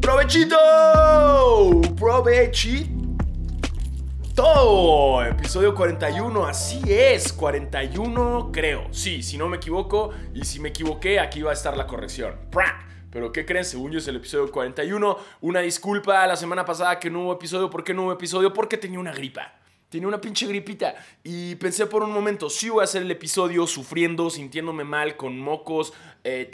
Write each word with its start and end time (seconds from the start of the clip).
¡Provechito! 0.00 0.56
¡Provechito! 1.96 3.04
Episodio 5.24 5.74
41, 5.74 6.46
así 6.46 6.82
es, 6.88 7.32
41 7.32 8.50
creo. 8.52 8.88
Sí, 8.90 9.22
si 9.22 9.38
no 9.38 9.48
me 9.48 9.58
equivoco, 9.58 10.10
y 10.34 10.44
si 10.44 10.58
me 10.58 10.70
equivoqué, 10.70 11.20
aquí 11.20 11.42
va 11.42 11.50
a 11.50 11.54
estar 11.54 11.76
la 11.76 11.86
corrección. 11.86 12.34
Pero 13.10 13.30
¿qué 13.30 13.46
creen? 13.46 13.64
Según 13.64 13.92
yo 13.92 13.98
es 13.98 14.08
el 14.08 14.16
episodio 14.16 14.50
41. 14.50 15.16
Una 15.42 15.60
disculpa 15.60 16.26
la 16.26 16.36
semana 16.36 16.64
pasada 16.64 16.98
que 16.98 17.10
no 17.10 17.22
hubo 17.22 17.34
episodio. 17.34 17.70
¿Por 17.70 17.84
qué 17.84 17.94
no 17.94 18.04
hubo 18.04 18.12
episodio? 18.12 18.52
Porque 18.52 18.76
tenía 18.76 18.98
una 18.98 19.12
gripa. 19.12 19.52
Tenía 19.94 20.08
una 20.08 20.20
pinche 20.20 20.48
gripita 20.48 20.96
y 21.22 21.54
pensé 21.54 21.86
por 21.86 22.02
un 22.02 22.10
momento, 22.10 22.50
sí 22.50 22.68
voy 22.68 22.80
a 22.80 22.82
hacer 22.82 23.02
el 23.02 23.10
episodio 23.12 23.64
sufriendo, 23.64 24.28
sintiéndome 24.28 24.82
mal, 24.82 25.16
con 25.16 25.38
mocos, 25.38 25.92
eh, 26.24 26.50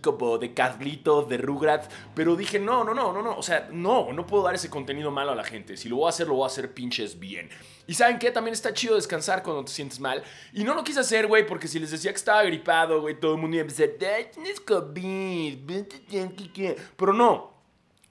como 0.00 0.38
de 0.38 0.54
Carlitos, 0.54 1.28
de 1.28 1.38
Rugrats, 1.38 1.88
pero 2.14 2.36
dije, 2.36 2.60
no, 2.60 2.84
no, 2.84 2.94
no, 2.94 3.12
no, 3.12 3.20
no, 3.20 3.36
o 3.36 3.42
sea, 3.42 3.68
no, 3.72 4.12
no 4.12 4.24
puedo 4.24 4.44
dar 4.44 4.54
ese 4.54 4.70
contenido 4.70 5.10
malo 5.10 5.32
a 5.32 5.34
la 5.34 5.42
gente. 5.42 5.76
Si 5.76 5.88
lo 5.88 5.96
voy 5.96 6.06
a 6.06 6.10
hacer, 6.10 6.28
lo 6.28 6.34
voy 6.34 6.44
a 6.44 6.46
hacer 6.46 6.72
pinches 6.72 7.18
bien. 7.18 7.50
Y 7.88 7.94
¿saben 7.94 8.16
qué? 8.20 8.30
También 8.30 8.52
está 8.52 8.72
chido 8.72 8.94
descansar 8.94 9.42
cuando 9.42 9.64
te 9.64 9.72
sientes 9.72 9.98
mal. 9.98 10.22
Y 10.52 10.62
no 10.62 10.72
lo 10.76 10.84
quise 10.84 11.00
hacer, 11.00 11.26
güey, 11.26 11.44
porque 11.48 11.66
si 11.66 11.80
les 11.80 11.90
decía 11.90 12.12
que 12.12 12.18
estaba 12.18 12.44
gripado, 12.44 13.00
güey, 13.00 13.18
todo 13.18 13.34
el 13.34 13.40
mundo 13.40 13.56
iba 13.56 13.62
a 13.62 13.68
empezar, 13.68 13.88
tienes 14.32 14.60
COVID, 14.60 15.58
pero 16.96 17.12
no, 17.12 17.54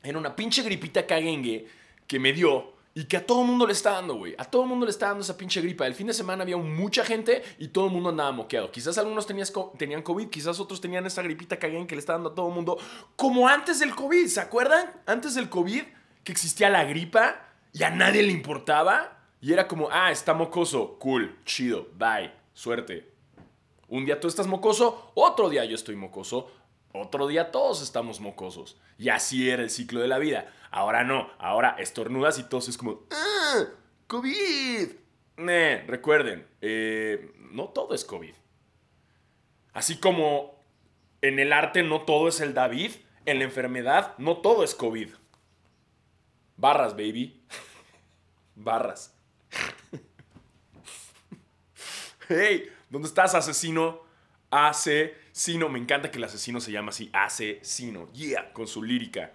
era 0.03 0.17
una 0.17 0.35
pinche 0.35 0.61
gripita 0.61 1.07
caguengue 1.07 1.69
que 2.05 2.19
me 2.19 2.33
dio 2.33 2.75
y 2.97 3.03
que 3.03 3.17
a 3.17 3.23
todo 3.23 3.41
el 3.41 3.47
mundo 3.47 3.67
le 3.67 3.73
está 3.73 3.91
dando, 3.91 4.15
güey. 4.15 4.33
A 4.39 4.45
todo 4.45 4.63
el 4.63 4.69
mundo 4.69 4.87
le 4.87 4.89
está 4.89 5.09
dando 5.09 5.21
esa 5.21 5.37
pinche 5.37 5.61
gripa. 5.61 5.85
El 5.85 5.93
fin 5.93 6.07
de 6.07 6.15
semana 6.15 6.41
había 6.41 6.57
mucha 6.57 7.05
gente 7.05 7.43
y 7.59 7.67
todo 7.67 7.85
el 7.85 7.91
mundo 7.91 8.09
andaba 8.09 8.31
moqueado. 8.31 8.71
Quizás 8.71 8.97
algunos 8.97 9.27
tenían 9.27 10.01
COVID, 10.01 10.29
quizás 10.29 10.59
otros 10.59 10.81
tenían 10.81 11.05
esa 11.05 11.21
gripita 11.21 11.59
que 11.59 11.69
le 11.69 11.99
está 11.99 12.13
dando 12.13 12.29
a 12.29 12.33
todo 12.33 12.47
el 12.47 12.55
mundo. 12.55 12.79
Como 13.15 13.47
antes 13.47 13.77
del 13.81 13.93
COVID, 13.93 14.25
¿se 14.25 14.41
acuerdan? 14.41 14.89
Antes 15.05 15.35
del 15.35 15.47
COVID, 15.47 15.83
que 16.23 16.31
existía 16.31 16.71
la 16.71 16.85
gripa 16.85 17.39
y 17.71 17.83
a 17.83 17.91
nadie 17.91 18.23
le 18.23 18.31
importaba. 18.31 19.19
Y 19.41 19.53
era 19.53 19.67
como, 19.67 19.89
ah, 19.91 20.09
está 20.09 20.33
mocoso. 20.33 20.97
Cool, 20.97 21.37
chido, 21.45 21.89
bye, 21.99 22.33
suerte. 22.55 23.11
Un 23.89 24.05
día 24.05 24.19
tú 24.19 24.27
estás 24.27 24.47
mocoso, 24.47 25.11
otro 25.13 25.49
día 25.49 25.63
yo 25.65 25.75
estoy 25.75 25.95
mocoso, 25.95 26.51
otro 26.99 27.27
día 27.27 27.51
todos 27.51 27.81
estamos 27.81 28.19
mocosos. 28.19 28.79
Y 28.97 29.09
así 29.09 29.49
era 29.49 29.63
el 29.63 29.69
ciclo 29.69 30.01
de 30.01 30.07
la 30.07 30.17
vida. 30.17 30.51
Ahora 30.71 31.03
no, 31.03 31.29
ahora 31.39 31.75
estornudas 31.79 32.39
y 32.39 32.43
todos 32.43 32.69
es 32.69 32.77
como, 32.77 33.01
¡Ah! 33.11 33.65
¡COVID! 34.07 34.89
recuerden, 35.37 36.47
eh, 36.61 37.31
no 37.51 37.69
todo 37.69 37.93
es 37.93 38.05
COVID. 38.05 38.33
Así 39.73 39.99
como 39.99 40.63
en 41.21 41.39
el 41.39 41.53
arte 41.53 41.83
no 41.83 42.01
todo 42.01 42.27
es 42.27 42.41
el 42.41 42.53
David, 42.53 42.91
en 43.25 43.39
la 43.39 43.45
enfermedad 43.45 44.15
no 44.17 44.37
todo 44.37 44.63
es 44.63 44.73
COVID. 44.73 45.09
Barras, 46.55 46.93
baby. 46.93 47.43
Barras. 48.55 49.15
hey, 52.27 52.69
¿dónde 52.89 53.07
estás, 53.07 53.35
asesino? 53.35 54.01
Asesino. 55.37 55.69
Me 55.69 55.77
encanta 55.77 56.09
que 56.09 56.17
el 56.17 56.23
asesino 56.23 56.59
se 56.59 56.71
llama 56.71 56.89
así, 56.89 57.11
asesino. 57.13 58.11
Yeah, 58.11 58.51
con 58.53 58.65
su 58.65 58.81
lírica. 58.81 59.33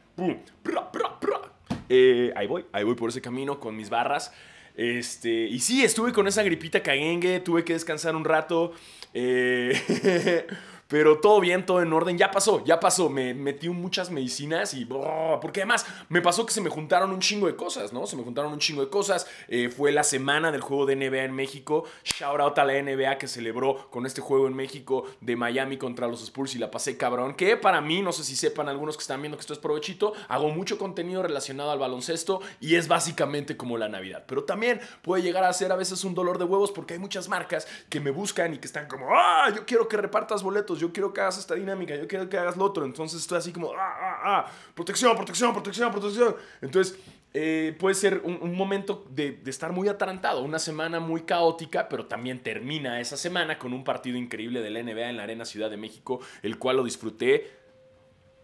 Eh, 1.89 2.33
ahí 2.34 2.48
voy, 2.48 2.64
ahí 2.72 2.83
voy 2.83 2.97
por 2.97 3.11
ese 3.11 3.22
camino 3.22 3.61
con 3.61 3.77
mis 3.77 3.89
barras. 3.89 4.33
Este, 4.75 5.31
y 5.31 5.61
sí, 5.61 5.84
estuve 5.84 6.12
con 6.12 6.27
esa 6.27 6.42
gripita 6.42 6.83
caguengue, 6.83 7.39
tuve 7.39 7.64
que 7.64 7.75
descansar 7.75 8.17
un 8.17 8.25
rato. 8.25 8.72
Eh, 9.14 10.44
Pero 10.92 11.20
todo 11.20 11.40
bien, 11.40 11.64
todo 11.64 11.80
en 11.80 11.90
orden. 11.90 12.18
Ya 12.18 12.30
pasó, 12.30 12.62
ya 12.66 12.78
pasó. 12.78 13.08
Me 13.08 13.32
metí 13.32 13.66
muchas 13.70 14.10
medicinas 14.10 14.74
y... 14.74 14.86
Oh, 14.90 15.38
porque 15.40 15.62
además 15.62 15.86
me 16.10 16.20
pasó 16.20 16.44
que 16.44 16.52
se 16.52 16.60
me 16.60 16.68
juntaron 16.68 17.12
un 17.12 17.20
chingo 17.20 17.47
de 17.47 17.56
cosas, 17.56 17.94
¿no? 17.94 18.06
Se 18.06 18.14
me 18.14 18.22
juntaron 18.22 18.53
un 18.53 18.58
chingo 18.58 18.84
de 18.84 18.91
cosas. 18.91 19.26
Eh, 19.48 19.70
fue 19.70 19.91
la 19.91 20.04
semana 20.04 20.52
del 20.52 20.60
juego 20.60 20.84
de 20.84 20.97
NBA 20.97 21.25
en 21.25 21.32
México. 21.32 21.84
Shout 22.04 22.38
out 22.41 22.58
a 22.58 22.66
la 22.66 22.75
NBA 22.75 23.16
que 23.16 23.26
celebró 23.26 23.88
con 23.88 24.04
este 24.04 24.20
juego 24.20 24.47
en 24.47 24.52
México 24.52 25.06
de 25.22 25.34
Miami 25.34 25.78
contra 25.78 26.06
los 26.08 26.22
Spurs 26.25 26.56
y 26.56 26.58
la 26.58 26.70
pasé 26.70 26.98
cabrón. 26.98 27.36
Que 27.36 27.56
para 27.56 27.81
mí, 27.81 28.02
no 28.02 28.12
sé 28.12 28.22
si 28.22 28.36
sepan 28.36 28.69
algunos 28.69 28.98
que 28.98 29.00
están 29.00 29.22
viendo 29.22 29.38
que 29.38 29.41
esto 29.41 29.54
es 29.54 29.60
provechito, 29.60 30.12
hago 30.28 30.50
mucho 30.50 30.76
contenido 30.76 31.22
relacionado 31.22 31.70
al 31.70 31.78
baloncesto 31.78 32.42
y 32.60 32.75
es 32.75 32.86
básicamente 32.86 33.56
como 33.56 33.78
la 33.78 33.88
Navidad. 33.88 34.25
Pero 34.26 34.44
también 34.44 34.78
puede 35.00 35.22
llegar 35.22 35.44
a 35.44 35.54
ser 35.54 35.72
a 35.72 35.76
veces 35.76 36.04
un 36.04 36.14
dolor 36.14 36.36
de 36.36 36.44
huevos 36.44 36.70
porque 36.70 36.92
hay 36.92 37.00
muchas 37.00 37.31
marcas 37.31 37.66
que 37.88 37.98
me 37.98 38.10
buscan 38.10 38.52
y 38.52 38.58
que 38.58 38.66
están 38.66 38.88
como, 38.88 39.06
ah, 39.10 39.50
yo 39.56 39.64
quiero 39.64 39.88
que 39.88 39.97
repartas 39.97 40.42
boletos 40.42 40.81
yo 40.82 40.93
quiero 40.93 41.12
que 41.12 41.20
hagas 41.20 41.38
esta 41.38 41.54
dinámica, 41.54 41.94
yo 41.94 42.09
quiero 42.09 42.28
que 42.28 42.37
hagas 42.37 42.56
lo 42.56 42.65
otro. 42.65 42.84
Entonces 42.84 43.20
estoy 43.20 43.38
así 43.38 43.53
como, 43.53 43.72
ah, 43.72 43.94
ah, 44.00 44.20
ah, 44.25 44.53
protección, 44.75 45.15
protección, 45.15 45.53
protección, 45.53 45.93
protección. 45.93 46.34
Entonces 46.60 46.98
eh, 47.32 47.76
puede 47.78 47.94
ser 47.94 48.20
un, 48.25 48.54
momento 48.54 49.06
de, 49.10 49.41
estar 49.47 49.72
muy 49.72 49.88
atarantado, 49.88 50.43
una 50.43 50.59
semana 50.59 50.98
muy 50.98 51.22
caótica, 51.22 51.88
pero 51.88 52.06
también 52.06 52.43
termina 52.43 53.00
esa 53.00 53.16
semana 53.16 53.59
con 53.59 53.72
un 53.72 53.84
partido 53.84 54.19
increíble 54.19 54.60
de 54.60 54.70
la 54.70 54.82
NBA 54.82 55.10
en 55.10 55.16
la 55.16 55.22
Arena 55.22 55.44
Ciudad 55.44 55.70
de 55.70 55.76
México, 55.76 56.19
el 56.43 56.59
cual 56.59 56.78
lo 56.78 56.84
disfruté 56.84 57.62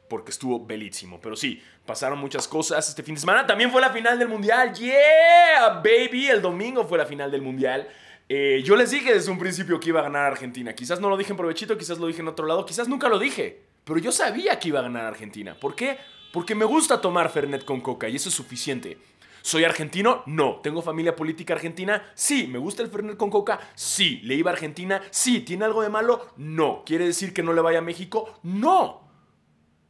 porque 0.09 0.31
estuvo 0.31 0.65
belísimo. 0.65 1.21
Pero 1.21 1.35
sí, 1.35 1.61
pasaron 1.85 2.21
muchas 2.21 2.47
cosas 2.47 2.89
este 2.89 3.03
fin 3.03 3.17
de 3.17 3.21
semana. 3.21 3.47
También 3.47 3.73
fue 3.73 3.81
la 3.81 3.91
final 3.91 4.17
del 4.17 4.29
Mundial. 4.29 4.73
Yeah, 4.75 5.83
baby. 5.85 6.29
El 6.29 6.41
domingo 6.41 6.85
fue 6.85 6.99
la 6.99 7.05
final 7.05 7.31
del 7.33 7.43
Mundial. 7.43 7.89
Eh, 8.29 8.63
yo 8.65 8.77
les 8.77 8.91
dije 8.91 9.15
desde 9.15 9.31
un 9.31 9.39
principio 9.39 9.81
que 9.81 9.89
iba 9.89 10.01
a 10.01 10.05
ganar 10.05 10.27
Argentina. 10.27 10.75
Quizás 10.75 11.01
no 11.01 11.09
lo 11.09 11.17
dije 11.17 11.33
en 11.33 11.39
provechito, 11.39 11.79
quizás 11.79 11.99
lo 11.99 12.07
dije 12.07 12.21
en 12.21 12.29
otro 12.29 12.47
lado, 12.47 12.67
quizás 12.67 12.89
nunca 12.89 13.09
lo 13.09 13.19
dije. 13.19 13.63
Pero 13.85 13.99
yo 13.99 14.13
sabía 14.13 14.59
que 14.59 14.69
iba 14.69 14.81
a 14.81 14.83
ganar 14.83 15.07
Argentina. 15.07 15.59
¿Por 15.59 15.75
qué? 15.75 15.99
Porque 16.33 16.55
me 16.55 16.67
gusta 16.67 17.01
tomar 17.01 17.31
Fernet 17.31 17.65
con 17.65 17.81
coca 17.81 18.09
y 18.09 18.17
eso 18.17 18.29
es 18.29 18.35
suficiente. 18.35 18.99
¿Soy 19.41 19.65
argentino? 19.65 20.23
No. 20.27 20.61
¿Tengo 20.63 20.83
familia 20.83 21.17
política 21.17 21.55
argentina? 21.55 22.03
Sí. 22.15 22.47
¿Me 22.49 22.59
gusta 22.59 22.83
el 22.83 22.91
Fernet 22.91 23.17
con 23.17 23.31
coca? 23.31 23.59
Sí. 23.75 24.21
¿Le 24.25 24.35
iba 24.35 24.51
a 24.51 24.55
Argentina? 24.55 25.01
Sí. 25.11 25.41
¿Tiene 25.41 25.65
algo 25.65 25.81
de 25.81 25.89
malo? 25.89 26.35
No. 26.37 26.83
¿Quiere 26.85 27.07
decir 27.07 27.33
que 27.33 27.43
no 27.43 27.55
le 27.55 27.63
vaya 27.63 27.79
a 27.79 27.83
México? 27.83 28.41
No. 28.43 29.09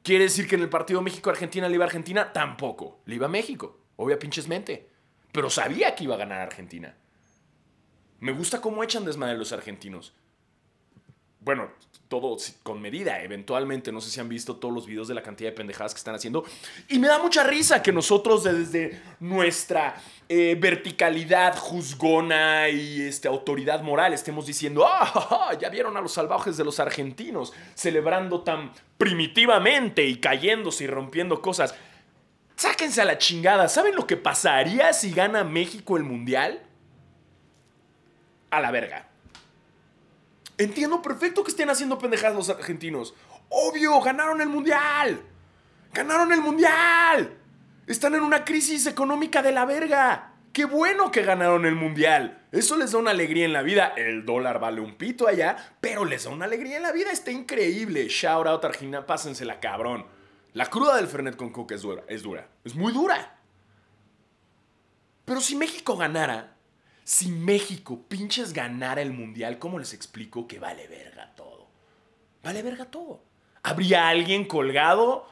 ¿Quiere 0.05 0.25
decir 0.25 0.47
que 0.47 0.55
en 0.55 0.63
el 0.63 0.69
partido 0.69 1.03
México-Argentina 1.03 1.69
le 1.69 1.75
iba 1.75 1.85
a 1.85 1.89
Argentina? 1.89 2.33
Tampoco. 2.33 3.01
Le 3.07 3.17
iba 3.17 3.27
a 3.27 3.31
México. 3.31 3.81
Obvia 3.97 4.19
pinches 4.19 4.47
mente. 4.47 4.91
Pero 5.33 5.51
sabía 5.51 5.97
que 5.97 6.05
iba 6.05 6.15
a 6.15 6.19
ganar 6.19 6.41
Argentina. 6.41 6.95
Me 8.21 8.33
gusta 8.33 8.61
cómo 8.61 8.83
echan 8.83 9.05
desmadre 9.05 9.37
los 9.37 9.53
argentinos. 9.53 10.13
Bueno, 11.41 11.71
todo 12.09 12.37
con 12.63 12.81
medida, 12.81 13.23
eventualmente. 13.23 13.93
No 13.93 14.01
sé 14.01 14.11
si 14.11 14.19
han 14.21 14.29
visto 14.29 14.57
todos 14.57 14.75
los 14.75 14.87
videos 14.87 15.09
de 15.09 15.15
la 15.15 15.23
cantidad 15.23 15.51
de 15.51 15.57
pendejadas 15.57 15.95
que 15.95 15.99
están 15.99 16.15
haciendo. 16.15 16.45
Y 16.89 16.99
me 16.99 17.07
da 17.07 17.19
mucha 17.19 17.45
risa 17.45 17.83
que 17.83 17.93
nosotros 17.93 18.45
desde 18.45 19.01
nuestra 19.21 20.01
eh, 20.29 20.57
verticalidad 20.59 21.57
juzgona 21.57 22.69
y 22.69 23.03
este, 23.03 23.29
autoridad 23.29 23.83
moral 23.83 24.15
estemos 24.15 24.47
diciendo, 24.47 24.87
ah, 24.87 25.57
ya 25.61 25.69
vieron 25.69 25.97
a 25.97 26.01
los 26.01 26.13
salvajes 26.13 26.57
de 26.57 26.65
los 26.65 26.81
argentinos 26.81 27.53
celebrando 27.75 28.41
tan 28.43 28.73
primitivamente 28.97 30.05
y 30.05 30.17
cayéndose 30.17 30.85
y 30.85 30.87
rompiendo 30.89 31.41
cosas. 31.41 31.75
Sáquense 32.57 33.01
a 33.01 33.05
la 33.05 33.19
chingada. 33.19 33.69
¿Saben 33.69 33.95
lo 33.95 34.07
que 34.07 34.17
pasaría 34.17 34.93
si 34.93 35.13
gana 35.13 35.45
México 35.45 35.97
el 35.97 36.03
Mundial? 36.03 36.61
A 38.51 38.61
la 38.61 38.71
verga. 38.71 39.09
Entiendo 40.59 41.01
perfecto 41.01 41.45
que 41.45 41.51
estén 41.51 41.71
haciendo 41.71 41.99
pendejadas 41.99 42.37
los 42.37 42.49
argentinos. 42.49 43.15
Obvio, 43.49 44.01
ganaron 44.01 44.41
el 44.41 44.49
mundial. 44.49 45.23
Ganaron 45.93 46.33
el 46.33 46.41
mundial. 46.41 47.37
Están 47.87 48.15
en 48.15 48.23
una 48.23 48.45
crisis 48.45 48.87
económica 48.87 49.41
de 49.41 49.53
la 49.53 49.65
verga. 49.65 50.33
Qué 50.53 50.65
bueno 50.65 51.13
que 51.13 51.23
ganaron 51.23 51.65
el 51.65 51.77
mundial. 51.77 52.47
Eso 52.51 52.77
les 52.77 52.93
da 52.93 52.99
una 52.99 53.13
alegría 53.13 53.45
en 53.45 53.53
la 53.53 53.63
vida. 53.63 53.93
El 53.97 54.27
dólar 54.27 54.59
vale 54.59 54.81
un 54.81 54.97
pito 54.97 55.29
allá, 55.29 55.57
pero 55.81 56.05
les 56.05 56.25
da 56.25 56.31
una 56.31 56.47
alegría 56.47 56.77
en 56.77 56.83
la 56.83 56.93
vida. 56.93 57.13
Está 57.13 57.31
increíble. 57.31 58.09
Shout 58.09 58.47
out 58.47 58.65
Argentina, 58.65 59.07
pásensela 59.07 59.61
cabrón. 59.61 60.07
La 60.55 60.67
cruda 60.67 60.97
del 60.97 61.07
Fernet 61.07 61.37
con 61.37 61.51
coca 61.51 61.77
es 61.77 61.83
dura. 61.83 62.03
Es 62.09 62.23
dura. 62.23 62.49
Es 62.65 62.75
muy 62.75 62.93
dura. 62.93 63.39
Pero 65.25 65.41
si 65.41 65.55
México 65.55 65.97
ganara, 65.97 66.57
si 67.09 67.31
México 67.31 68.05
pinches 68.07 68.53
ganara 68.53 69.01
el 69.01 69.15
mundial, 69.15 69.59
¿cómo 69.59 69.79
les 69.79 69.95
explico 69.95 70.47
que 70.47 70.59
vale 70.59 70.87
verga 70.89 71.33
todo? 71.37 71.67
Vale 72.43 72.63
verga 72.63 72.85
todo. 72.85 73.23
Habría 73.63 74.11
alguien 74.11 74.45
colgado 74.45 75.27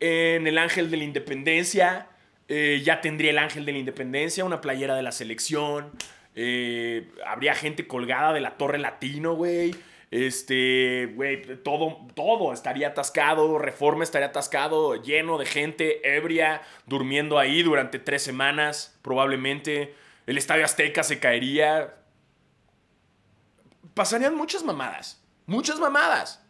en 0.00 0.46
el 0.46 0.56
Ángel 0.56 0.90
de 0.90 0.96
la 0.96 1.04
Independencia. 1.04 2.06
Eh, 2.48 2.80
ya 2.82 3.02
tendría 3.02 3.32
el 3.32 3.36
Ángel 3.36 3.66
de 3.66 3.72
la 3.72 3.78
Independencia, 3.78 4.42
una 4.42 4.62
playera 4.62 4.96
de 4.96 5.02
la 5.02 5.12
selección. 5.12 5.90
Eh, 6.34 7.10
habría 7.26 7.54
gente 7.54 7.86
colgada 7.86 8.32
de 8.32 8.40
la 8.40 8.56
Torre 8.56 8.78
Latino, 8.78 9.34
güey. 9.34 9.74
Este, 10.10 11.12
güey, 11.14 11.42
todo, 11.62 12.06
todo 12.14 12.54
estaría 12.54 12.88
atascado, 12.88 13.58
Reforma 13.58 14.02
estaría 14.02 14.28
atascado, 14.28 14.96
lleno 15.02 15.36
de 15.36 15.44
gente 15.44 16.16
ebria, 16.16 16.62
durmiendo 16.86 17.38
ahí 17.38 17.62
durante 17.62 17.98
tres 17.98 18.22
semanas, 18.22 18.98
probablemente 19.02 19.92
el 20.28 20.36
Estadio 20.36 20.66
Azteca 20.66 21.02
se 21.02 21.18
caería. 21.18 21.94
Pasarían 23.94 24.34
muchas 24.34 24.62
mamadas. 24.62 25.22
Muchas 25.46 25.80
mamadas. 25.80 26.44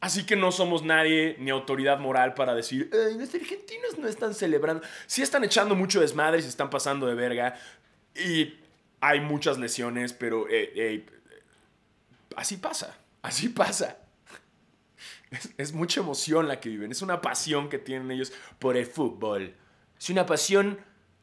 Así 0.00 0.24
que 0.24 0.36
no 0.36 0.52
somos 0.52 0.84
nadie 0.84 1.34
ni 1.40 1.50
autoridad 1.50 1.98
moral 1.98 2.34
para 2.34 2.54
decir, 2.54 2.88
los 2.92 3.34
argentinos 3.34 3.98
no 3.98 4.06
están 4.06 4.32
celebrando. 4.32 4.84
Sí 5.08 5.22
están 5.22 5.42
echando 5.42 5.74
mucho 5.74 6.00
desmadre 6.00 6.38
y 6.38 6.42
se 6.42 6.48
están 6.48 6.70
pasando 6.70 7.08
de 7.08 7.16
verga. 7.16 7.58
Y 8.14 8.54
hay 9.00 9.18
muchas 9.22 9.58
lesiones, 9.58 10.12
pero 10.12 10.48
eh, 10.48 10.72
eh, 10.76 11.06
así 12.36 12.58
pasa. 12.58 12.96
Así 13.22 13.48
pasa. 13.48 13.98
Es 15.56 15.72
mucha 15.72 15.98
emoción 15.98 16.46
la 16.46 16.60
que 16.60 16.68
viven. 16.68 16.92
Es 16.92 17.02
una 17.02 17.20
pasión 17.20 17.68
que 17.68 17.78
tienen 17.78 18.12
ellos 18.12 18.32
por 18.60 18.76
el 18.76 18.86
fútbol. 18.86 19.56
Es 19.98 20.10
una 20.10 20.26
pasión 20.26 20.78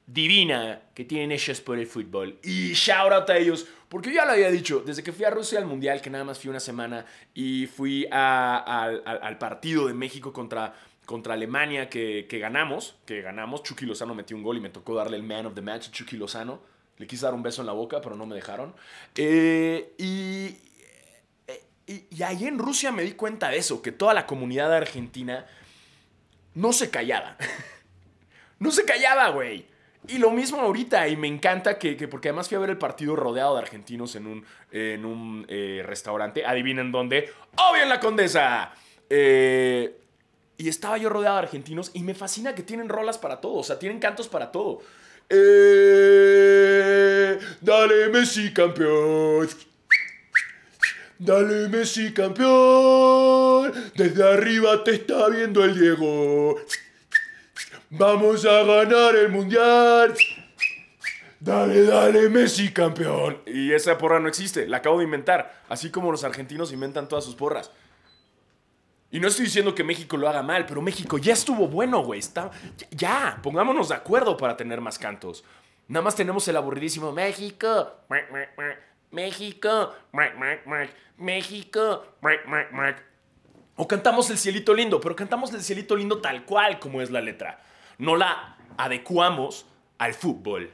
divina 0.07 0.81
que 0.93 1.05
tienen 1.05 1.31
ellos 1.31 1.61
por 1.61 1.79
el 1.79 1.87
fútbol. 1.87 2.39
Y 2.43 2.73
shout 2.73 3.11
out 3.11 3.29
a 3.29 3.37
ellos, 3.37 3.67
porque 3.89 4.09
yo 4.09 4.15
ya 4.15 4.25
lo 4.25 4.33
había 4.33 4.51
dicho, 4.51 4.81
desde 4.85 5.03
que 5.03 5.11
fui 5.11 5.25
a 5.25 5.29
Rusia 5.29 5.59
al 5.59 5.65
Mundial, 5.65 6.01
que 6.01 6.09
nada 6.09 6.23
más 6.23 6.39
fui 6.39 6.49
una 6.49 6.59
semana, 6.59 7.05
y 7.33 7.67
fui 7.67 8.07
al, 8.11 9.37
partido 9.39 9.87
de 9.87 9.93
México 9.93 10.31
contra, 10.31 10.75
contra 11.05 11.33
Alemania 11.33 11.89
que, 11.89 12.27
que 12.29 12.39
ganamos, 12.39 12.95
que 13.05 13.21
ganamos, 13.21 13.63
Chucky 13.63 13.85
Lozano 13.85 14.13
metió 14.13 14.37
un 14.37 14.43
gol 14.43 14.57
y 14.57 14.61
me 14.61 14.69
tocó 14.69 14.95
darle 14.95 15.17
el 15.17 15.23
man 15.23 15.47
of 15.47 15.55
the 15.55 15.61
match 15.61 15.87
a 15.89 15.91
Chucky 15.91 16.17
Lozano. 16.17 16.61
Le 16.97 17.07
quise 17.07 17.25
dar 17.25 17.33
un 17.33 17.43
beso 17.43 17.61
en 17.61 17.65
la 17.65 17.73
boca, 17.73 17.99
pero 17.99 18.15
no 18.15 18.25
me 18.25 18.35
dejaron. 18.35 18.73
Eh, 19.15 19.95
y, 19.97 20.55
y, 21.91 22.07
y 22.09 22.23
ahí 22.23 22.45
en 22.45 22.57
Rusia 22.57 22.93
me 22.93 23.03
di 23.03 23.11
cuenta 23.13 23.49
de 23.49 23.57
eso, 23.57 23.81
que 23.81 23.91
toda 23.91 24.13
la 24.13 24.25
comunidad 24.25 24.73
argentina 24.73 25.45
no 26.53 26.71
se 26.71 26.89
callaba. 26.89 27.35
no 28.59 28.71
se 28.71 28.85
callaba, 28.85 29.27
güey. 29.29 29.74
Y 30.07 30.17
lo 30.19 30.29
mismo 30.31 30.59
ahorita, 30.61 31.07
y 31.07 31.17
me 31.17 31.27
encanta 31.27 31.77
que, 31.79 31.97
que- 31.97 32.07
porque 32.07 32.29
además 32.29 32.47
fui 32.47 32.55
a 32.57 32.59
ver 32.59 32.69
el 32.69 32.77
partido 32.77 33.15
rodeado 33.15 33.55
de 33.55 33.61
argentinos 33.61 34.15
en 34.15 34.27
un, 34.27 34.45
en 34.71 35.05
un 35.05 35.45
eh, 35.49 35.81
restaurante. 35.85 36.45
Adivinen 36.45 36.91
dónde. 36.91 37.29
¡Obvio 37.57 37.83
en 37.83 37.89
la 37.89 37.99
Condesa! 37.99 38.71
Eh, 39.09 39.97
y 40.57 40.69
estaba 40.69 40.97
yo 40.97 41.09
rodeado 41.09 41.35
de 41.37 41.43
argentinos 41.43 41.91
y 41.93 42.01
me 42.03 42.13
fascina 42.13 42.55
que 42.55 42.63
tienen 42.63 42.87
rolas 42.89 43.17
para 43.17 43.41
todo, 43.41 43.55
o 43.55 43.63
sea, 43.63 43.77
tienen 43.77 43.99
cantos 43.99 44.27
para 44.27 44.51
todo. 44.51 44.81
Eh, 45.97 47.39
dale 47.61 48.09
Messi 48.09 48.51
campeón. 48.53 49.47
Dale 51.17 51.69
Messi 51.69 52.13
campeón. 52.13 53.71
Desde 53.95 54.23
arriba 54.33 54.83
te 54.83 54.95
está 54.95 55.29
viendo 55.29 55.63
el 55.63 55.79
Diego. 55.79 56.57
Vamos 57.97 58.45
a 58.45 58.63
ganar 58.63 59.15
el 59.15 59.29
mundial. 59.29 60.13
Dale, 61.39 61.83
dale, 61.83 62.27
Messi 62.29 62.73
campeón. 62.73 63.41
Y 63.45 63.71
esa 63.71 63.97
porra 63.97 64.19
no 64.19 64.27
existe, 64.27 64.67
la 64.67 64.77
acabo 64.77 64.97
de 64.97 65.05
inventar. 65.05 65.63
Así 65.69 65.91
como 65.91 66.11
los 66.11 66.25
argentinos 66.25 66.73
inventan 66.73 67.07
todas 67.07 67.23
sus 67.23 67.35
porras. 67.35 67.71
Y 69.11 69.19
no 69.21 69.29
estoy 69.29 69.45
diciendo 69.45 69.73
que 69.73 69.85
México 69.85 70.17
lo 70.17 70.27
haga 70.27 70.43
mal, 70.43 70.65
pero 70.65 70.81
México 70.81 71.17
ya 71.17 71.31
estuvo 71.31 71.69
bueno, 71.69 72.03
güey. 72.03 72.21
Ya, 72.91 73.39
pongámonos 73.41 73.87
de 73.87 73.95
acuerdo 73.95 74.35
para 74.35 74.57
tener 74.57 74.81
más 74.81 74.99
cantos. 74.99 75.45
Nada 75.87 76.03
más 76.03 76.15
tenemos 76.15 76.45
el 76.49 76.57
aburridísimo 76.57 77.13
México. 77.13 77.93
México. 79.11 79.93
México. 81.17 82.05
O 83.77 83.87
cantamos 83.87 84.29
el 84.31 84.37
cielito 84.37 84.73
lindo, 84.73 84.99
pero 84.99 85.15
cantamos 85.15 85.53
el 85.53 85.61
cielito 85.61 85.95
lindo 85.95 86.19
tal 86.19 86.43
cual 86.43 86.79
como 86.79 87.01
es 87.01 87.09
la 87.09 87.21
letra. 87.21 87.61
No 87.97 88.15
la 88.15 88.57
adecuamos 88.77 89.65
al 89.97 90.13
fútbol. 90.13 90.71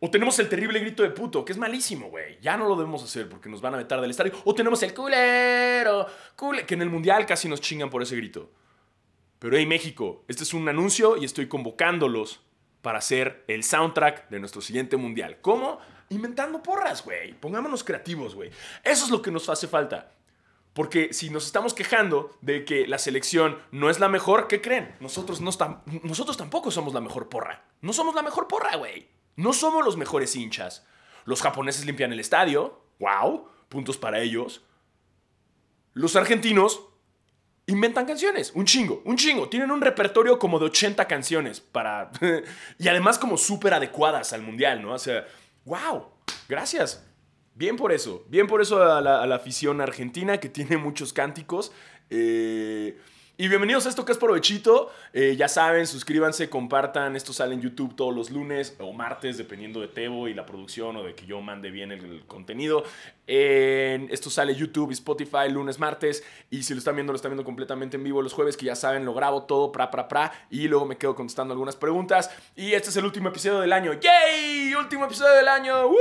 O 0.00 0.10
tenemos 0.10 0.38
el 0.38 0.48
terrible 0.48 0.78
grito 0.80 1.02
de 1.02 1.10
puto, 1.10 1.44
que 1.44 1.52
es 1.52 1.58
malísimo, 1.58 2.10
güey. 2.10 2.38
Ya 2.40 2.56
no 2.56 2.68
lo 2.68 2.76
debemos 2.76 3.02
hacer 3.02 3.28
porque 3.28 3.48
nos 3.48 3.62
van 3.62 3.74
a 3.74 3.78
vetar 3.78 4.00
del 4.00 4.10
estadio. 4.10 4.32
O 4.44 4.54
tenemos 4.54 4.82
el 4.82 4.92
culero, 4.92 6.06
cule- 6.36 6.66
que 6.66 6.74
en 6.74 6.82
el 6.82 6.90
mundial 6.90 7.24
casi 7.24 7.48
nos 7.48 7.60
chingan 7.62 7.88
por 7.88 8.02
ese 8.02 8.14
grito. 8.16 8.50
Pero 9.38 9.56
hey, 9.56 9.66
México, 9.66 10.24
este 10.28 10.42
es 10.42 10.52
un 10.54 10.68
anuncio 10.68 11.16
y 11.16 11.24
estoy 11.24 11.48
convocándolos 11.48 12.40
para 12.82 12.98
hacer 12.98 13.44
el 13.48 13.64
soundtrack 13.64 14.28
de 14.28 14.38
nuestro 14.38 14.60
siguiente 14.60 14.96
mundial. 14.96 15.38
¿Cómo? 15.40 15.78
Inventando 16.10 16.62
porras, 16.62 17.04
güey. 17.04 17.32
Pongámonos 17.32 17.82
creativos, 17.82 18.34
güey. 18.34 18.50
Eso 18.84 19.04
es 19.06 19.10
lo 19.10 19.22
que 19.22 19.30
nos 19.30 19.48
hace 19.48 19.66
falta. 19.66 20.12
Porque 20.76 21.14
si 21.14 21.30
nos 21.30 21.46
estamos 21.46 21.72
quejando 21.72 22.36
de 22.42 22.66
que 22.66 22.86
la 22.86 22.98
selección 22.98 23.58
no 23.70 23.88
es 23.88 23.98
la 23.98 24.10
mejor, 24.10 24.46
¿qué 24.46 24.60
creen? 24.60 24.94
Nosotros, 25.00 25.40
no 25.40 25.50
nosotros 26.02 26.36
tampoco 26.36 26.70
somos 26.70 26.92
la 26.92 27.00
mejor 27.00 27.30
porra. 27.30 27.64
No 27.80 27.94
somos 27.94 28.14
la 28.14 28.20
mejor 28.20 28.46
porra, 28.46 28.76
güey. 28.76 29.08
No 29.36 29.54
somos 29.54 29.82
los 29.82 29.96
mejores 29.96 30.36
hinchas. 30.36 30.86
Los 31.24 31.40
japoneses 31.40 31.86
limpian 31.86 32.12
el 32.12 32.20
estadio. 32.20 32.78
¡Wow! 32.98 33.48
Puntos 33.70 33.96
para 33.96 34.20
ellos. 34.20 34.66
Los 35.94 36.14
argentinos 36.14 36.82
inventan 37.64 38.04
canciones. 38.04 38.52
Un 38.54 38.66
chingo, 38.66 39.00
un 39.06 39.16
chingo. 39.16 39.48
Tienen 39.48 39.70
un 39.70 39.80
repertorio 39.80 40.38
como 40.38 40.58
de 40.58 40.66
80 40.66 41.08
canciones 41.08 41.58
para... 41.58 42.10
y 42.78 42.88
además 42.88 43.18
como 43.18 43.38
súper 43.38 43.72
adecuadas 43.72 44.34
al 44.34 44.42
mundial, 44.42 44.82
¿no? 44.82 44.92
O 44.92 44.98
sea, 44.98 45.26
¡wow! 45.64 46.10
Gracias. 46.50 47.05
Bien 47.56 47.76
por 47.76 47.90
eso. 47.90 48.22
Bien 48.28 48.46
por 48.46 48.60
eso 48.60 48.82
a 48.82 49.00
la, 49.00 49.34
afición 49.34 49.80
argentina 49.80 50.38
que 50.38 50.50
tiene 50.50 50.76
muchos 50.76 51.14
cánticos. 51.14 51.72
Eh, 52.10 52.98
y 53.38 53.48
bienvenidos 53.48 53.86
a 53.86 53.88
esto 53.88 54.04
que 54.04 54.12
es 54.12 54.18
provechito. 54.18 54.90
Eh, 55.14 55.36
ya 55.38 55.48
saben, 55.48 55.86
suscríbanse, 55.86 56.50
compartan. 56.50 57.16
Esto 57.16 57.32
sale 57.32 57.54
en 57.54 57.62
YouTube 57.62 57.96
todos 57.96 58.14
los 58.14 58.30
lunes 58.30 58.76
o 58.78 58.92
martes, 58.92 59.38
dependiendo 59.38 59.80
de 59.80 59.88
Tebo 59.88 60.28
y 60.28 60.34
la 60.34 60.44
producción 60.44 60.96
o 60.96 61.02
de 61.02 61.14
que 61.14 61.24
yo 61.24 61.40
mande 61.40 61.70
bien 61.70 61.92
el, 61.92 62.26
contenido. 62.26 62.84
En- 63.26 64.10
esto 64.10 64.28
sale 64.28 64.54
YouTube 64.54 64.90
y 64.90 64.92
Spotify 64.92 65.48
lunes, 65.50 65.78
martes. 65.78 66.24
Y 66.50 66.62
si 66.62 66.74
lo 66.74 66.78
están 66.78 66.94
viendo, 66.94 67.14
lo 67.14 67.16
están 67.16 67.30
viendo 67.30 67.44
completamente 67.44 67.96
en 67.96 68.04
vivo 68.04 68.20
los 68.20 68.34
jueves, 68.34 68.58
que 68.58 68.66
ya 68.66 68.76
saben, 68.76 69.06
lo 69.06 69.14
grabo 69.14 69.44
todo, 69.44 69.72
pra, 69.72 69.90
pra, 69.90 70.08
pra. 70.08 70.46
Y 70.50 70.68
luego 70.68 70.84
me 70.84 70.98
quedo 70.98 71.14
contestando 71.14 71.52
algunas 71.52 71.76
preguntas. 71.76 72.30
Y 72.54 72.72
este 72.72 72.90
es 72.90 72.96
el 72.98 73.06
último 73.06 73.30
episodio 73.30 73.60
del 73.60 73.72
año. 73.72 73.94
¡Yay! 73.94 74.74
Último 74.74 75.06
episodio 75.06 75.32
del 75.36 75.48
año. 75.48 75.88
¡Woo! 75.88 75.96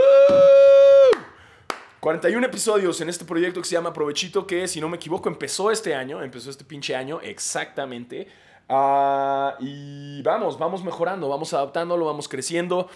41 2.05 2.45
episodios 2.45 3.01
en 3.01 3.09
este 3.09 3.25
proyecto 3.25 3.59
que 3.59 3.67
se 3.67 3.73
llama 3.73 3.91
Provechito, 3.91 4.45
que 4.45 4.67
si 4.67 4.79
no 4.79 4.87
me 4.87 4.97
equivoco 4.97 5.27
empezó 5.27 5.71
este 5.71 5.95
año, 5.95 6.21
empezó 6.21 6.51
este 6.51 6.63
pinche 6.63 6.95
año, 6.95 7.19
exactamente. 7.19 8.27
Ah, 8.69 9.55
y 9.59 10.21
vamos, 10.21 10.59
vamos 10.59 10.83
mejorando, 10.83 11.27
vamos 11.27 11.51
adaptándolo, 11.55 12.05
vamos 12.05 12.27
creciendo. 12.29 12.91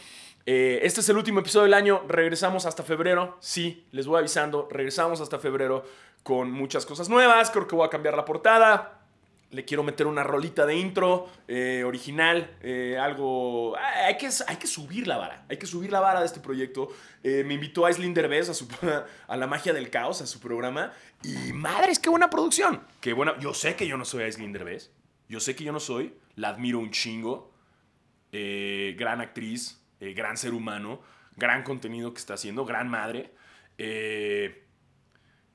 Eh, 0.46 0.82
este 0.84 1.02
es 1.02 1.10
el 1.10 1.18
último 1.18 1.40
episodio 1.40 1.64
del 1.64 1.74
año, 1.74 2.04
regresamos 2.08 2.68
hasta 2.68 2.84
febrero, 2.84 3.36
sí, 3.40 3.88
les 3.94 4.06
voy 4.06 4.20
avisando, 4.20 4.68
regresamos 4.70 5.22
hasta 5.22 5.40
febrero 5.40 5.86
con 6.22 6.52
muchas 6.52 6.86
cosas 6.86 7.10
nuevas, 7.10 7.50
creo 7.50 7.68
que 7.68 7.76
voy 7.76 7.88
a 7.88 7.90
cambiar 7.90 8.16
la 8.16 8.26
portada. 8.26 8.99
Le 9.52 9.66
quiero 9.66 9.82
meter 9.82 10.06
una 10.06 10.24
rolita 10.24 10.66
de 10.66 10.76
intro 10.76 11.28
eh, 11.48 11.84
original, 11.84 12.56
eh, 12.62 12.98
algo... 13.00 13.76
ah, 13.76 14.06
Hay 14.06 14.18
que, 14.18 14.30
hay 14.48 14.56
que 14.58 14.68
subir 14.68 15.08
la 15.08 15.18
vara, 15.18 15.46
hay 15.50 15.58
que 15.58 15.66
subir 15.66 15.92
la 15.92 16.00
vara 16.00 16.20
de 16.20 16.28
este 16.28 16.40
proyecto. 16.40 16.90
Eh, 17.24 17.44
me 17.44 17.56
invitó 17.56 17.86
a 17.86 17.88
Aislinn 17.88 18.14
Derbez 18.14 18.50
a, 18.50 18.54
su, 18.54 18.68
a 19.28 19.38
La 19.38 19.48
Magia 19.48 19.74
del 19.74 19.90
Caos, 19.90 20.22
a 20.22 20.28
su 20.28 20.40
programa. 20.40 20.94
Y 21.24 21.52
madres, 21.54 21.98
qué 21.98 22.10
buena 22.10 22.30
producción. 22.30 22.84
Qué 23.02 23.14
buena... 23.14 23.40
Yo 23.40 23.54
sé 23.56 23.76
que 23.76 23.88
yo 23.88 23.98
no 23.98 24.06
soy 24.06 24.24
Aislinn 24.24 24.54
Derbez. 24.54 24.92
Yo 25.28 25.40
sé 25.40 25.56
que 25.56 25.64
yo 25.64 25.72
no 25.72 25.80
soy. 25.80 26.14
La 26.36 26.50
admiro 26.50 26.78
un 26.80 26.92
chingo. 26.92 27.52
Gran 28.32 29.22
actriz, 29.22 29.82
gran 30.00 30.38
ser 30.38 30.54
humano, 30.54 31.02
gran 31.36 31.64
contenido 31.64 32.14
que 32.14 32.20
está 32.20 32.36
haciendo, 32.36 32.64
gran 32.64 32.88
madre. 32.88 33.34
Eh, 33.80 34.68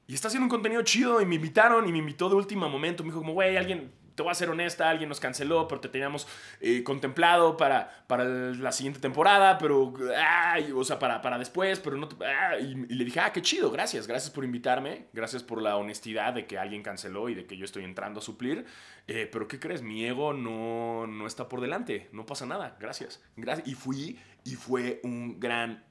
y 0.06 0.14
está 0.14 0.28
haciendo 0.28 0.44
un 0.44 0.50
contenido 0.50 0.82
chido 0.82 1.20
y 1.20 1.26
me 1.26 1.36
invitaron 1.36 1.88
y 1.88 1.92
me 1.92 1.98
invitó 1.98 2.28
de 2.28 2.34
último 2.34 2.68
momento. 2.68 3.02
Me 3.02 3.08
dijo 3.08 3.20
como, 3.20 3.32
güey, 3.32 3.56
alguien, 3.56 3.90
te 4.14 4.22
voy 4.22 4.30
a 4.30 4.34
ser 4.34 4.50
honesta, 4.50 4.90
alguien 4.90 5.08
nos 5.08 5.18
canceló, 5.18 5.66
pero 5.66 5.80
te 5.80 5.88
teníamos 5.88 6.28
eh, 6.60 6.84
contemplado 6.84 7.56
para, 7.56 8.04
para 8.06 8.24
la 8.24 8.70
siguiente 8.70 9.00
temporada, 9.00 9.56
pero, 9.56 9.94
ay, 10.16 10.72
o 10.72 10.84
sea, 10.84 10.98
para, 10.98 11.22
para 11.22 11.38
después, 11.38 11.80
pero 11.80 11.96
no... 11.96 12.08
ah", 12.20 12.58
y, 12.58 12.72
y 12.72 12.94
le 12.94 13.04
dije, 13.04 13.20
ah, 13.20 13.32
qué 13.32 13.40
chido, 13.40 13.70
gracias, 13.70 14.06
gracias 14.06 14.30
por 14.30 14.44
invitarme, 14.44 15.06
gracias 15.14 15.42
por 15.42 15.62
la 15.62 15.76
honestidad 15.76 16.34
de 16.34 16.46
que 16.46 16.58
alguien 16.58 16.82
canceló 16.82 17.30
y 17.30 17.34
de 17.34 17.46
que 17.46 17.56
yo 17.56 17.64
estoy 17.64 17.84
entrando 17.84 18.20
a 18.20 18.22
suplir. 18.22 18.66
Eh, 19.06 19.28
pero 19.32 19.48
¿qué 19.48 19.58
crees? 19.58 19.80
Mi 19.80 20.04
ego 20.04 20.34
no, 20.34 21.06
no 21.06 21.26
está 21.26 21.48
por 21.48 21.62
delante, 21.62 22.08
no 22.12 22.26
pasa 22.26 22.44
nada, 22.44 22.76
gracias. 22.78 23.22
gracias. 23.36 23.66
Y 23.66 23.74
fui 23.74 24.18
y 24.44 24.54
fue 24.54 25.00
un 25.02 25.40
gran 25.40 25.82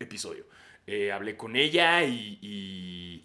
episodio. 0.00 0.44
Eh, 0.86 1.12
hablé 1.12 1.36
con 1.36 1.56
ella 1.56 2.04
y, 2.04 3.24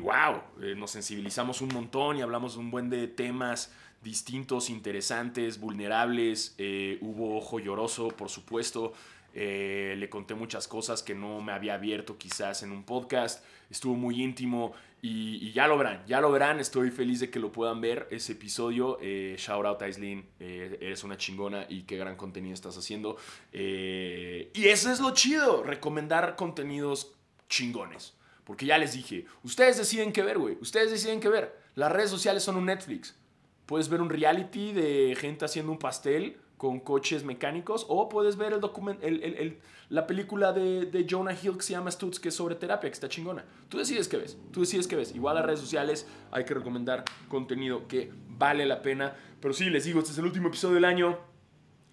wow, 0.00 0.42
eh, 0.62 0.74
nos 0.76 0.90
sensibilizamos 0.90 1.60
un 1.60 1.68
montón 1.68 2.18
y 2.18 2.22
hablamos 2.22 2.56
un 2.56 2.70
buen 2.70 2.90
de 2.90 3.08
temas 3.08 3.72
distintos, 4.02 4.70
interesantes, 4.70 5.60
vulnerables. 5.60 6.54
Eh, 6.58 6.98
hubo 7.00 7.36
ojo 7.36 7.58
lloroso, 7.58 8.08
por 8.08 8.28
supuesto. 8.28 8.92
Le 9.32 10.08
conté 10.10 10.34
muchas 10.34 10.66
cosas 10.66 11.04
que 11.04 11.14
no 11.14 11.40
me 11.40 11.52
había 11.52 11.74
abierto 11.74 12.18
quizás 12.18 12.62
en 12.64 12.72
un 12.72 12.82
podcast. 12.82 13.44
Estuvo 13.70 13.94
muy 13.94 14.20
íntimo 14.20 14.72
y, 15.02 15.52
ya 15.52 15.66
lo 15.66 15.78
verán, 15.78 16.04
ya 16.06 16.20
lo 16.20 16.30
verán. 16.30 16.60
Estoy 16.60 16.90
feliz 16.90 17.20
de 17.20 17.30
que 17.30 17.38
lo 17.38 17.52
puedan 17.52 17.80
ver 17.80 18.06
ese 18.10 18.32
episodio. 18.32 18.98
Eh, 19.00 19.34
shout 19.38 19.64
out 19.64 19.80
Aislinn, 19.80 20.28
eh, 20.38 20.78
eres 20.80 21.04
una 21.04 21.16
chingona 21.16 21.64
y 21.68 21.82
qué 21.82 21.96
gran 21.96 22.16
contenido 22.16 22.54
estás 22.54 22.76
haciendo. 22.76 23.16
Eh, 23.52 24.50
y 24.54 24.68
eso 24.68 24.92
es 24.92 25.00
lo 25.00 25.12
chido, 25.12 25.62
recomendar 25.62 26.36
contenidos 26.36 27.14
chingones. 27.48 28.14
Porque 28.44 28.66
ya 28.66 28.78
les 28.78 28.92
dije, 28.92 29.26
ustedes 29.42 29.78
deciden 29.78 30.12
qué 30.12 30.22
ver, 30.22 30.38
güey. 30.38 30.58
Ustedes 30.60 30.90
deciden 30.90 31.20
qué 31.20 31.28
ver. 31.28 31.56
Las 31.74 31.92
redes 31.92 32.10
sociales 32.10 32.42
son 32.42 32.56
un 32.56 32.66
Netflix. 32.66 33.16
Puedes 33.64 33.88
ver 33.88 34.02
un 34.02 34.10
reality 34.10 34.72
de 34.72 35.16
gente 35.18 35.44
haciendo 35.44 35.72
un 35.72 35.78
pastel 35.78 36.36
con 36.60 36.78
coches 36.78 37.24
mecánicos 37.24 37.86
o 37.88 38.10
puedes 38.10 38.36
ver 38.36 38.52
el 38.52 38.60
document, 38.60 39.02
la 39.88 40.06
película 40.06 40.52
de, 40.52 40.84
de, 40.84 41.06
Jonah 41.08 41.32
Hill 41.32 41.56
que 41.56 41.62
se 41.62 41.72
llama 41.72 41.90
Stutz, 41.90 42.20
que 42.20 42.28
es 42.28 42.34
sobre 42.34 42.54
terapia, 42.54 42.90
que 42.90 42.92
está 42.92 43.08
chingona. 43.08 43.46
Tú 43.70 43.78
decides 43.78 44.08
qué 44.08 44.18
ves. 44.18 44.36
Tú 44.52 44.60
decides 44.60 44.86
qué 44.86 44.94
ves. 44.94 45.14
Igual 45.14 45.36
las 45.36 45.46
redes 45.46 45.60
sociales 45.60 46.06
hay 46.30 46.44
que 46.44 46.52
recomendar 46.52 47.06
contenido 47.30 47.88
que 47.88 48.12
vale 48.28 48.66
la 48.66 48.82
pena. 48.82 49.16
Pero 49.40 49.54
sí, 49.54 49.70
les 49.70 49.84
digo, 49.84 50.00
este 50.00 50.12
es 50.12 50.18
el 50.18 50.26
último 50.26 50.48
episodio 50.48 50.74
del 50.74 50.84
año. 50.84 51.18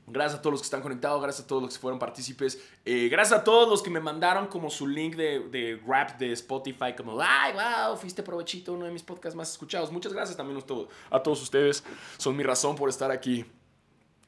Gracias 0.05 0.39
a 0.39 0.41
todos 0.41 0.51
los 0.51 0.61
que 0.61 0.65
están 0.65 0.81
conectados, 0.81 1.21
gracias 1.21 1.45
a 1.45 1.47
todos 1.47 1.63
los 1.63 1.73
que 1.73 1.79
fueron 1.79 1.97
partícipes, 1.97 2.61
eh, 2.83 3.07
gracias 3.09 3.39
a 3.39 3.43
todos 3.45 3.69
los 3.69 3.81
que 3.81 3.89
me 3.89 4.01
mandaron 4.01 4.47
como 4.47 4.69
su 4.69 4.85
link 4.85 5.15
de, 5.15 5.47
de 5.49 5.81
rap 5.87 6.17
de 6.17 6.33
Spotify, 6.33 6.93
como, 6.95 7.17
ay, 7.21 7.53
wow, 7.53 7.95
fuiste 7.95 8.21
provechito, 8.21 8.73
uno 8.73 8.85
de 8.85 8.91
mis 8.91 9.03
podcasts 9.03 9.35
más 9.35 9.49
escuchados. 9.49 9.91
Muchas 9.93 10.11
gracias 10.11 10.35
también 10.35 10.59
a 10.59 10.61
todos, 10.61 10.89
a 11.09 11.23
todos 11.23 11.41
ustedes, 11.41 11.85
son 12.17 12.35
mi 12.35 12.43
razón 12.43 12.75
por 12.75 12.89
estar 12.89 13.11
aquí 13.11 13.45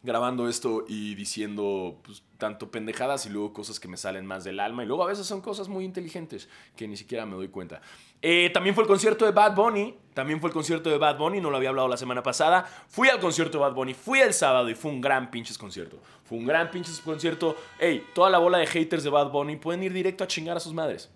grabando 0.02 0.48
esto 0.48 0.86
y 0.88 1.16
diciendo 1.16 2.00
pues, 2.04 2.24
tanto 2.38 2.72
pendejadas 2.72 3.26
y 3.26 3.30
luego 3.30 3.52
cosas 3.52 3.80
que 3.80 3.88
me 3.88 3.98
salen 3.98 4.26
más 4.26 4.44
del 4.44 4.60
alma 4.60 4.84
y 4.84 4.86
luego 4.86 5.04
a 5.04 5.08
veces 5.08 5.28
son 5.28 5.42
cosas 5.42 5.68
muy 5.68 5.84
inteligentes 5.84 6.48
que 6.76 6.88
ni 6.88 6.96
siquiera 6.96 7.26
me 7.26 7.36
doy 7.36 7.50
cuenta. 7.50 7.82
Eh, 8.22 8.50
también 8.54 8.76
fue 8.76 8.84
el 8.84 8.88
concierto 8.88 9.26
de 9.26 9.32
Bad 9.32 9.56
Bunny, 9.56 9.96
también 10.14 10.40
fue 10.40 10.50
el 10.50 10.54
concierto 10.54 10.90
de 10.90 10.98
Bad 10.98 11.18
Bunny, 11.18 11.42
no 11.42 11.50
lo 11.50 11.58
había 11.58 11.70
hablado 11.70 11.88
la 11.88 11.98
semana 11.98 12.24
pasada. 12.24 12.64
Fui 12.88 13.10
al 13.10 13.20
concierto 13.20 13.58
de 13.58 13.64
Bad 13.64 13.74
Bunny, 13.74 13.94
fui 13.94 14.20
el 14.20 14.34
sábado 14.34 14.70
y 14.70 14.76
fue 14.76 14.92
un 14.92 15.02
gran 15.02 15.32
pinches 15.32 15.58
concierto. 15.58 16.00
Fue 16.24 16.38
un 16.38 16.46
gran 16.46 16.70
pinches 16.72 17.00
concierto. 17.00 17.56
Ey, 17.80 18.06
toda 18.14 18.30
la 18.30 18.38
bola 18.38 18.58
de 18.58 18.68
haters 18.68 19.04
de 19.04 19.10
Bad 19.10 19.32
Bunny 19.32 19.56
pueden 19.58 19.84
ir 19.84 19.94
directo 19.94 20.24
a 20.24 20.28
chingar 20.28 20.58
a 20.58 20.60
sus 20.60 20.74
madres. 20.74 21.10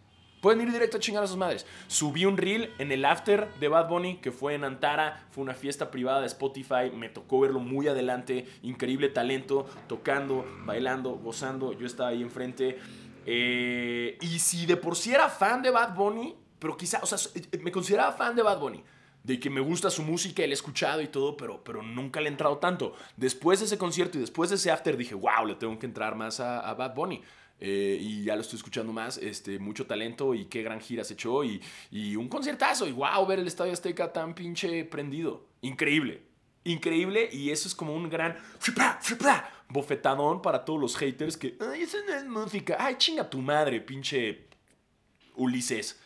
Pueden 0.43 0.59
ir 0.59 0.73
directo 0.73 0.97
a 0.97 0.99
chingar 0.99 1.23
a 1.23 1.27
sus 1.27 1.37
madres. 1.37 1.65
Subí 1.87 2.25
un 2.25 2.35
reel 2.35 2.73
en 2.77 2.91
el 2.91 3.05
after 3.05 3.47
de 3.61 3.69
Bad 3.69 3.87
Bunny, 3.87 4.17
que 4.17 4.29
fue 4.29 4.55
en 4.55 4.65
Antara. 4.65 5.25
Fue 5.31 5.41
una 5.41 5.53
fiesta 5.53 5.89
privada 5.89 6.19
de 6.19 6.27
Spotify. 6.27 6.91
Me 6.93 7.07
tocó 7.07 7.39
verlo 7.39 7.61
muy 7.61 7.87
adelante. 7.87 8.45
Increíble 8.61 9.07
talento, 9.07 9.65
tocando, 9.87 10.45
bailando, 10.65 11.11
gozando. 11.11 11.71
Yo 11.71 11.87
estaba 11.87 12.09
ahí 12.09 12.21
enfrente. 12.21 12.77
Eh, 13.25 14.17
y 14.19 14.39
si 14.39 14.65
de 14.65 14.75
por 14.75 14.97
sí 14.97 15.13
era 15.13 15.29
fan 15.29 15.61
de 15.61 15.69
Bad 15.69 15.95
Bunny, 15.95 16.35
pero 16.59 16.75
quizá, 16.75 16.99
o 17.01 17.05
sea, 17.05 17.17
me 17.61 17.71
consideraba 17.71 18.11
fan 18.11 18.35
de 18.35 18.41
Bad 18.41 18.59
Bunny. 18.59 18.83
De 19.23 19.39
que 19.39 19.49
me 19.49 19.61
gusta 19.61 19.89
su 19.89 20.03
música, 20.03 20.43
he 20.43 20.51
escuchado 20.51 21.01
y 21.01 21.07
todo, 21.07 21.37
pero, 21.37 21.63
pero 21.63 21.81
nunca 21.81 22.19
le 22.19 22.27
he 22.27 22.31
entrado 22.33 22.57
tanto. 22.57 22.93
Después 23.15 23.59
de 23.61 23.67
ese 23.67 23.77
concierto 23.77 24.17
y 24.17 24.19
después 24.19 24.49
de 24.49 24.57
ese 24.57 24.71
after 24.71 24.97
dije, 24.97 25.15
wow, 25.15 25.45
le 25.47 25.55
tengo 25.55 25.79
que 25.79 25.85
entrar 25.85 26.15
más 26.15 26.41
a 26.41 26.73
Bad 26.73 26.95
Bunny. 26.95 27.21
Eh, 27.65 27.97
y 27.97 28.25
ya 28.25 28.35
lo 28.35 28.41
estoy 28.41 28.57
escuchando 28.57 28.91
más, 28.91 29.17
este, 29.17 29.57
mucho 29.57 29.87
talento 29.87 30.35
y 30.35 30.47
qué 30.47 30.63
gran 30.63 30.81
gira 30.81 31.05
se 31.05 31.13
echó 31.13 31.45
y, 31.45 31.61
y 31.91 32.17
un 32.17 32.27
conciertazo 32.27 32.89
y 32.89 32.91
wow, 32.91 33.25
ver 33.25 33.39
el 33.39 33.47
Estadio 33.47 33.71
Azteca 33.71 34.11
tan 34.11 34.35
pinche 34.35 34.83
prendido. 34.83 35.45
Increíble, 35.61 36.23
increíble 36.65 37.29
y 37.31 37.51
eso 37.51 37.69
es 37.69 37.73
como 37.73 37.95
un 37.95 38.09
gran 38.09 38.37
bofetadón 39.69 40.41
para 40.41 40.65
todos 40.65 40.77
los 40.77 40.97
haters 40.97 41.37
que, 41.37 41.55
ay, 41.61 41.83
eso 41.83 41.99
no 42.05 42.13
es 42.13 42.25
música, 42.25 42.75
ay, 42.77 42.95
chinga 42.97 43.29
tu 43.29 43.39
madre, 43.41 43.79
pinche 43.79 44.49
Ulises. 45.37 46.01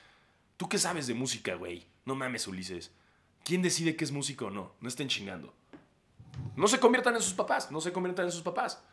¿Tú 0.57 0.69
qué 0.69 0.77
sabes 0.77 1.07
de 1.07 1.15
música, 1.15 1.55
güey? 1.55 1.87
No 2.05 2.13
mames, 2.13 2.47
Ulises. 2.47 2.91
¿Quién 3.43 3.63
decide 3.63 3.95
qué 3.95 4.03
es 4.03 4.11
música 4.11 4.45
o 4.45 4.51
no? 4.51 4.73
No 4.79 4.87
estén 4.87 5.07
chingando. 5.07 5.55
No 6.55 6.67
se 6.67 6.79
conviertan 6.79 7.15
en 7.15 7.21
sus 7.23 7.33
papás, 7.33 7.71
no 7.71 7.81
se 7.81 7.91
conviertan 7.91 8.25
en 8.25 8.31
sus 8.31 8.43
papás. 8.43 8.83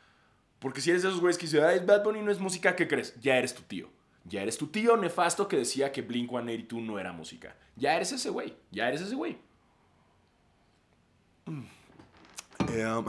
Porque 0.64 0.80
si 0.80 0.88
eres 0.88 1.02
de 1.02 1.10
esos 1.10 1.20
güeyes 1.20 1.36
que 1.36 1.44
dicen, 1.44 1.62
ay, 1.62 1.80
Bad 1.80 2.02
Bunny 2.02 2.22
no 2.22 2.30
es 2.30 2.40
música, 2.40 2.74
¿qué 2.74 2.88
crees? 2.88 3.14
Ya 3.20 3.36
eres 3.36 3.54
tu 3.54 3.60
tío. 3.64 3.90
Ya 4.24 4.40
eres 4.40 4.56
tu 4.56 4.68
tío 4.68 4.96
nefasto 4.96 5.46
que 5.46 5.58
decía 5.58 5.92
que 5.92 6.00
Blink 6.00 6.30
182 6.30 6.82
no 6.82 6.98
era 6.98 7.12
música. 7.12 7.54
Ya 7.76 7.94
eres 7.94 8.12
ese 8.12 8.30
güey. 8.30 8.56
Ya 8.70 8.88
eres 8.88 9.02
ese 9.02 9.14
güey. 9.14 9.36
Um, 11.46 11.66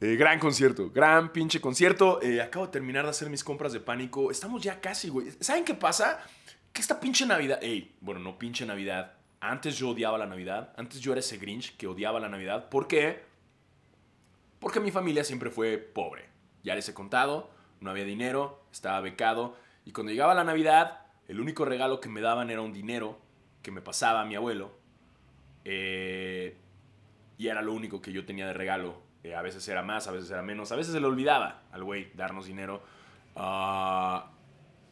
eh, 0.00 0.16
gran 0.16 0.40
concierto, 0.40 0.90
gran 0.90 1.32
pinche 1.32 1.60
concierto. 1.60 2.20
Eh, 2.20 2.42
acabo 2.42 2.66
de 2.66 2.72
terminar 2.72 3.04
de 3.04 3.10
hacer 3.10 3.30
mis 3.30 3.44
compras 3.44 3.72
de 3.72 3.78
pánico. 3.78 4.32
Estamos 4.32 4.64
ya 4.64 4.80
casi, 4.80 5.10
güey. 5.10 5.30
¿Saben 5.38 5.64
qué 5.64 5.74
pasa? 5.74 6.18
Que 6.72 6.80
esta 6.80 6.98
pinche 6.98 7.24
Navidad. 7.24 7.60
Ey, 7.62 7.94
bueno, 8.00 8.18
no 8.18 8.36
pinche 8.36 8.66
Navidad. 8.66 9.12
Antes 9.38 9.78
yo 9.78 9.90
odiaba 9.90 10.18
la 10.18 10.26
Navidad. 10.26 10.74
Antes 10.76 10.98
yo 10.98 11.12
era 11.12 11.20
ese 11.20 11.38
Grinch 11.38 11.76
que 11.76 11.86
odiaba 11.86 12.18
la 12.18 12.28
Navidad. 12.28 12.68
¿Por 12.68 12.88
qué? 12.88 13.32
Porque 14.64 14.80
mi 14.80 14.90
familia 14.90 15.24
siempre 15.24 15.50
fue 15.50 15.76
pobre. 15.76 16.24
Ya 16.62 16.74
les 16.74 16.88
he 16.88 16.94
contado, 16.94 17.50
no 17.80 17.90
había 17.90 18.06
dinero, 18.06 18.64
estaba 18.72 18.98
becado. 19.02 19.58
Y 19.84 19.92
cuando 19.92 20.10
llegaba 20.10 20.32
la 20.32 20.42
Navidad, 20.42 21.02
el 21.28 21.38
único 21.38 21.66
regalo 21.66 22.00
que 22.00 22.08
me 22.08 22.22
daban 22.22 22.48
era 22.48 22.62
un 22.62 22.72
dinero 22.72 23.18
que 23.60 23.70
me 23.70 23.82
pasaba 23.82 24.24
mi 24.24 24.36
abuelo. 24.36 24.72
Eh, 25.66 26.56
y 27.36 27.48
era 27.48 27.60
lo 27.60 27.74
único 27.74 28.00
que 28.00 28.10
yo 28.10 28.24
tenía 28.24 28.46
de 28.46 28.54
regalo. 28.54 29.02
Eh, 29.22 29.34
a 29.34 29.42
veces 29.42 29.68
era 29.68 29.82
más, 29.82 30.08
a 30.08 30.12
veces 30.12 30.30
era 30.30 30.40
menos. 30.40 30.72
A 30.72 30.76
veces 30.76 30.94
se 30.94 31.00
le 31.00 31.06
olvidaba 31.08 31.64
al 31.70 31.84
güey 31.84 32.10
darnos 32.14 32.46
dinero. 32.46 32.82
Uh, 33.36 34.20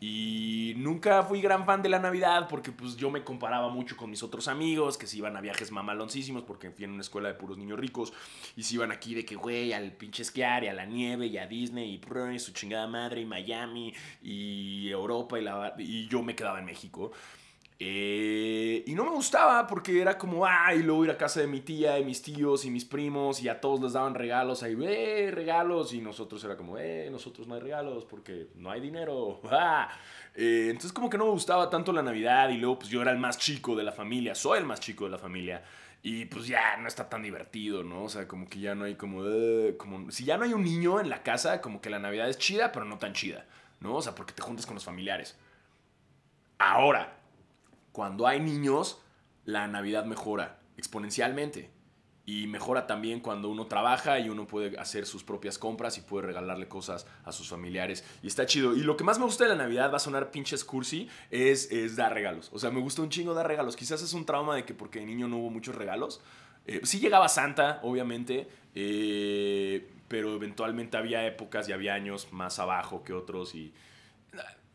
y 0.05 0.75
nunca 0.79 1.23
fui 1.23 1.41
gran 1.41 1.65
fan 1.65 1.81
de 1.81 1.89
la 1.89 2.01
Navidad 2.01 2.49
porque 2.49 2.73
pues 2.73 2.97
yo 2.97 3.09
me 3.09 3.23
comparaba 3.23 3.69
mucho 3.69 3.97
con 3.97 4.11
mis 4.11 4.25
otros 4.25 4.49
amigos 4.49 4.99
que 4.99 5.07
se 5.07 5.19
iban 5.19 5.37
a 5.37 5.41
viajes 5.41 5.71
mamaloncísimos 5.71 6.43
porque 6.43 6.73
fui 6.73 6.87
en 6.87 6.91
una 6.91 7.03
escuela 7.03 7.29
de 7.29 7.35
puros 7.35 7.57
niños 7.57 7.79
ricos 7.79 8.13
y 8.57 8.65
se 8.65 8.75
iban 8.75 8.91
aquí 8.91 9.15
de 9.15 9.25
que 9.25 9.37
güey 9.37 9.73
al 9.73 9.93
pinche 9.93 10.25
esquiar 10.25 10.65
y 10.65 10.67
a 10.67 10.73
la 10.73 10.87
nieve 10.87 11.29
y 11.29 11.39
a 11.39 11.47
Disney 11.47 11.89
y, 11.95 12.35
y 12.35 12.39
su 12.41 12.53
chingada 12.53 12.89
madre 12.89 13.21
y 13.21 13.27
Miami 13.27 13.95
y 14.25 14.89
Europa 14.89 15.39
y, 15.39 15.43
la, 15.45 15.73
y 15.79 16.09
yo 16.09 16.21
me 16.21 16.35
quedaba 16.35 16.59
en 16.59 16.65
México. 16.65 17.13
Eh, 17.85 18.85
y 18.87 18.95
no 18.95 19.05
me 19.05 19.11
gustaba 19.11 19.67
porque 19.67 20.01
era 20.01 20.17
como, 20.17 20.47
ay, 20.47 20.85
luego 20.85 21.05
ir 21.05 21.11
a 21.11 21.19
casa 21.19 21.41
de 21.41 21.49
mi 21.49 21.63
tía 21.63 21.99
y 21.99 22.05
mis 22.05 22.23
tíos 22.23 22.65
y 22.65 22.71
mis 22.71 22.85
primos 22.85 23.43
y 23.43 23.49
a 23.49 23.61
todos 23.61 23.81
les 23.81 23.95
daban 23.95 24.15
regalos, 24.15 24.63
ahí, 24.63 24.77
eh, 24.85 25.33
regalos. 25.33 25.93
Y 25.93 26.01
nosotros 26.01 26.45
era 26.45 26.57
como, 26.57 26.79
eh, 26.79 27.09
nosotros 27.11 27.49
no 27.49 27.57
hay 27.57 27.61
regalos 27.61 28.05
porque 28.05 28.47
no 28.55 28.71
hay 28.71 28.81
dinero. 28.81 29.41
Ah. 29.55 29.91
Eh, 30.35 30.69
entonces 30.71 30.93
como 30.93 31.11
que 31.11 31.19
no 31.19 31.27
me 31.27 31.31
gustaba 31.33 31.69
tanto 31.69 31.93
la 31.93 32.03
Navidad 32.03 32.49
y 32.49 32.57
luego 32.57 32.79
pues 32.79 32.91
yo 32.91 33.03
era 33.03 33.11
el 33.11 33.19
más 33.19 33.37
chico 33.37 33.77
de 33.77 33.83
la 33.83 33.93
familia, 33.93 34.35
soy 34.35 34.61
el 34.61 34.65
más 34.65 34.81
chico 34.81 35.05
de 35.05 35.11
la 35.11 35.19
familia. 35.19 35.63
Y 36.03 36.25
pues 36.27 36.47
ya 36.47 36.77
no 36.79 36.89
está 36.89 37.09
tan 37.09 37.23
divertido, 37.23 37.83
¿no? 37.85 38.05
O 38.05 38.09
sea, 38.09 38.27
como 38.27 38.49
que 38.49 38.61
ya 38.61 38.75
no 38.75 38.85
hay 38.85 38.95
como, 38.97 39.25
eh, 39.27 39.77
como... 39.77 40.11
Si 40.11 40.25
ya 40.25 40.37
no 40.37 40.45
hay 40.45 40.53
un 40.53 40.65
niño 40.65 41.01
en 41.01 41.09
la 41.11 41.23
casa, 41.23 41.61
como 41.61 41.81
que 41.81 41.91
la 41.91 41.99
Navidad 41.99 42.29
es 42.29 42.39
chida, 42.39 42.73
pero 42.73 42.85
no 42.85 42.99
tan 42.99 43.13
chida, 43.13 43.47
¿no? 43.81 43.97
O 43.97 44.03
sea, 44.03 44.15
porque 44.15 44.33
te 44.33 44.43
juntas 44.43 44.67
con 44.67 44.75
los 44.75 44.85
familiares. 44.85 45.37
Ahora, 46.59 47.22
cuando 47.93 48.27
hay 48.27 48.41
niños, 48.41 49.01
la 49.45 49.69
Navidad 49.69 50.05
mejora 50.05 50.59
exponencialmente. 50.77 51.71
Y 52.25 52.47
mejora 52.47 52.87
también 52.87 53.19
cuando 53.19 53.49
uno 53.49 53.67
trabaja 53.67 54.21
y 54.21 54.29
uno 54.29 54.47
puede 54.47 54.79
hacer 54.79 55.07
sus 55.07 55.25
propias 55.25 55.59
compras 55.59 55.99
y 55.99 56.03
puede 56.03 56.29
regalarle 56.29 56.69
cosas 56.69 57.05
a 57.25 57.33
sus 57.33 57.49
familiares. 57.49 58.05
Y 58.23 58.29
está 58.29 58.47
chido. 58.47 58.77
Y 58.77 58.85
lo 58.85 58.97
que 58.97 59.03
más 59.03 59.19
me 59.19 59.25
gusta 59.25 59.45
de 59.45 59.51
la 59.51 59.57
Navidad, 59.57 59.91
va 59.91 59.97
a 59.97 60.01
sonar 60.01 60.31
pinches 60.31 60.65
cursi, 60.65 61.09
es, 61.31 61.71
es 61.73 61.97
dar 61.97 62.15
regalos. 62.15 62.49
O 62.53 62.61
sea, 62.61 62.71
me 62.71 62.81
gusta 62.81 63.03
un 63.03 63.11
chingo 63.11 63.35
dar 63.35 63.49
regalos. 63.49 63.75
Quizás 63.75 64.03
es 64.03 64.13
un 64.13 64.25
trauma 64.25 64.55
de 64.55 64.65
que 64.65 64.73
porque 64.73 65.01
de 65.01 65.07
niño 65.07 65.27
no 65.27 65.39
hubo 65.39 65.51
muchos 65.51 65.75
regalos. 65.75 66.21
Eh, 66.67 66.81
sí 66.85 67.01
llegaba 67.01 67.29
Santa, 67.29 67.81
obviamente, 67.83 68.47
eh, 68.75 69.91
pero 70.07 70.37
eventualmente 70.37 70.97
había 70.97 71.27
épocas 71.27 71.69
y 71.69 71.73
había 71.73 71.95
años 71.95 72.29
más 72.33 72.61
abajo 72.61 73.03
que 73.03 73.13
otros. 73.13 73.55
Y 73.57 73.75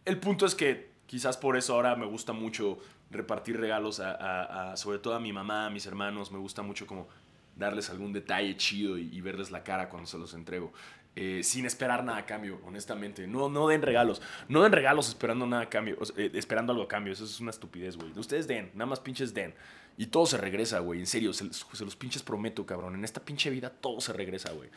el 0.03 0.19
punto 0.19 0.45
es 0.45 0.53
que 0.53 0.91
quizás 1.05 1.37
por 1.37 1.55
eso 1.55 1.75
ahora 1.75 1.95
me 1.95 2.05
gusta 2.05 2.33
mucho 2.33 2.79
repartir 3.09 3.59
regalos 3.59 3.99
a, 3.99 4.75
sobre 4.75 4.99
todo 4.99 5.15
a 5.15 5.19
mi 5.19 5.33
mamá, 5.33 5.67
a 5.67 5.69
mis 5.69 5.85
hermanos. 5.85 6.31
Me 6.31 6.37
gusta 6.37 6.61
mucho 6.61 6.85
como 6.85 7.07
darles 7.55 7.89
algún 7.89 8.13
detalle 8.13 8.55
chido 8.57 8.97
y, 8.97 9.19
verles 9.21 9.51
la 9.51 9.63
cara 9.63 9.89
cuando 9.89 10.07
se 10.07 10.17
los 10.17 10.33
entrego. 10.33 10.71
Eh, 11.15 11.41
sin 11.43 11.65
esperar 11.65 12.03
nada 12.03 12.19
a 12.19 12.25
cambio, 12.25 12.61
honestamente. 12.63 13.25
No, 13.25 13.49
no 13.49 13.67
den 13.67 13.81
regalos. 13.81 14.21
No 14.47 14.61
den 14.61 14.71
regalos 14.71 15.09
esperando 15.09 15.47
nada 15.47 15.63
a 15.63 15.69
cambio. 15.69 15.97
Eh, 16.15 16.29
esperando 16.35 16.73
algo 16.73 16.83
a 16.83 16.87
cambio. 16.87 17.13
Eso 17.13 17.25
es 17.25 17.39
una 17.39 17.49
estupidez, 17.49 17.97
güey. 17.97 18.11
Ustedes 18.15 18.47
den. 18.47 18.69
Nada 18.75 18.85
más 18.85 18.99
pinches 18.99 19.33
den. 19.33 19.55
Y 19.97 20.07
todo 20.07 20.27
se 20.27 20.37
regresa, 20.37 20.77
güey. 20.79 20.99
En 20.99 21.07
serio. 21.07 21.33
Se, 21.33 21.51
se, 21.51 21.85
los 21.85 21.95
pinches 21.95 22.21
prometo, 22.21 22.67
cabrón. 22.67 22.93
En 22.93 23.03
esta 23.03 23.19
pinche 23.19 23.49
vida 23.49 23.71
todo 23.71 23.99
se 23.99 24.13
regresa, 24.13 24.51
güey. 24.51 24.69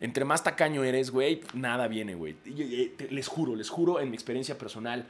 Entre 0.00 0.24
más 0.24 0.44
tacaño 0.44 0.84
eres, 0.84 1.10
güey, 1.10 1.40
nada 1.54 1.88
viene, 1.88 2.14
güey. 2.14 2.36
Les 3.10 3.26
juro, 3.26 3.56
les 3.56 3.68
juro 3.68 4.00
en 4.00 4.10
mi 4.10 4.14
experiencia 4.14 4.56
personal. 4.56 5.08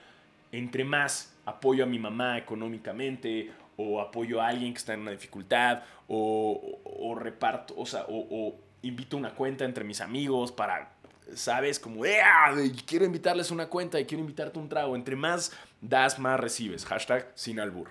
Entre 0.51 0.85
más 0.85 1.35
apoyo 1.49 1.85
a 1.85 1.87
mi 1.87 1.99
mamá 1.99 2.39
económicamente 2.39 3.51
o 3.77 4.01
apoyo 4.01 4.41
a 4.41 4.49
alguien 4.49 4.73
que 4.73 4.79
está 4.79 4.95
en 4.95 5.01
una 5.01 5.13
dificultad 5.13 5.83
o, 6.09 7.17
reparto, 7.19 7.75
o 7.77 7.87
sea, 7.87 8.05
o, 8.09 8.57
invito 8.83 9.17
una 9.17 9.35
cuenta 9.35 9.65
entre 9.65 9.85
mis 9.85 10.01
amigos 10.01 10.53
para, 10.53 10.93
¿sabes? 11.35 11.79
Como, 11.79 12.03
quiero 12.87 13.05
invitarles 13.05 13.51
una 13.51 13.69
cuenta 13.69 14.01
y 14.01 14.05
quiero 14.05 14.21
invitarte 14.21 14.59
un 14.59 14.69
trago. 14.69 14.97
Entre 14.97 15.17
más 15.17 15.53
das, 15.81 16.19
más 16.19 16.41
recibes. 16.41 16.85
Hashtag 16.85 17.31
sin 17.35 17.61
albur. 17.61 17.91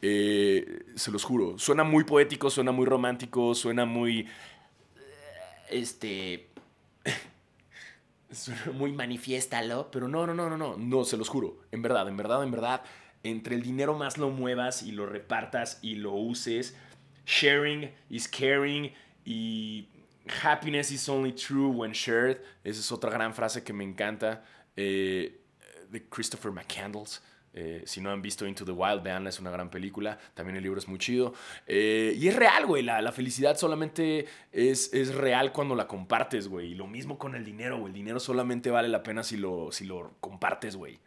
Eh, 0.00 0.84
se 0.96 1.10
los 1.10 1.24
juro. 1.24 1.58
Suena 1.58 1.84
muy 1.84 2.04
poético, 2.04 2.50
suena 2.50 2.72
muy 2.72 2.86
romántico, 2.86 3.54
suena 3.54 3.84
muy... 3.84 4.28
Este... 5.70 6.48
muy 8.74 8.92
manifiéstalo, 8.92 9.90
pero 9.90 10.08
no, 10.08 10.26
no, 10.26 10.34
no, 10.34 10.48
no, 10.48 10.56
no, 10.56 10.76
no, 10.76 11.04
se 11.04 11.16
los 11.16 11.28
juro. 11.28 11.58
En 11.70 11.82
verdad, 11.82 12.08
en 12.08 12.16
verdad, 12.16 12.42
en 12.42 12.50
verdad, 12.50 12.82
entre 13.22 13.54
el 13.54 13.62
dinero 13.62 13.94
más 13.94 14.18
lo 14.18 14.30
muevas 14.30 14.82
y 14.82 14.92
lo 14.92 15.06
repartas 15.06 15.78
y 15.82 15.96
lo 15.96 16.12
uses, 16.12 16.76
sharing 17.26 17.90
is 18.10 18.28
caring 18.28 18.92
y 19.24 19.88
happiness 20.42 20.90
is 20.90 21.08
only 21.08 21.32
true 21.32 21.68
when 21.68 21.92
shared. 21.92 22.38
Esa 22.64 22.80
es 22.80 22.92
otra 22.92 23.10
gran 23.10 23.34
frase 23.34 23.62
que 23.62 23.72
me 23.72 23.84
encanta 23.84 24.44
eh, 24.76 25.40
de 25.90 26.08
Christopher 26.08 26.52
McCandles. 26.52 27.20
Eh, 27.54 27.82
si 27.84 28.00
no 28.00 28.10
han 28.10 28.22
visto 28.22 28.46
Into 28.46 28.64
the 28.64 28.72
Wild, 28.72 29.02
veanla, 29.02 29.28
es 29.28 29.38
una 29.38 29.50
gran 29.50 29.68
película. 29.68 30.18
También 30.34 30.56
el 30.56 30.62
libro 30.62 30.78
es 30.78 30.88
muy 30.88 30.98
chido. 30.98 31.34
Eh, 31.66 32.14
y 32.16 32.28
es 32.28 32.36
real, 32.36 32.66
güey. 32.66 32.82
La, 32.82 33.02
la, 33.02 33.12
felicidad 33.12 33.56
solamente 33.58 34.26
es, 34.52 34.92
es 34.94 35.14
real 35.14 35.52
cuando 35.52 35.74
la 35.74 35.86
compartes, 35.86 36.48
güey. 36.48 36.72
Y 36.72 36.74
lo 36.74 36.86
mismo 36.86 37.18
con 37.18 37.34
el 37.34 37.44
dinero, 37.44 37.78
güey. 37.78 37.88
El 37.88 37.94
dinero 37.94 38.20
solamente 38.20 38.70
vale 38.70 38.88
la 38.88 39.02
pena 39.02 39.22
si 39.22 39.36
lo, 39.36 39.70
si 39.70 39.84
lo 39.84 40.14
compartes, 40.20 40.76
güey. 40.76 40.98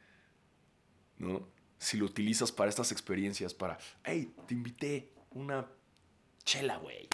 ¿No? 1.18 1.48
Si 1.80 1.98
lo 1.98 2.06
utilizas 2.06 2.52
para 2.52 2.70
estas 2.70 2.92
experiencias, 2.92 3.54
para, 3.54 3.78
hey, 4.04 4.34
te 4.48 4.54
invité 4.54 5.12
una 5.32 5.66
chela, 6.44 6.78
güey. 6.78 7.08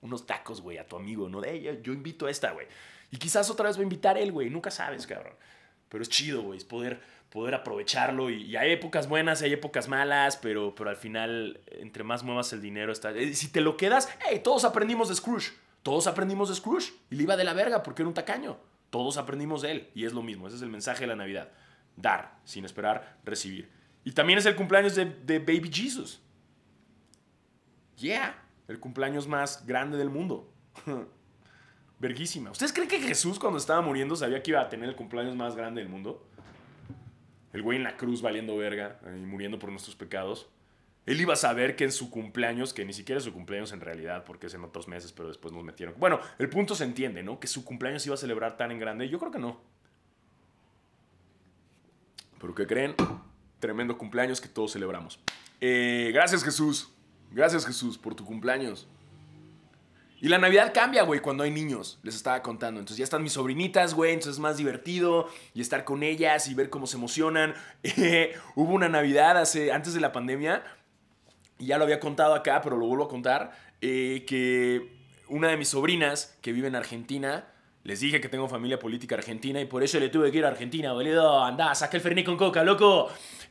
Unos 0.00 0.26
tacos, 0.26 0.60
güey, 0.60 0.78
a 0.78 0.86
tu 0.86 0.96
amigo, 0.96 1.28
¿no? 1.28 1.40
De, 1.40 1.50
hey, 1.50 1.80
yo 1.82 1.92
invito 1.92 2.26
a 2.26 2.30
esta, 2.30 2.50
güey. 2.52 2.66
Y 3.10 3.18
quizás 3.18 3.50
otra 3.50 3.68
vez 3.68 3.76
va 3.76 3.80
a 3.80 3.84
invitar 3.84 4.18
él, 4.18 4.32
güey. 4.32 4.50
Nunca 4.50 4.70
sabes, 4.70 5.06
cabrón. 5.06 5.34
Pero 5.88 6.02
es 6.02 6.08
chido, 6.08 6.42
güey. 6.42 6.58
Es 6.58 6.64
poder 6.64 7.00
poder 7.30 7.54
aprovecharlo. 7.54 8.30
Y, 8.30 8.56
hay 8.56 8.72
épocas 8.72 9.08
buenas, 9.08 9.42
hay 9.42 9.52
épocas 9.52 9.88
malas, 9.88 10.36
pero, 10.36 10.74
pero 10.74 10.90
al 10.90 10.96
final, 10.96 11.60
entre 11.66 12.04
más 12.04 12.22
muevas 12.22 12.52
el 12.52 12.60
dinero, 12.60 12.92
está. 12.92 13.10
Eh, 13.10 13.34
si 13.34 13.48
te 13.48 13.60
lo 13.60 13.76
quedas, 13.76 14.08
hey, 14.28 14.40
todos 14.42 14.64
aprendimos 14.64 15.08
de 15.08 15.14
Scrooge. 15.14 15.52
Todos 15.82 16.06
aprendimos 16.06 16.48
de 16.48 16.54
Scrooge. 16.54 16.92
Y 17.10 17.16
le 17.16 17.22
iba 17.24 17.36
de 17.36 17.44
la 17.44 17.52
verga 17.52 17.82
porque 17.82 18.02
era 18.02 18.08
un 18.08 18.14
tacaño. 18.14 18.58
Todos 18.90 19.16
aprendimos 19.16 19.62
de 19.62 19.70
él. 19.72 19.90
Y 19.94 20.04
es 20.04 20.12
lo 20.12 20.22
mismo. 20.22 20.46
Ese 20.46 20.56
es 20.56 20.62
el 20.62 20.70
mensaje 20.70 21.00
de 21.00 21.08
la 21.08 21.16
Navidad. 21.16 21.50
Dar, 21.96 22.38
sin 22.44 22.64
esperar 22.64 23.18
recibir. 23.24 23.70
Y 24.04 24.12
también 24.12 24.38
es 24.38 24.46
el 24.46 24.56
cumpleaños 24.56 24.94
de, 24.94 25.04
de 25.04 25.38
Baby 25.38 25.70
Jesus. 25.72 26.20
Yeah. 27.96 28.42
El 28.68 28.78
cumpleaños 28.80 29.26
más 29.26 29.66
grande 29.66 29.98
del 29.98 30.10
mundo. 30.10 30.52
Verguísima. 31.98 32.52
¿Ustedes 32.52 32.72
creen 32.72 32.88
que 32.88 33.00
Jesús 33.00 33.38
cuando 33.38 33.58
estaba 33.58 33.80
muriendo 33.80 34.14
sabía 34.14 34.42
que 34.42 34.52
iba 34.52 34.60
a 34.60 34.68
tener 34.68 34.88
el 34.88 34.94
cumpleaños 34.94 35.34
más 35.34 35.56
grande 35.56 35.80
del 35.80 35.90
mundo? 35.90 36.28
El 37.58 37.62
güey 37.62 37.76
en 37.76 37.84
la 37.84 37.96
cruz 37.96 38.22
valiendo 38.22 38.56
verga 38.56 39.00
y 39.04 39.26
muriendo 39.26 39.58
por 39.58 39.70
nuestros 39.70 39.96
pecados. 39.96 40.48
Él 41.06 41.20
iba 41.20 41.32
a 41.32 41.36
saber 41.36 41.74
que 41.74 41.84
en 41.84 41.92
su 41.92 42.10
cumpleaños, 42.10 42.72
que 42.72 42.84
ni 42.84 42.92
siquiera 42.92 43.18
es 43.18 43.24
su 43.24 43.32
cumpleaños 43.32 43.72
en 43.72 43.80
realidad, 43.80 44.24
porque 44.24 44.46
es 44.46 44.54
en 44.54 44.62
otros 44.62 44.88
meses, 44.88 45.12
pero 45.12 45.28
después 45.28 45.52
nos 45.52 45.64
metieron. 45.64 45.94
Bueno, 45.98 46.20
el 46.38 46.48
punto 46.48 46.74
se 46.74 46.84
entiende, 46.84 47.22
¿no? 47.22 47.40
Que 47.40 47.46
su 47.46 47.64
cumpleaños 47.64 48.04
iba 48.06 48.14
a 48.14 48.18
celebrar 48.18 48.56
tan 48.56 48.70
en 48.70 48.78
grande. 48.78 49.08
Yo 49.08 49.18
creo 49.18 49.32
que 49.32 49.38
no. 49.38 49.60
Pero 52.40 52.54
¿qué 52.54 52.66
creen? 52.66 52.94
Tremendo 53.58 53.98
cumpleaños 53.98 54.40
que 54.40 54.48
todos 54.48 54.72
celebramos. 54.72 55.18
Eh, 55.60 56.10
gracias 56.12 56.44
Jesús. 56.44 56.92
Gracias 57.32 57.66
Jesús 57.66 57.98
por 57.98 58.14
tu 58.14 58.24
cumpleaños. 58.24 58.86
Y 60.20 60.28
la 60.28 60.38
Navidad 60.38 60.72
cambia, 60.74 61.04
güey, 61.04 61.20
cuando 61.20 61.44
hay 61.44 61.50
niños, 61.50 62.00
les 62.02 62.16
estaba 62.16 62.42
contando. 62.42 62.80
Entonces 62.80 62.98
ya 62.98 63.04
están 63.04 63.22
mis 63.22 63.32
sobrinitas, 63.32 63.94
güey, 63.94 64.12
entonces 64.12 64.34
es 64.34 64.40
más 64.40 64.56
divertido 64.56 65.28
y 65.54 65.60
estar 65.60 65.84
con 65.84 66.02
ellas 66.02 66.48
y 66.48 66.54
ver 66.54 66.70
cómo 66.70 66.86
se 66.86 66.96
emocionan. 66.96 67.54
hubo 68.56 68.72
una 68.72 68.88
Navidad 68.88 69.38
hace, 69.38 69.70
antes 69.70 69.94
de 69.94 70.00
la 70.00 70.10
pandemia, 70.10 70.64
y 71.58 71.66
ya 71.66 71.78
lo 71.78 71.84
había 71.84 72.00
contado 72.00 72.34
acá, 72.34 72.60
pero 72.62 72.76
lo 72.76 72.86
vuelvo 72.86 73.04
a 73.04 73.08
contar, 73.08 73.52
eh, 73.80 74.24
que 74.26 74.96
una 75.28 75.48
de 75.48 75.56
mis 75.56 75.68
sobrinas 75.68 76.36
que 76.40 76.52
vive 76.52 76.66
en 76.66 76.74
Argentina, 76.74 77.46
les 77.84 78.00
dije 78.00 78.20
que 78.20 78.28
tengo 78.28 78.48
familia 78.48 78.78
política 78.78 79.14
argentina 79.14 79.60
y 79.60 79.66
por 79.66 79.82
eso 79.82 79.98
le 79.98 80.08
tuve 80.08 80.30
que 80.30 80.38
ir 80.38 80.44
a 80.44 80.48
Argentina, 80.48 80.92
boludo. 80.92 81.42
Andá, 81.42 81.74
saca 81.74 81.96
el 81.96 82.02
Fernet 82.02 82.26
con 82.26 82.36
coca, 82.36 82.62
loco. 82.62 83.08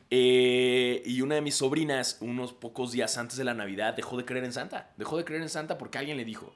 Eh, 0.10 1.01
y 1.05 1.22
una 1.22 1.36
de 1.36 1.41
mis 1.41 1.55
sobrinas, 1.55 2.17
unos 2.22 2.53
pocos 2.53 2.91
días 2.91 3.17
antes 3.17 3.37
de 3.37 3.44
la 3.44 3.53
Navidad, 3.53 3.94
dejó 3.96 4.18
de 4.18 4.25
creer 4.25 4.46
en 4.46 4.53
Santa. 4.53 4.92
Dejó 4.98 5.18
de 5.18 5.25
creer 5.25 5.42
en 5.42 5.50
Santa 5.50 5.77
porque 5.77 5.98
alguien 5.98 6.18
le 6.18 6.25
dijo. 6.25 6.53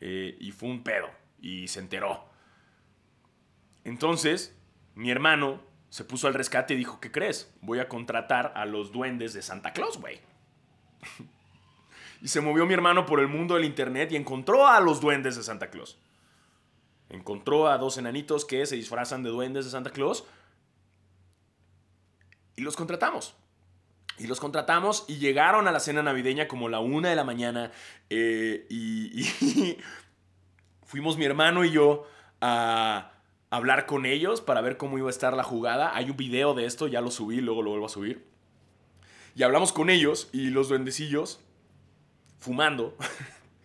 Eh, 0.00 0.36
y 0.40 0.52
fue 0.52 0.68
un 0.68 0.82
pedo. 0.82 1.08
Y 1.40 1.68
se 1.68 1.80
enteró. 1.80 2.28
Entonces, 3.84 4.56
mi 4.94 5.10
hermano 5.10 5.62
se 5.88 6.04
puso 6.04 6.28
al 6.28 6.34
rescate 6.34 6.74
y 6.74 6.76
dijo, 6.76 7.00
¿qué 7.00 7.10
crees? 7.10 7.52
Voy 7.62 7.78
a 7.78 7.88
contratar 7.88 8.52
a 8.54 8.66
los 8.66 8.92
duendes 8.92 9.32
de 9.32 9.42
Santa 9.42 9.72
Claus, 9.72 9.98
güey. 9.98 10.20
y 12.22 12.28
se 12.28 12.40
movió 12.40 12.66
mi 12.66 12.74
hermano 12.74 13.06
por 13.06 13.20
el 13.20 13.28
mundo 13.28 13.54
del 13.54 13.64
internet 13.64 14.12
y 14.12 14.16
encontró 14.16 14.68
a 14.68 14.80
los 14.80 15.00
duendes 15.00 15.36
de 15.36 15.42
Santa 15.42 15.70
Claus. 15.70 15.98
Encontró 17.10 17.68
a 17.68 17.76
dos 17.78 17.98
enanitos 17.98 18.44
que 18.44 18.64
se 18.66 18.76
disfrazan 18.76 19.22
de 19.22 19.30
duendes 19.30 19.64
de 19.64 19.70
Santa 19.70 19.90
Claus 19.90 20.24
y 22.56 22.62
los 22.62 22.76
contratamos. 22.76 23.34
Y 24.18 24.26
los 24.26 24.38
contratamos 24.38 25.06
y 25.08 25.16
llegaron 25.16 25.66
a 25.66 25.72
la 25.72 25.80
cena 25.80 26.02
navideña 26.02 26.46
como 26.46 26.68
la 26.68 26.78
una 26.78 27.08
de 27.08 27.16
la 27.16 27.24
mañana. 27.24 27.72
Eh, 28.10 28.66
y, 28.68 29.24
fuimos 30.84 31.16
mi 31.16 31.24
hermano 31.24 31.64
y 31.64 31.70
yo 31.70 32.06
a 32.40 33.12
hablar 33.48 33.86
con 33.86 34.04
ellos 34.06 34.40
para 34.40 34.60
ver 34.60 34.76
cómo 34.76 34.98
iba 34.98 35.08
a 35.08 35.10
estar 35.10 35.34
la 35.34 35.42
jugada. 35.42 35.96
Hay 35.96 36.10
un 36.10 36.16
video 36.16 36.54
de 36.54 36.66
esto, 36.66 36.86
ya 36.86 37.00
lo 37.00 37.10
subí, 37.10 37.40
luego 37.40 37.62
lo 37.62 37.70
vuelvo 37.70 37.86
a 37.86 37.90
subir. 37.90 38.26
Y 39.34 39.42
hablamos 39.42 39.72
con 39.72 39.88
ellos 39.88 40.28
y 40.32 40.50
los 40.50 40.68
duendecillos, 40.68 41.40
fumando, 42.38 42.96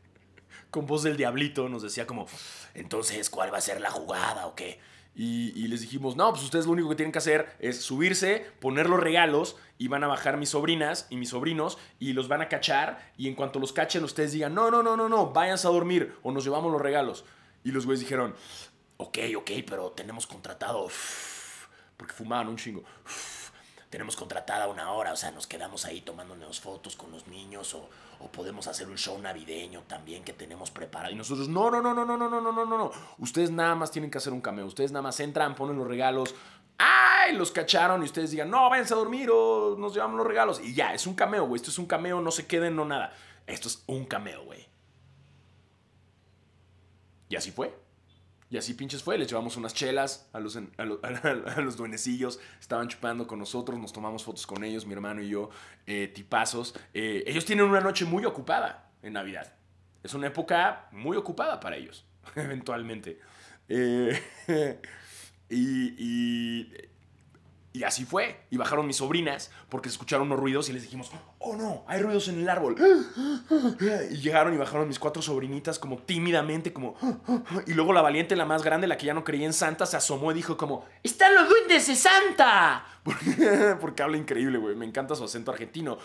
con 0.72 0.86
voz 0.86 1.04
del 1.04 1.18
diablito, 1.18 1.68
nos 1.68 1.84
decía 1.84 2.08
como, 2.08 2.28
entonces, 2.76 3.30
¿cuál 3.30 3.54
va 3.54 3.58
a 3.58 3.62
ser 3.62 3.82
la 3.82 3.90
jugada 3.90 4.46
o 4.46 4.56
qué? 4.56 4.80
Y, 5.18 5.68
les 5.70 5.80
dijimos, 5.80 6.18
no, 6.18 6.30
pues 6.32 6.44
ustedes 6.44 6.66
lo 6.66 6.74
único 6.74 6.90
que 6.90 6.96
tienen 6.96 7.14
que 7.14 7.20
hacer 7.20 7.56
es 7.60 7.82
subirse, 7.82 8.46
poner 8.60 8.90
los 8.90 9.00
regalos 9.00 9.56
y 9.78 9.88
van 9.88 10.04
a 10.04 10.08
bajar 10.08 10.36
mis 10.36 10.50
sobrinas 10.50 11.08
y 11.10 11.16
mis 11.16 11.30
sobrinos 11.30 11.78
y 12.00 12.12
los 12.12 12.28
van 12.28 12.42
a 12.42 12.50
cachar 12.50 13.14
y 13.18 13.30
en 13.30 13.36
cuanto 13.36 13.60
los 13.60 13.72
cachen 13.72 14.04
ustedes 14.04 14.34
digan, 14.34 14.54
no, 14.54 14.70
no, 14.70 14.84
no, 14.84 14.98
no, 14.98 15.08
no, 15.08 15.32
váyanse 15.32 15.68
a 15.68 15.72
dormir 15.72 16.18
o 16.22 16.34
nos 16.34 16.44
llevamos 16.44 16.70
los 16.70 16.82
regalos. 16.82 17.24
Y 17.64 17.72
los 17.72 17.86
güeyes 17.86 18.02
dijeron, 18.02 18.36
ok, 18.98 19.18
ok, 19.38 19.52
pero 19.66 19.92
tenemos 19.92 20.28
contratado, 20.28 20.90
porque 21.96 22.14
fumaban 22.14 22.50
un 22.50 22.58
chingo 22.58 22.84
tenemos 23.96 24.18
contratada 24.18 24.68
una 24.68 24.92
hora, 24.92 25.14
o 25.14 25.16
sea, 25.16 25.32
nos 25.32 25.48
quedamos 25.48 25.86
ahí 25.86 26.02
tomándonos 26.02 26.60
fotos 26.60 26.98
con 26.98 27.14
los 27.14 27.28
niños 27.28 27.74
o, 27.76 27.90
o, 28.20 28.28
podemos 28.28 28.68
hacer 28.68 28.90
un 28.90 28.98
show 28.98 29.18
navideño 29.18 29.84
también 29.88 30.22
que 30.26 30.34
tenemos 30.34 30.70
preparado. 30.70 31.14
Y 31.14 31.16
nosotros, 31.16 31.48
no, 31.48 31.72
no, 31.72 31.82
no, 31.82 31.94
no, 31.94 32.06
no, 32.06 32.18
no, 32.18 32.30
no, 32.30 32.42
no, 32.42 32.66
no, 32.66 32.78
no. 32.78 32.92
Ustedes 33.20 33.52
nada 33.52 33.74
más 33.74 33.92
tienen 33.92 34.12
que 34.12 34.18
hacer 34.18 34.34
un 34.34 34.42
cameo. 34.42 34.66
Ustedes 34.66 34.92
nada 34.92 35.02
más 35.02 35.18
entran, 35.22 35.56
ponen 35.56 35.78
los 35.78 35.88
regalos. 35.88 36.36
¡Ay! 36.78 37.38
Los 37.38 37.54
cacharon 37.54 38.02
y 38.02 38.06
ustedes 38.06 38.32
digan, 38.32 38.50
no, 38.50 38.70
váyanse 38.70 38.94
a 38.94 38.98
dormir 38.98 39.30
o 39.32 39.78
nos 39.80 39.94
llevamos 39.94 40.18
los 40.18 40.28
regalos. 40.28 40.60
Y 40.60 40.74
ya, 40.74 40.94
es 40.94 41.08
un 41.08 41.16
cameo, 41.16 41.48
güey. 41.48 41.62
Esto 41.62 41.72
es 41.72 41.80
un 41.80 41.86
cameo, 41.86 42.20
no 42.20 42.32
se 42.32 42.46
queden, 42.48 42.76
no 42.76 42.84
nada. 42.84 43.14
Esto 43.48 43.70
es 43.70 43.82
un 43.88 44.04
cameo, 44.04 44.44
güey. 44.44 44.68
Y 47.30 47.38
así 47.38 47.52
fue. 47.52 47.74
Y 48.56 48.58
así 48.58 48.74
pinches 48.74 49.04
fue, 49.04 49.18
les 49.18 49.28
llevamos 49.28 49.58
unas 49.58 49.74
chelas 49.74 50.30
a 50.32 50.40
los, 50.40 50.56
a, 50.78 51.62
los, 51.62 51.76
duenecillos, 51.76 52.40
estaban 52.58 52.88
chupando 52.88 53.28
con 53.28 53.38
nosotros, 53.38 53.78
nos 53.78 53.92
tomamos 53.92 54.24
fotos 54.24 54.48
con 54.48 54.64
ellos, 54.64 54.86
mi 54.86 54.94
hermano 54.94 55.22
y 55.22 55.28
yo, 55.28 55.50
eh, 55.86 56.08
tipazos. 56.08 56.74
Eh, 56.94 57.26
ellos 57.28 57.44
tienen 57.44 57.66
una 57.66 57.82
noche 57.82 58.06
muy 58.06 58.24
ocupada 58.24 58.92
en 59.02 59.12
Navidad. 59.12 59.54
Es 60.02 60.14
una 60.14 60.28
época 60.28 60.88
muy 60.94 61.18
ocupada 61.18 61.60
para 61.60 61.76
ellos, 61.76 62.06
eventualmente. 62.38 63.20
Eh, 63.68 64.18
y 65.50 66.70
así 67.84 68.06
fue. 68.06 68.42
Y 68.50 68.58
bajaron 68.58 68.88
mis 68.88 68.98
sobrinas 68.98 69.52
porque 69.70 69.90
escucharon 69.90 70.28
unos 70.28 70.40
ruidos 70.40 70.70
y 70.70 70.74
les 70.74 70.84
dijimos, 70.84 71.12
oh 71.40 71.56
no, 71.56 71.84
hay 71.88 72.02
ruidos 72.02 72.28
en 72.28 72.40
el 72.40 72.50
árbol. 72.50 72.76
Y 74.12 74.18
llegaron 74.18 74.54
y 74.54 74.58
bajaron 74.58 74.88
mis 74.88 75.00
cuatro 75.00 75.22
sobrinitas 75.22 75.80
como 75.80 75.98
tímidamente, 75.98 76.74
como... 76.74 76.96
Y 77.68 77.74
luego 77.74 77.94
la 77.94 78.02
valiente, 78.02 78.36
la 78.36 78.46
más 78.46 78.64
grande, 78.64 78.88
la 78.88 78.98
que 78.98 79.06
ya 79.06 79.14
no 79.14 79.24
creía 79.24 79.46
en 79.46 79.54
Santa, 79.54 79.86
se 79.86 79.98
asomó 79.98 80.32
y 80.32 80.36
dijo 80.36 80.58
como, 80.58 80.86
¡Están 81.04 81.36
los 81.36 81.50
duendes 81.50 81.88
de 81.88 81.96
Santa! 81.96 82.86
Porque, 83.80 84.04
habla 84.04 84.18
increíble, 84.18 84.58
güey. 84.58 84.76
Me 84.76 84.86
encanta 84.86 85.16
su 85.16 85.24
acento 85.24 85.52
argentino. 85.52 85.98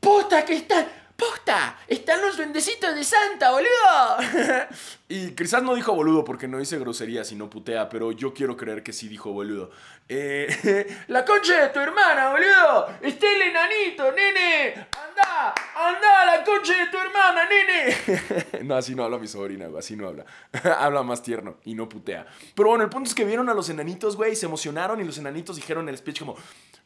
¡Puta 0.00 0.44
que 0.44 0.54
están! 0.54 0.86
¡Posta! 1.16 1.78
¡Están 1.86 2.22
los 2.22 2.36
duendecitos 2.36 2.94
de 2.94 3.04
Santa, 3.04 3.50
boludo! 3.50 3.68
y 5.10 5.32
quizás 5.32 5.60
no 5.64 5.74
dijo 5.74 5.92
boludo 5.92 6.22
porque 6.22 6.46
no 6.46 6.60
dice 6.60 6.78
grosería, 6.78 7.24
sino 7.24 7.50
putea, 7.50 7.88
pero 7.88 8.12
yo 8.12 8.32
quiero 8.32 8.56
creer 8.56 8.84
que 8.84 8.92
sí 8.92 9.08
dijo 9.08 9.32
boludo. 9.32 9.72
Eh, 10.08 10.86
¡La 11.08 11.24
concha 11.24 11.62
de 11.62 11.68
tu 11.70 11.80
hermana, 11.80 12.30
boludo! 12.30 12.86
¡Está 13.02 13.26
el 13.26 13.42
enanito, 13.42 14.12
nene! 14.12 14.74
¡Anda! 14.74 15.52
¡Anda 15.74 16.26
la 16.26 16.44
concha 16.44 16.84
de 16.84 16.86
tu 16.92 16.96
hermana, 16.96 17.42
nene! 17.48 18.62
no, 18.62 18.76
así 18.76 18.94
no 18.94 19.02
habla 19.02 19.18
mi 19.18 19.26
sobrina, 19.26 19.66
güey, 19.66 19.80
así 19.80 19.96
no 19.96 20.06
habla. 20.06 20.26
habla 20.78 21.02
más 21.02 21.24
tierno 21.24 21.56
y 21.64 21.74
no 21.74 21.88
putea. 21.88 22.28
Pero 22.54 22.68
bueno, 22.68 22.84
el 22.84 22.90
punto 22.90 23.08
es 23.08 23.14
que 23.16 23.24
vieron 23.24 23.48
a 23.48 23.54
los 23.54 23.68
enanitos, 23.68 24.16
güey, 24.16 24.34
y 24.34 24.36
se 24.36 24.46
emocionaron 24.46 25.00
y 25.00 25.04
los 25.04 25.18
enanitos 25.18 25.56
dijeron 25.56 25.88
el 25.88 25.98
speech 25.98 26.20
como... 26.20 26.36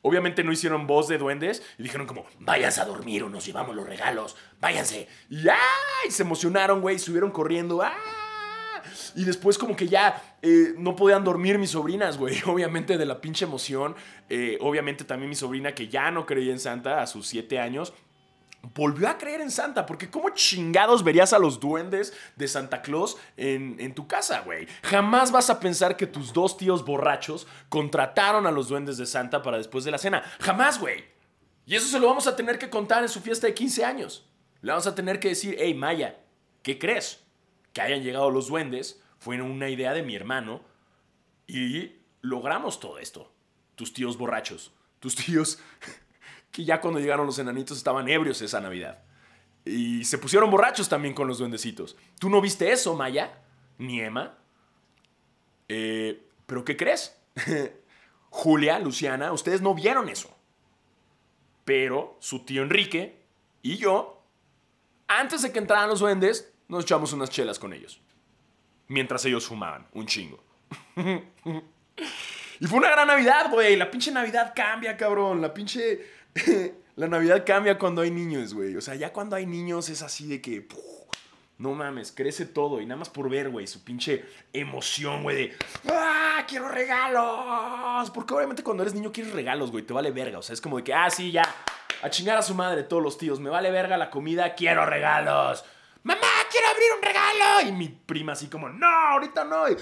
Obviamente 0.07 0.45
no 0.45 0.53
hicieron 0.53 0.87
voz 0.87 1.09
de 1.09 1.17
duendes 1.17 1.63
y 1.79 1.83
dijeron 1.83 2.07
como, 2.07 2.27
váyanse 2.39 2.79
a 2.83 2.85
dormir 2.85 3.23
o 3.23 3.31
nos 3.31 3.47
llevamos 3.47 3.75
los 3.75 3.87
regalos, 3.87 4.37
váyanse. 4.61 5.09
Y 5.31 5.49
¡ay! 5.49 6.11
se 6.11 6.25
emocionaron, 6.25 6.83
güey, 6.83 6.99
subieron 6.99 7.31
corriendo, 7.31 7.81
¡ah! 7.81 8.14
Y 9.15 9.25
después 9.25 9.59
como 9.59 9.77
que 9.77 9.89
ya 9.89 10.37
eh, 10.43 10.75
no 10.77 10.97
podían 10.97 11.25
dormir 11.25 11.59
mis 11.59 11.71
sobrinas, 11.71 12.19
güey. 12.19 12.37
Obviamente 12.47 12.99
de 12.99 13.07
la 13.07 13.21
pinche 13.21 13.45
emoción. 13.45 13.95
Eh, 14.29 14.59
obviamente 14.61 15.05
también 15.05 15.29
mi 15.29 15.37
sobrina 15.37 15.75
que 15.75 15.89
ya 15.89 16.11
no 16.11 16.27
creía 16.27 16.53
en 16.53 16.61
Santa 16.61 17.03
a 17.03 17.07
sus 17.07 17.27
siete 17.27 17.59
años 17.59 17.93
volvió 18.75 19.09
a 19.09 19.19
creer 19.19 19.41
en 19.41 19.51
Santa, 19.51 19.85
porque 19.85 20.11
¿cómo 20.11 20.31
chingados 20.31 21.05
verías 21.05 21.33
a 21.33 21.39
los 21.39 21.61
duendes 21.61 22.15
de 22.37 22.49
Santa 22.49 22.83
Claus 22.83 23.17
en, 23.37 23.95
tu 23.95 24.07
casa, 24.07 24.41
güey? 24.41 24.67
Jamás 24.83 25.33
vas 25.33 25.51
a 25.51 25.61
pensar 25.61 25.97
que 25.97 26.07
tus 26.07 26.33
dos 26.33 26.57
tíos 26.57 26.85
borrachos 26.85 27.47
contrataron 27.69 28.47
a 28.47 28.51
los 28.51 28.69
duendes 28.69 28.97
de 28.97 29.07
Santa 29.07 29.43
para 29.43 29.59
después 29.59 29.85
de 29.85 29.91
la 29.91 29.99
cena. 29.99 30.23
Jamás, 30.41 30.79
güey. 30.79 31.05
Y 31.67 31.75
eso 31.75 31.89
se 31.89 31.99
lo 31.99 32.07
vamos 32.07 32.27
a 32.27 32.37
tener 32.37 32.59
que 32.59 32.71
contar 32.71 33.03
en 33.03 33.09
su 33.09 33.21
fiesta 33.21 33.47
de 33.47 33.55
15 33.55 33.85
años. 33.85 34.27
Le 34.61 34.71
vamos 34.71 34.87
a 34.87 34.95
tener 34.95 35.21
que 35.21 35.29
decir, 35.29 35.57
hey, 35.59 35.75
Maya, 35.75 36.19
¿qué 36.63 36.79
crees? 36.79 37.23
Que 37.73 37.83
hayan 37.83 38.03
llegado 38.03 38.31
los 38.31 38.49
duendes 38.49 39.03
fue 39.25 39.41
una 39.41 39.71
idea 39.71 39.95
de 39.95 40.03
mi 40.03 40.15
hermano 40.15 40.61
y 41.47 41.93
logramos 42.21 42.79
todo 42.79 42.99
esto. 42.99 43.33
Tus 43.75 43.95
tíos 43.95 44.19
borrachos, 44.19 44.71
tus 45.01 45.17
tíos 45.17 45.59
que 46.53 46.63
ya 46.63 46.83
cuando 46.83 47.01
llegaron 47.01 47.25
los 47.25 47.39
enanitos 47.39 47.79
estaban 47.79 48.07
ebrios 48.11 48.43
esa 48.43 48.61
Navidad. 48.61 49.03
Y 49.65 50.05
se 50.05 50.19
pusieron 50.19 50.51
borrachos 50.51 50.91
también 50.91 51.15
con 51.15 51.27
los 51.27 51.39
duendecitos. 51.39 51.97
¿Tú 52.19 52.29
no 52.29 52.43
viste 52.43 52.71
eso, 52.71 52.95
Maya? 52.95 53.41
Ni 53.79 53.99
Emma. 53.99 54.37
Eh, 55.69 56.23
¿Pero 56.45 56.63
qué 56.63 56.77
crees? 56.77 57.17
Julia, 58.29 58.79
Luciana, 58.79 59.33
ustedes 59.33 59.63
no 59.63 59.75
vieron 59.75 60.11
eso. 60.11 60.37
Pero 61.65 62.19
su 62.21 62.41
tío 62.41 62.63
Enrique 62.63 63.23
y 63.63 63.79
yo, 63.79 64.23
antes 65.09 65.41
de 65.41 65.51
que 65.51 65.61
entraran 65.61 65.89
los 65.89 66.01
duendes, 66.01 66.53
nos 66.69 66.85
echamos 66.85 67.15
unas 67.15 67.31
chelas 67.31 67.59
con 67.59 67.73
ellos. 67.73 68.04
Mientras 68.89 69.25
ellos 69.25 69.47
fumaban, 69.47 69.87
un 69.93 70.07
chingo. 70.07 70.43
y 70.97 72.67
fue 72.67 72.79
una 72.79 72.91
gran 72.91 73.09
Navidad, 73.09 73.51
güey. 73.51 73.77
La 73.77 73.91
pinche 73.91 74.11
Navidad 74.13 74.53
cambia, 74.55 74.97
cabrón. 74.97 75.41
La 75.41 75.55
pinche 75.55 76.01
la 76.97 77.09
Navidad 77.09 77.45
cambia 77.47 77.79
cuando 77.79 78.03
hay 78.03 78.11
niños, 78.11 78.55
güey. 78.55 78.77
O 78.77 78.81
sea, 78.81 78.95
ya 78.95 79.13
cuando 79.13 79.37
hay 79.37 79.47
niños 79.47 79.89
es 79.89 80.03
así 80.03 80.27
de 80.27 80.41
que. 80.41 80.67
no 81.59 81.73
mames, 81.73 82.13
crece 82.13 82.47
todo. 82.47 82.81
Y 82.81 82.87
nada 82.87 82.99
más 82.99 83.09
por 83.09 83.29
ver, 83.31 83.51
güey, 83.51 83.67
su 83.67 83.83
pinche 83.85 84.25
emoción, 84.53 85.23
güey, 85.23 85.37
de. 85.37 85.57
¡Ah! 85.91 86.45
¡Quiero 86.47 86.69
regalos! 86.69 88.11
Porque 88.11 88.35
obviamente 88.35 88.63
cuando 88.63 88.83
eres 88.83 88.95
niño 88.95 89.13
quieres 89.13 89.33
regalos, 89.33 89.71
güey. 89.71 89.85
Te 89.85 89.93
vale 89.93 90.11
verga. 90.11 90.39
O 90.39 90.43
sea, 90.43 90.55
es 90.55 90.61
como 90.61 90.77
de 90.77 90.85
que, 90.85 90.95
ah, 90.95 91.11
sí, 91.11 91.31
ya. 91.33 91.45
A 92.03 92.11
chingar 92.11 92.37
a 92.37 92.43
su 92.43 92.55
madre 92.55 92.83
todos 92.83 93.03
los 93.03 93.17
tíos. 93.17 93.41
Me 93.41 93.51
vale 93.51 93.71
verga 93.71 93.97
la 93.97 94.11
comida, 94.11 94.55
quiero 94.55 94.85
regalos. 94.85 95.65
¡Mamá, 96.55 96.61
quiero 96.61 96.69
abrir 96.69 96.89
un 96.97 97.03
regalo! 97.03 97.69
Y 97.69 97.73
mi 97.73 97.89
prima 97.89 98.33
así 98.33 98.47
como, 98.47 98.69
no, 98.69 98.87
ahorita 98.87 99.45
no. 99.45 99.69
Y, 99.69 99.77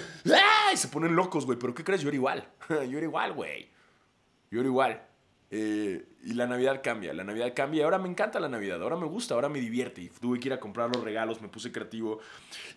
se 0.76 0.88
ponen 0.88 1.14
locos, 1.14 1.46
güey. 1.46 1.58
Pero 1.58 1.74
¿qué 1.74 1.84
crees? 1.84 2.00
Yo 2.00 2.08
era 2.08 2.16
igual. 2.16 2.48
Yo 2.68 2.98
era 2.98 3.02
igual, 3.02 3.32
güey. 3.32 3.70
Yo 4.50 4.60
era 4.60 4.68
igual. 4.68 5.02
Eh, 5.50 6.06
y 6.24 6.32
la 6.32 6.46
Navidad 6.46 6.80
cambia, 6.82 7.12
la 7.12 7.24
Navidad 7.24 7.52
cambia. 7.54 7.84
Ahora 7.84 7.98
me 7.98 8.08
encanta 8.08 8.40
la 8.40 8.48
Navidad, 8.48 8.82
ahora 8.82 8.96
me 8.96 9.06
gusta, 9.06 9.34
ahora 9.34 9.48
me 9.48 9.60
divierte. 9.60 10.00
Y 10.00 10.08
tuve 10.08 10.40
que 10.40 10.48
ir 10.48 10.54
a 10.54 10.60
comprar 10.60 10.94
los 10.94 11.04
regalos, 11.04 11.40
me 11.42 11.48
puse 11.48 11.70
creativo. 11.70 12.20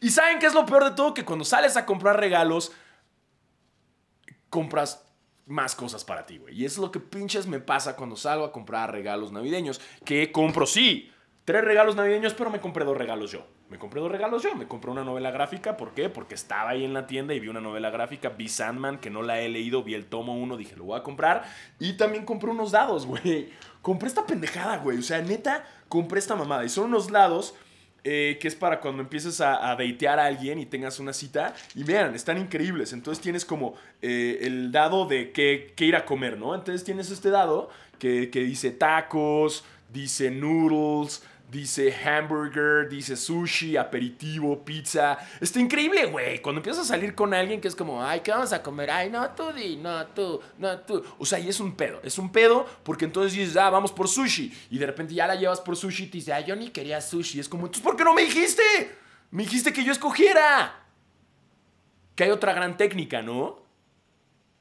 Y 0.01 0.10
¿saben 0.10 0.39
qué 0.39 0.47
es 0.47 0.53
lo 0.53 0.65
peor 0.65 0.84
de 0.84 0.91
todo? 0.91 1.13
Que 1.13 1.23
cuando 1.23 1.45
sales 1.45 1.77
a 1.77 1.86
comprar 1.86 2.19
regalos, 2.19 2.73
compras 4.49 5.05
más 5.45 5.75
cosas 5.75 6.03
para 6.03 6.25
ti, 6.25 6.38
güey. 6.38 6.60
Y 6.60 6.65
es 6.65 6.77
lo 6.77 6.91
que 6.91 6.99
pinches 6.99 7.47
me 7.47 7.60
pasa 7.60 7.95
cuando 7.95 8.15
salgo 8.15 8.43
a 8.43 8.51
comprar 8.51 8.91
regalos 8.91 9.31
navideños. 9.31 9.79
Que 10.03 10.31
compro, 10.31 10.65
sí, 10.65 11.12
tres 11.45 11.63
regalos 11.63 11.95
navideños, 11.95 12.34
pero 12.34 12.49
me 12.49 12.60
compré 12.60 12.84
dos 12.84 12.97
regalos 12.97 13.31
yo. 13.31 13.45
Me 13.69 13.77
compré 13.77 14.01
dos 14.01 14.12
regalos 14.12 14.41
yo. 14.41 14.55
Me 14.55 14.67
compré 14.67 14.89
una 14.89 15.03
novela 15.03 15.29
gráfica. 15.29 15.77
¿Por 15.77 15.93
qué? 15.93 16.10
Porque 16.10 16.34
estaba 16.34 16.71
ahí 16.71 16.84
en 16.84 16.93
la 16.93 17.05
tienda 17.05 17.36
y 17.36 17.39
vi 17.39 17.47
una 17.47 17.62
novela 17.62 17.91
gráfica, 17.91 18.29
vi 18.29 18.49
Sandman, 18.49 18.97
que 18.97 19.12
no 19.12 19.21
la 19.21 19.39
he 19.39 19.47
leído, 19.47 19.84
vi 19.84 19.93
el 19.93 20.08
tomo 20.08 20.36
uno, 20.36 20.58
dije, 20.58 20.75
lo 20.75 20.86
voy 20.86 20.99
a 20.99 21.03
comprar. 21.03 21.43
Y 21.79 21.93
también 21.93 22.25
compré 22.25 22.49
unos 22.49 22.71
dados, 22.71 23.05
güey. 23.05 23.49
Compré 23.84 24.10
esta 24.10 24.25
pendejada, 24.25 24.77
güey. 24.77 24.97
O 24.97 25.03
sea, 25.03 25.21
neta, 25.21 25.63
compré 25.88 26.19
esta 26.19 26.36
mamada. 26.36 26.65
Y 26.65 26.69
son 26.69 26.86
unos 26.86 27.12
dados 27.12 27.53
eh, 28.03 28.39
que 28.41 28.47
es 28.47 28.55
para 28.55 28.81
cuando 28.81 29.03
empieces 29.03 29.39
a, 29.39 29.69
a, 29.69 29.75
datear 29.75 30.19
a 30.19 30.25
alguien 30.25 30.58
y 30.58 30.65
tengas 30.65 30.99
una 30.99 31.13
cita. 31.13 31.53
Y 31.75 31.84
vean, 31.84 32.15
están 32.15 32.39
increíbles. 32.39 32.91
Entonces 32.91 33.21
tienes 33.21 33.45
como 33.45 33.75
eh, 34.01 34.39
el 34.41 34.71
dado 34.71 35.05
de 35.05 35.31
qué, 35.31 35.73
qué, 35.75 35.86
ir 35.86 35.95
a 35.95 36.05
comer, 36.05 36.39
¿no? 36.39 36.55
Entonces 36.55 36.84
tienes 36.84 37.12
este 37.12 37.29
dado 37.29 37.69
que, 37.99 38.31
que 38.31 38.39
dice 38.39 38.71
tacos, 38.71 39.63
dice 39.93 40.31
noodles 40.31 41.23
dice 41.49 41.93
hamburger, 41.93 42.89
dice 42.89 43.15
sushi, 43.15 43.77
aperitivo, 43.77 44.63
pizza. 44.63 45.17
Está 45.39 45.60
increíble, 45.60 46.05
güey. 46.05 46.41
Cuando 46.41 46.60
empiezas 46.60 46.86
a 46.86 46.93
salir 46.93 47.15
con 47.15 47.34
alguien 47.34 47.62
que 47.62 47.67
es 47.67 47.75
como, 47.75 48.03
ay, 48.03 48.21
¿qué 48.21 48.31
vamos 48.31 48.51
a 48.53 48.62
comer? 48.62 48.89
Ay, 48.89 49.10
no, 49.10 49.29
tú 49.31 49.51
di, 49.53 49.77
no, 49.77 50.05
tú, 50.08 50.41
no, 50.58 50.79
tú. 50.79 51.03
O 51.17 51.25
sea, 51.25 51.39
y 51.39 51.47
es 51.47 51.60
un 51.60 51.75
pedo. 51.75 51.99
Es 52.03 52.17
un 52.17 52.31
pedo 52.31 52.65
porque 52.84 53.05
entonces 53.05 53.34
dices, 53.34 53.58
ah, 53.58 53.69
vamos 53.69 53.91
por 53.91 54.08
sushi. 54.08 54.51
Y 54.71 54.77
de 54.77 54.86
repente 54.86 55.13
ya 55.13 55.27
la 55.27 55.36
llevas 55.36 55.62
por 55.62 55.75
sushi 55.75 56.03
y 56.03 56.08
te 56.08 56.17
dice, 56.17 56.34
ay, 56.34 56.45
yo 56.45 56.55
ni 56.55 56.69
quería 56.69 57.01
sushi. 57.01 57.39
Es 57.39 57.49
como, 57.49 57.65
entonces, 57.65 57.84
¿por 57.84 57.95
qué 57.95 58.03
no 58.03 58.13
me 58.13 58.23
dijiste? 58.23 58.63
Me 59.31 59.43
dijiste 59.43 59.71
que 59.71 59.84
yo 59.84 59.91
escogiera. 59.91 60.84
Que 62.15 62.23
hay 62.23 62.31
otra 62.31 62.53
gran 62.53 62.77
técnica, 62.77 63.21
¿no? 63.21 63.63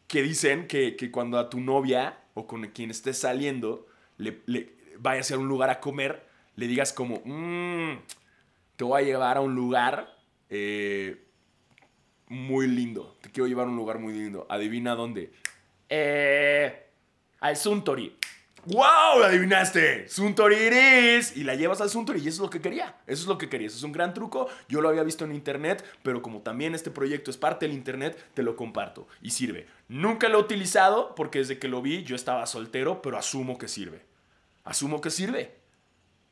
Que 0.07 0.23
dicen 0.23 0.67
que, 0.67 0.97
cuando 1.11 1.39
a 1.39 1.49
tu 1.49 1.61
novia 1.61 2.19
o 2.35 2.47
con 2.47 2.63
quien 2.69 2.91
estés 2.91 3.19
saliendo 3.19 3.87
le, 4.17 4.43
le 4.47 4.75
vayas 4.99 5.31
a 5.31 5.39
un 5.39 5.49
lugar 5.49 5.71
a 5.71 5.81
comer, 5.81 6.34
le 6.57 6.67
digas 6.67 6.93
como, 6.93 7.21
mmm, 7.25 7.99
te 8.77 8.85
voy 8.85 9.03
a 9.03 9.05
llevar 9.05 9.37
a 9.37 9.41
un 9.41 9.55
lugar 9.55 10.17
eh, 10.49 11.25
muy 12.29 12.67
lindo. 12.67 13.17
Te 13.21 13.31
quiero 13.31 13.47
llevar 13.47 13.67
a 13.67 13.71
un 13.71 13.77
lugar 13.77 13.99
muy 13.99 14.13
lindo. 14.13 14.47
Adivina 14.49 14.95
dónde. 14.95 15.33
Eh, 15.89 16.87
al 17.41 17.57
Suntory. 17.57 18.17
¡Wow! 18.67 19.23
adivinaste! 19.23 20.09
Suntory 20.09 20.55
eres. 20.55 21.37
Y 21.37 21.45
la 21.45 21.55
llevas 21.55 21.81
al 21.83 21.91
Suntory 21.91 22.21
y 22.21 22.29
eso 22.29 22.37
es 22.37 22.41
lo 22.41 22.51
que 22.51 22.61
quería. 22.61 22.97
Eso 23.07 23.23
es 23.23 23.29
lo 23.29 23.37
que 23.37 23.49
quería. 23.49 23.67
Eso 23.67 23.77
es 23.77 23.83
un 23.83 23.93
gran 23.93 24.15
truco. 24.15 24.49
Yo 24.69 24.81
lo 24.81 24.89
había 24.89 25.03
visto 25.03 25.25
en 25.25 25.35
internet, 25.35 25.85
pero 26.03 26.23
como 26.23 26.41
también 26.41 26.75
este 26.75 26.91
proyecto 26.91 27.31
es 27.31 27.37
parte 27.37 27.67
del 27.67 27.75
internet, 27.75 28.31
te 28.33 28.43
lo 28.43 28.57
comparto. 28.57 29.07
Y 29.21 29.31
sirve. 29.31 29.67
Nunca 29.89 30.29
lo 30.29 30.39
he 30.39 30.43
utilizado 30.43 31.15
porque 31.15 31.41
desde 31.41 31.59
que 31.59 31.69
lo 31.69 31.83
vi 31.83 32.05
yo 32.05 32.17
estaba 32.17 32.47
soltero, 32.47 33.03
pero 33.03 33.19
asumo 33.19 33.59
que 33.59 33.69
sirve. 33.69 34.03
Asumo 34.65 35.03
que 35.03 35.11
sirve. 35.11 35.64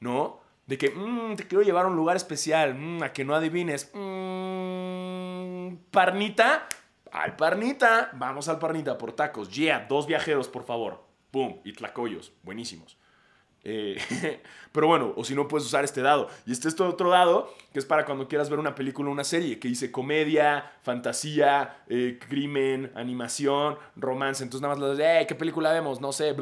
¿No? 0.02 0.40
De 0.66 0.76
que 0.78 0.90
mmm, 0.90 1.34
te 1.36 1.46
quiero 1.46 1.62
llevar 1.62 1.86
a 1.86 1.88
un 1.88 1.96
lugar 1.96 2.16
especial, 2.16 2.74
mmm, 2.74 3.02
a 3.02 3.12
que 3.12 3.24
no 3.24 3.34
adivines. 3.34 3.90
Mmm, 3.94 5.76
parnita, 5.90 6.66
al 7.10 7.36
parnita, 7.36 8.10
vamos 8.14 8.48
al 8.48 8.58
parnita 8.58 8.98
por 8.98 9.12
tacos. 9.12 9.48
Yeah, 9.50 9.86
dos 9.88 10.06
viajeros, 10.06 10.48
por 10.48 10.64
favor. 10.64 11.04
Boom, 11.32 11.60
y 11.64 11.72
tlacoyos, 11.72 12.32
buenísimos. 12.42 12.98
Eh, 13.64 13.96
pero 14.72 14.86
bueno, 14.86 15.12
o 15.16 15.24
si 15.24 15.34
no 15.34 15.48
puedes 15.48 15.66
usar 15.66 15.84
este 15.84 16.02
dado. 16.02 16.28
Y 16.46 16.52
este 16.52 16.68
es 16.68 16.80
otro 16.80 17.10
dado 17.10 17.54
que 17.72 17.78
es 17.78 17.86
para 17.86 18.04
cuando 18.04 18.28
quieras 18.28 18.50
ver 18.50 18.58
una 18.58 18.74
película 18.74 19.08
o 19.08 19.12
una 19.12 19.24
serie 19.24 19.58
que 19.58 19.68
dice 19.68 19.90
comedia, 19.90 20.72
fantasía, 20.82 21.82
eh, 21.88 22.18
crimen, 22.28 22.90
animación, 22.94 23.78
romance. 23.96 24.42
Entonces 24.42 24.62
nada 24.62 24.74
más 24.74 24.80
lo 24.80 24.94
dices, 24.94 25.26
¿qué 25.26 25.34
película 25.34 25.72
vemos? 25.72 26.00
No 26.00 26.12
sé. 26.12 26.34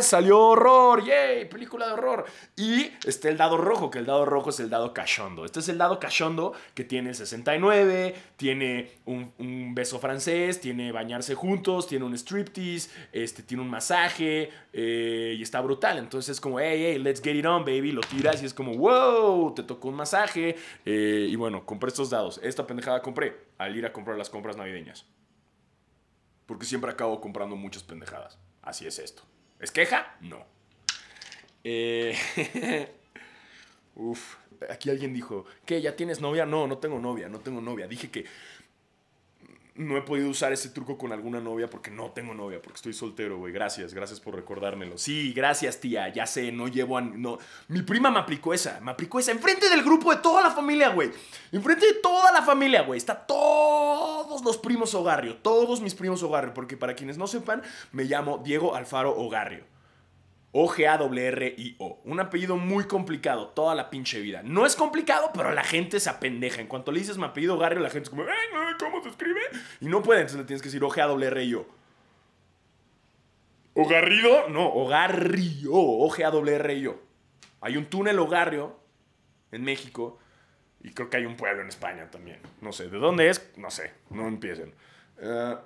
salió 0.00 0.38
horror, 0.38 1.04
¡yay! 1.04 1.46
Película 1.46 1.86
de 1.86 1.92
horror. 1.92 2.24
Y 2.56 2.90
está 3.04 3.28
el 3.28 3.36
dado 3.36 3.58
rojo, 3.58 3.90
que 3.90 3.98
el 3.98 4.06
dado 4.06 4.24
rojo 4.24 4.50
es 4.50 4.60
el 4.60 4.70
dado 4.70 4.94
cachondo. 4.94 5.44
Este 5.44 5.60
es 5.60 5.68
el 5.68 5.78
dado 5.78 6.00
cachondo 6.00 6.54
que 6.74 6.84
tiene 6.84 7.12
69, 7.12 8.14
tiene 8.36 8.92
un 9.04 9.32
beso 9.74 9.98
francés, 9.98 10.60
tiene 10.60 10.92
bañarse 10.92 11.34
juntos, 11.34 11.86
tiene 11.86 12.04
un 12.04 12.14
striptease, 12.14 12.90
este, 13.12 13.42
tiene 13.42 13.62
un 13.62 13.70
masaje 13.70 14.50
eh, 14.72 15.34
y 15.36 15.42
está 15.42 15.60
brutal. 15.60 15.98
Entonces 15.98 16.30
es 16.30 16.40
como, 16.40 16.60
hey, 16.60 16.82
hey, 16.84 16.98
let's 16.98 17.22
get 17.22 17.34
it 17.34 17.46
on, 17.46 17.64
baby. 17.64 17.92
Lo 17.92 18.00
tiras 18.02 18.42
y 18.42 18.46
es 18.46 18.54
como, 18.54 18.74
wow, 18.74 19.54
te 19.54 19.62
tocó 19.62 19.88
un 19.88 19.94
masaje. 19.94 20.56
Eh, 20.84 21.28
y 21.30 21.36
bueno, 21.36 21.64
compré 21.64 21.88
estos 21.88 22.10
dados. 22.10 22.40
Esta 22.42 22.66
pendejada 22.66 23.02
compré 23.02 23.36
al 23.58 23.76
ir 23.76 23.86
a 23.86 23.92
comprar 23.92 24.16
las 24.16 24.30
compras 24.30 24.56
navideñas. 24.56 25.06
Porque 26.46 26.66
siempre 26.66 26.90
acabo 26.90 27.20
comprando 27.20 27.56
muchas 27.56 27.82
pendejadas. 27.82 28.38
Así 28.62 28.86
es 28.86 28.98
esto. 28.98 29.22
¿Es 29.58 29.70
queja? 29.70 30.16
No. 30.20 30.44
Eh, 31.64 32.16
uf, 33.94 34.36
aquí 34.70 34.90
alguien 34.90 35.14
dijo, 35.14 35.44
¿qué? 35.64 35.80
¿Ya 35.80 35.96
tienes 35.96 36.20
novia? 36.20 36.46
No, 36.46 36.66
no 36.66 36.78
tengo 36.78 36.98
novia, 36.98 37.28
no 37.28 37.40
tengo 37.40 37.60
novia. 37.60 37.86
Dije 37.86 38.10
que 38.10 38.24
no 39.74 39.96
he 39.96 40.02
podido 40.02 40.28
usar 40.28 40.52
ese 40.52 40.68
truco 40.68 40.98
con 40.98 41.12
alguna 41.12 41.40
novia 41.40 41.68
porque 41.68 41.90
no 41.90 42.10
tengo 42.10 42.34
novia, 42.34 42.60
porque 42.60 42.76
estoy 42.76 42.92
soltero, 42.92 43.38
güey. 43.38 43.52
Gracias, 43.52 43.94
gracias 43.94 44.20
por 44.20 44.34
recordármelo. 44.34 44.98
Sí, 44.98 45.32
gracias, 45.32 45.80
tía. 45.80 46.08
Ya 46.08 46.26
sé, 46.26 46.52
no 46.52 46.68
llevo 46.68 46.98
a. 46.98 47.00
No. 47.00 47.38
Mi 47.68 47.82
prima 47.82 48.10
me 48.10 48.18
aplicó 48.18 48.52
esa, 48.52 48.80
me 48.80 48.90
aplicó 48.90 49.18
esa. 49.18 49.32
Enfrente 49.32 49.68
del 49.70 49.82
grupo 49.82 50.14
de 50.14 50.20
toda 50.20 50.42
la 50.42 50.50
familia, 50.50 50.90
güey. 50.90 51.10
Enfrente 51.50 51.86
de 51.86 51.94
toda 51.94 52.32
la 52.32 52.42
familia, 52.42 52.82
güey. 52.82 52.98
Está 52.98 53.14
todos 53.26 54.44
los 54.44 54.58
primos 54.58 54.94
Ogarrio. 54.94 55.36
Todos 55.36 55.80
mis 55.80 55.94
primos 55.94 56.22
Ogarrio. 56.22 56.52
Porque 56.52 56.76
para 56.76 56.94
quienes 56.94 57.16
no 57.16 57.26
sepan, 57.26 57.62
me 57.92 58.04
llamo 58.04 58.42
Diego 58.44 58.74
Alfaro 58.74 59.16
Ogarrio. 59.16 59.71
O-G-A-R-R-I-O. 60.52 62.00
Un 62.04 62.20
apellido 62.20 62.56
muy 62.56 62.84
complicado 62.84 63.48
toda 63.48 63.74
la 63.74 63.88
pinche 63.90 64.20
vida. 64.20 64.42
No 64.42 64.66
es 64.66 64.76
complicado, 64.76 65.30
pero 65.34 65.52
la 65.52 65.64
gente 65.64 65.98
se 65.98 66.10
apendeja. 66.10 66.60
En 66.60 66.66
cuanto 66.66 66.92
le 66.92 67.00
dices 67.00 67.16
mi 67.16 67.24
apellido 67.24 67.56
Garrio, 67.58 67.80
la 67.80 67.88
gente 67.90 68.04
es 68.04 68.10
como, 68.10 68.22
"Ay, 68.22 68.48
no, 68.52 68.60
¿cómo 68.78 69.02
se 69.02 69.08
escribe? 69.08 69.40
Y 69.80 69.86
no 69.86 70.02
puede, 70.02 70.20
entonces 70.20 70.40
le 70.40 70.44
tienes 70.46 70.62
que 70.62 70.68
decir 70.68 70.84
O-G-A-R-R-I-O. 70.84 71.66
¿O? 73.74 74.48
No, 74.50 74.66
Ogarrio. 74.68 75.72
O-G-A-R-R-I-O. 75.72 77.00
Hay 77.62 77.76
un 77.76 77.86
túnel 77.86 78.18
Ogarrio 78.18 78.76
en 79.52 79.64
México 79.64 80.18
y 80.82 80.90
creo 80.92 81.08
que 81.08 81.16
hay 81.16 81.26
un 81.26 81.36
pueblo 81.36 81.62
en 81.62 81.68
España 81.68 82.10
también. 82.10 82.40
No 82.60 82.72
sé, 82.72 82.88
¿de 82.88 82.98
dónde 82.98 83.30
es? 83.30 83.50
No 83.56 83.70
sé, 83.70 83.92
no 84.10 84.26
empiecen. 84.28 84.74
Eh, 85.18 85.56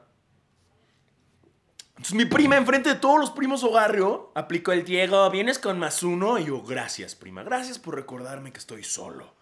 entonces 1.97 2.15
mi 2.15 2.27
prima, 2.27 2.59
enfrente 2.59 2.91
de 2.91 2.97
todos 2.97 3.19
los 3.19 3.31
primos 3.31 3.65
Ogarrio, 3.65 4.31
aplicó 4.35 4.73
el 4.73 4.85
Diego, 4.85 5.31
¿vienes 5.31 5.59
con 5.59 5.79
más 5.79 6.03
uno? 6.03 6.39
Y 6.39 6.45
yo, 6.45 6.63
gracias, 6.63 7.15
prima, 7.15 7.43
gracias 7.43 7.79
por 7.79 7.95
recordarme 7.95 8.53
que 8.53 8.59
estoy 8.59 8.85
solo. 8.85 9.35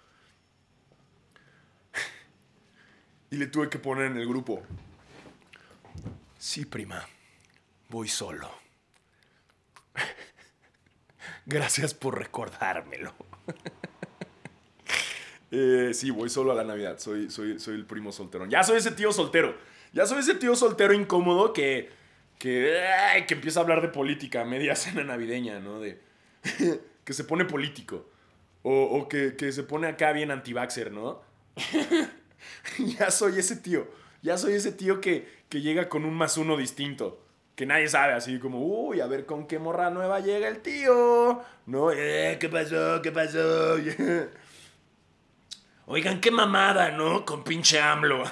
Y 3.31 3.37
le 3.37 3.49
tuve 3.49 3.69
que 3.69 3.81
poner 3.81 4.07
en 4.13 4.19
el 4.19 4.29
grupo. 4.29 4.63
Sí, 6.39 6.65
prima, 6.65 7.05
voy 7.89 8.07
solo. 8.07 8.49
Gracias 11.47 11.95
por 11.95 12.19
recordármelo. 12.19 13.15
Eh, 15.57 15.95
sí, 15.95 16.11
voy 16.11 16.29
solo 16.31 16.51
a 16.51 16.57
la 16.57 16.65
Navidad. 16.65 16.99
Soy, 16.99 17.31
soy, 17.31 17.61
soy 17.61 17.77
el 17.77 17.87
primo 17.87 18.11
solterón. 18.11 18.51
Ya 18.51 18.65
soy 18.65 18.79
ese 18.79 18.91
tío 18.91 19.13
soltero. 19.13 19.57
Ya 19.93 20.05
soy 20.05 20.19
ese 20.19 20.35
tío 20.35 20.57
soltero 20.57 20.93
incómodo 20.93 21.53
que, 21.53 21.93
que, 22.39 22.83
ay, 22.87 23.27
que 23.27 23.35
empieza 23.35 23.61
a 23.61 23.63
hablar 23.63 23.83
de 23.83 23.89
política 23.89 24.43
a 24.43 24.45
media 24.45 24.77
cena 24.77 25.05
navideña, 25.05 25.61
¿no? 25.61 25.81
De, 25.81 26.01
que 27.05 27.13
se 27.13 27.25
pone 27.25 27.45
político. 27.45 28.07
O, 28.63 28.73
o 28.73 29.09
que, 29.09 29.37
que 29.37 29.53
se 29.53 29.63
pone 29.63 29.87
acá 29.87 30.13
bien 30.13 30.31
anti-vaxxer, 30.31 30.91
¿no? 30.91 31.23
ya 32.79 33.11
soy 33.11 33.39
ese 33.39 33.57
tío. 33.57 33.87
Ya 34.23 34.39
soy 34.39 34.55
ese 34.55 34.73
tío 34.73 35.01
que, 35.01 35.29
que 35.51 35.61
llega 35.61 35.89
con 35.89 36.05
un 36.05 36.15
más 36.15 36.39
uno 36.39 36.57
distinto. 36.57 37.21
Que 37.57 37.67
nadie 37.67 37.89
sabe, 37.89 38.15
así 38.15 38.39
como, 38.39 38.59
uy, 38.61 39.01
a 39.01 39.07
ver 39.07 39.27
con 39.27 39.47
qué 39.47 39.59
morra 39.59 39.91
nueva 39.91 40.21
llega 40.21 40.49
el 40.49 40.61
tío. 40.61 41.43
¿No? 41.67 41.93
Eh, 41.93 42.37
¿Qué 42.41 42.49
pasó? 42.49 43.01
¿Qué 43.03 43.13
pasó? 43.13 43.77
Oigan, 45.87 46.21
qué 46.21 46.31
mamada, 46.31 46.91
¿no? 46.91 47.25
Con 47.25 47.45
pinche 47.45 47.79
AMLO. 47.79 48.25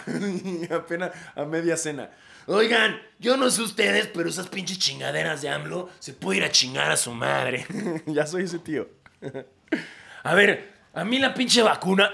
Apenas 0.71 1.13
a 1.37 1.45
media 1.45 1.77
cena. 1.77 2.11
Oigan, 2.47 3.01
yo 3.19 3.37
no 3.37 3.51
sé 3.51 3.63
ustedes, 3.63 4.09
pero 4.09 4.29
esas 4.29 4.49
pinches 4.49 4.79
chingaderas 4.79 5.43
de 5.43 5.49
AMLO 5.49 5.91
se 5.99 6.13
puede 6.13 6.39
ir 6.39 6.45
a 6.45 6.51
chingar 6.51 6.91
a 6.91 6.97
su 6.97 7.13
madre. 7.13 7.67
ya 8.07 8.27
soy 8.27 8.45
ese 8.45 8.59
tío. 8.59 8.89
a 10.25 10.35
ver, 10.35 10.73
a 10.93 11.05
mí 11.05 11.19
la 11.19 11.33
pinche 11.35 11.63
vacuna 11.63 12.11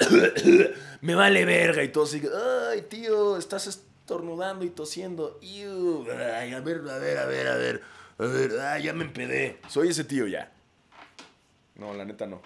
me 1.01 1.15
vale 1.15 1.45
verga 1.45 1.83
y 1.83 1.89
todo 1.89 2.05
así. 2.05 2.23
Ay, 2.71 2.83
tío, 2.83 3.39
estás 3.39 3.67
estornudando 3.67 4.65
y 4.65 4.71
tosiendo. 4.71 5.39
Iu, 5.43 6.07
ay, 6.11 6.53
a 6.53 6.61
ver, 6.61 6.83
a 6.89 6.99
ver, 6.99 7.19
a 7.19 7.27
ver, 7.27 7.49
a 7.49 7.57
ver. 7.57 7.83
A 8.19 8.25
ver, 8.25 8.61
ay, 8.61 8.83
ya 8.83 8.93
me 8.93 9.05
empedé. 9.05 9.59
Soy 9.69 9.89
ese 9.89 10.05
tío 10.05 10.27
ya. 10.27 10.53
No, 11.77 11.95
la 11.95 12.05
neta 12.05 12.27
no. 12.27 12.43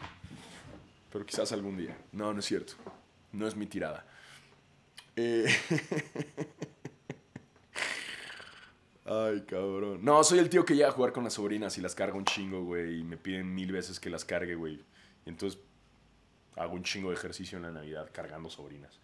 Pero 1.10 1.26
quizás 1.26 1.50
algún 1.52 1.76
día. 1.76 1.96
No, 2.12 2.32
no 2.32 2.40
es 2.40 2.44
cierto. 2.44 2.74
No 3.32 3.48
es 3.48 3.56
mi 3.56 3.66
tirada. 3.66 4.04
Eh, 5.16 5.46
Ay, 9.12 9.42
cabrón. 9.42 10.04
No, 10.04 10.22
soy 10.24 10.38
el 10.38 10.48
tío 10.48 10.64
que 10.64 10.74
llega 10.74 10.88
a 10.88 10.92
jugar 10.92 11.12
con 11.12 11.24
las 11.24 11.34
sobrinas 11.34 11.76
y 11.78 11.80
las 11.80 11.94
carga 11.94 12.16
un 12.16 12.24
chingo, 12.24 12.62
güey. 12.64 13.00
Y 13.00 13.04
me 13.04 13.16
piden 13.16 13.54
mil 13.54 13.72
veces 13.72 13.98
que 14.00 14.10
las 14.10 14.24
cargue, 14.24 14.54
güey. 14.54 14.80
Y 15.26 15.28
entonces 15.28 15.60
hago 16.56 16.74
un 16.74 16.82
chingo 16.82 17.10
de 17.10 17.16
ejercicio 17.16 17.56
en 17.58 17.64
la 17.64 17.70
Navidad 17.72 18.10
cargando 18.12 18.50
sobrinas. 18.50 18.98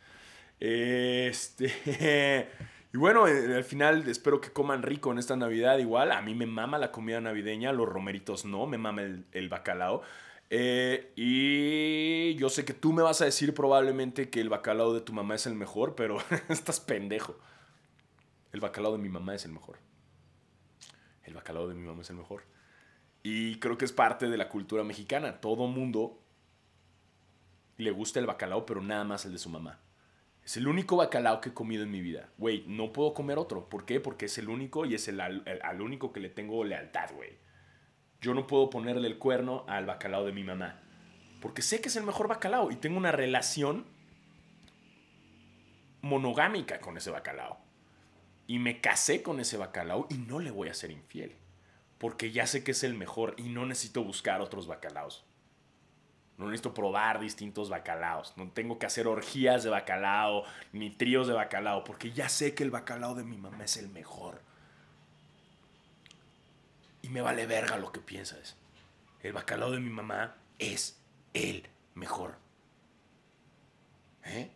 Este. 0.60 2.48
Y 2.90 2.96
bueno, 2.96 3.28
eh, 3.28 3.54
al 3.54 3.64
final 3.64 4.08
espero 4.08 4.40
que 4.40 4.50
coman 4.50 4.82
rico 4.82 5.12
en 5.12 5.18
esta 5.18 5.36
Navidad. 5.36 5.78
Igual, 5.78 6.10
a 6.10 6.22
mí 6.22 6.34
me 6.34 6.46
mama 6.46 6.78
la 6.78 6.90
comida 6.90 7.20
navideña, 7.20 7.70
los 7.72 7.86
romeritos 7.86 8.46
no, 8.46 8.66
me 8.66 8.78
mama 8.78 9.02
el, 9.02 9.48
bacalao. 9.50 10.02
Eh, 10.48 11.12
y 11.14 12.34
yo 12.36 12.48
sé 12.48 12.64
que 12.64 12.72
tú 12.72 12.94
me 12.94 13.02
vas 13.02 13.20
a 13.20 13.26
decir 13.26 13.52
probablemente 13.52 14.30
que 14.30 14.40
el 14.40 14.48
bacalao 14.48 14.94
de 14.94 15.02
tu 15.02 15.12
mamá 15.12 15.34
es 15.34 15.46
el 15.46 15.54
mejor, 15.54 15.94
pero 15.96 16.16
estás 16.48 16.80
pendejo. 16.80 17.36
El 18.52 18.60
bacalao 18.60 18.92
de 18.92 18.98
mi 18.98 19.10
mamá 19.10 19.34
es 19.34 19.44
el 19.44 19.52
mejor. 19.52 19.76
El 21.28 21.34
bacalao 21.34 21.68
de 21.68 21.74
mi 21.74 21.86
mamá 21.86 22.00
es 22.00 22.10
el 22.10 22.16
mejor. 22.16 22.42
Y 23.22 23.56
creo 23.60 23.76
que 23.76 23.84
es 23.84 23.92
parte 23.92 24.30
de 24.30 24.38
la 24.38 24.48
cultura 24.48 24.82
mexicana. 24.82 25.40
Todo 25.40 25.66
mundo 25.66 26.18
le 27.76 27.90
gusta 27.90 28.18
el 28.18 28.26
bacalao, 28.26 28.64
pero 28.64 28.80
nada 28.80 29.04
más 29.04 29.26
el 29.26 29.32
de 29.32 29.38
su 29.38 29.50
mamá. 29.50 29.78
Es 30.42 30.56
el 30.56 30.66
único 30.66 30.96
bacalao 30.96 31.42
que 31.42 31.50
he 31.50 31.54
comido 31.54 31.82
en 31.82 31.90
mi 31.90 32.00
vida. 32.00 32.30
Güey, 32.38 32.64
no 32.66 32.94
puedo 32.94 33.12
comer 33.12 33.36
otro. 33.36 33.68
¿Por 33.68 33.84
qué? 33.84 34.00
Porque 34.00 34.24
es 34.24 34.38
el 34.38 34.48
único 34.48 34.86
y 34.86 34.94
es 34.94 35.06
el, 35.08 35.20
al, 35.20 35.80
único 35.82 36.10
que 36.14 36.20
le 36.20 36.30
tengo 36.30 36.64
lealtad, 36.64 37.10
güey. 37.14 37.32
Yo 38.22 38.32
no 38.32 38.46
puedo 38.46 38.70
ponerle 38.70 39.06
el 39.06 39.18
cuerno 39.18 39.66
al 39.68 39.84
bacalao 39.84 40.24
de 40.24 40.32
mi 40.32 40.44
mamá. 40.44 40.80
Porque 41.42 41.60
sé 41.60 41.82
que 41.82 41.88
es 41.88 41.96
el 41.96 42.04
mejor 42.04 42.28
bacalao 42.28 42.70
y 42.70 42.76
tengo 42.76 42.96
una 42.96 43.12
relación 43.12 43.84
monogámica 46.00 46.80
con 46.80 46.96
ese 46.96 47.10
bacalao. 47.10 47.67
Y 48.48 48.58
me 48.58 48.80
casé 48.80 49.22
con 49.22 49.40
ese 49.40 49.58
bacalao 49.58 50.06
y 50.08 50.14
no 50.14 50.40
le 50.40 50.50
voy 50.50 50.70
a 50.70 50.74
ser 50.74 50.90
infiel. 50.90 51.36
Porque 51.98 52.32
ya 52.32 52.46
sé 52.46 52.64
que 52.64 52.70
es 52.70 52.82
el 52.82 52.94
mejor 52.94 53.34
y 53.36 53.50
no 53.50 53.66
necesito 53.66 54.02
buscar 54.02 54.40
otros 54.40 54.66
bacalaos. 54.66 55.24
No 56.38 56.46
necesito 56.46 56.72
probar 56.72 57.20
distintos 57.20 57.68
bacalaos. 57.68 58.32
No 58.38 58.48
tengo 58.50 58.78
que 58.78 58.86
hacer 58.86 59.06
orgías 59.06 59.64
de 59.64 59.70
bacalao 59.70 60.44
ni 60.72 60.88
tríos 60.88 61.28
de 61.28 61.34
bacalao. 61.34 61.84
Porque 61.84 62.10
ya 62.12 62.30
sé 62.30 62.54
que 62.54 62.64
el 62.64 62.70
bacalao 62.70 63.14
de 63.14 63.24
mi 63.24 63.36
mamá 63.36 63.64
es 63.64 63.76
el 63.76 63.90
mejor. 63.90 64.40
Y 67.02 67.10
me 67.10 67.20
vale 67.20 67.46
verga 67.46 67.76
lo 67.76 67.92
que 67.92 68.00
piensas. 68.00 68.56
El 69.22 69.34
bacalao 69.34 69.72
de 69.72 69.80
mi 69.80 69.90
mamá 69.90 70.36
es 70.58 70.98
el 71.34 71.68
mejor. 71.94 72.36
¿Eh? 74.24 74.50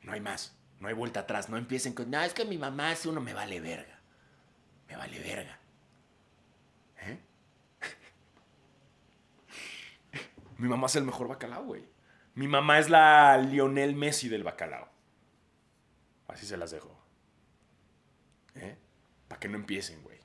No 0.00 0.12
hay 0.12 0.20
más. 0.20 0.56
No 0.80 0.88
hay 0.88 0.94
vuelta 0.94 1.20
atrás. 1.20 1.48
No 1.48 1.56
empiecen 1.56 1.94
con, 1.94 2.10
no, 2.10 2.20
es 2.22 2.34
que 2.34 2.44
mi 2.44 2.58
mamá 2.58 2.92
es 2.92 3.06
uno, 3.06 3.20
me 3.20 3.34
vale 3.34 3.60
verga. 3.60 3.98
Me 4.88 4.96
vale 4.96 5.18
verga. 5.20 5.58
¿Eh? 7.00 7.18
mi 10.58 10.68
mamá 10.68 10.86
es 10.86 10.96
el 10.96 11.04
mejor 11.04 11.28
bacalao, 11.28 11.64
güey. 11.64 11.84
Mi 12.34 12.48
mamá 12.48 12.78
es 12.78 12.90
la 12.90 13.38
Lionel 13.38 13.94
Messi 13.94 14.28
del 14.28 14.42
bacalao. 14.42 14.88
Así 16.28 16.46
se 16.46 16.56
las 16.56 16.70
dejo. 16.70 16.96
¿Eh? 18.56 18.76
Para 19.28 19.40
que 19.40 19.48
no 19.48 19.56
empiecen, 19.56 20.02
güey. 20.02 20.18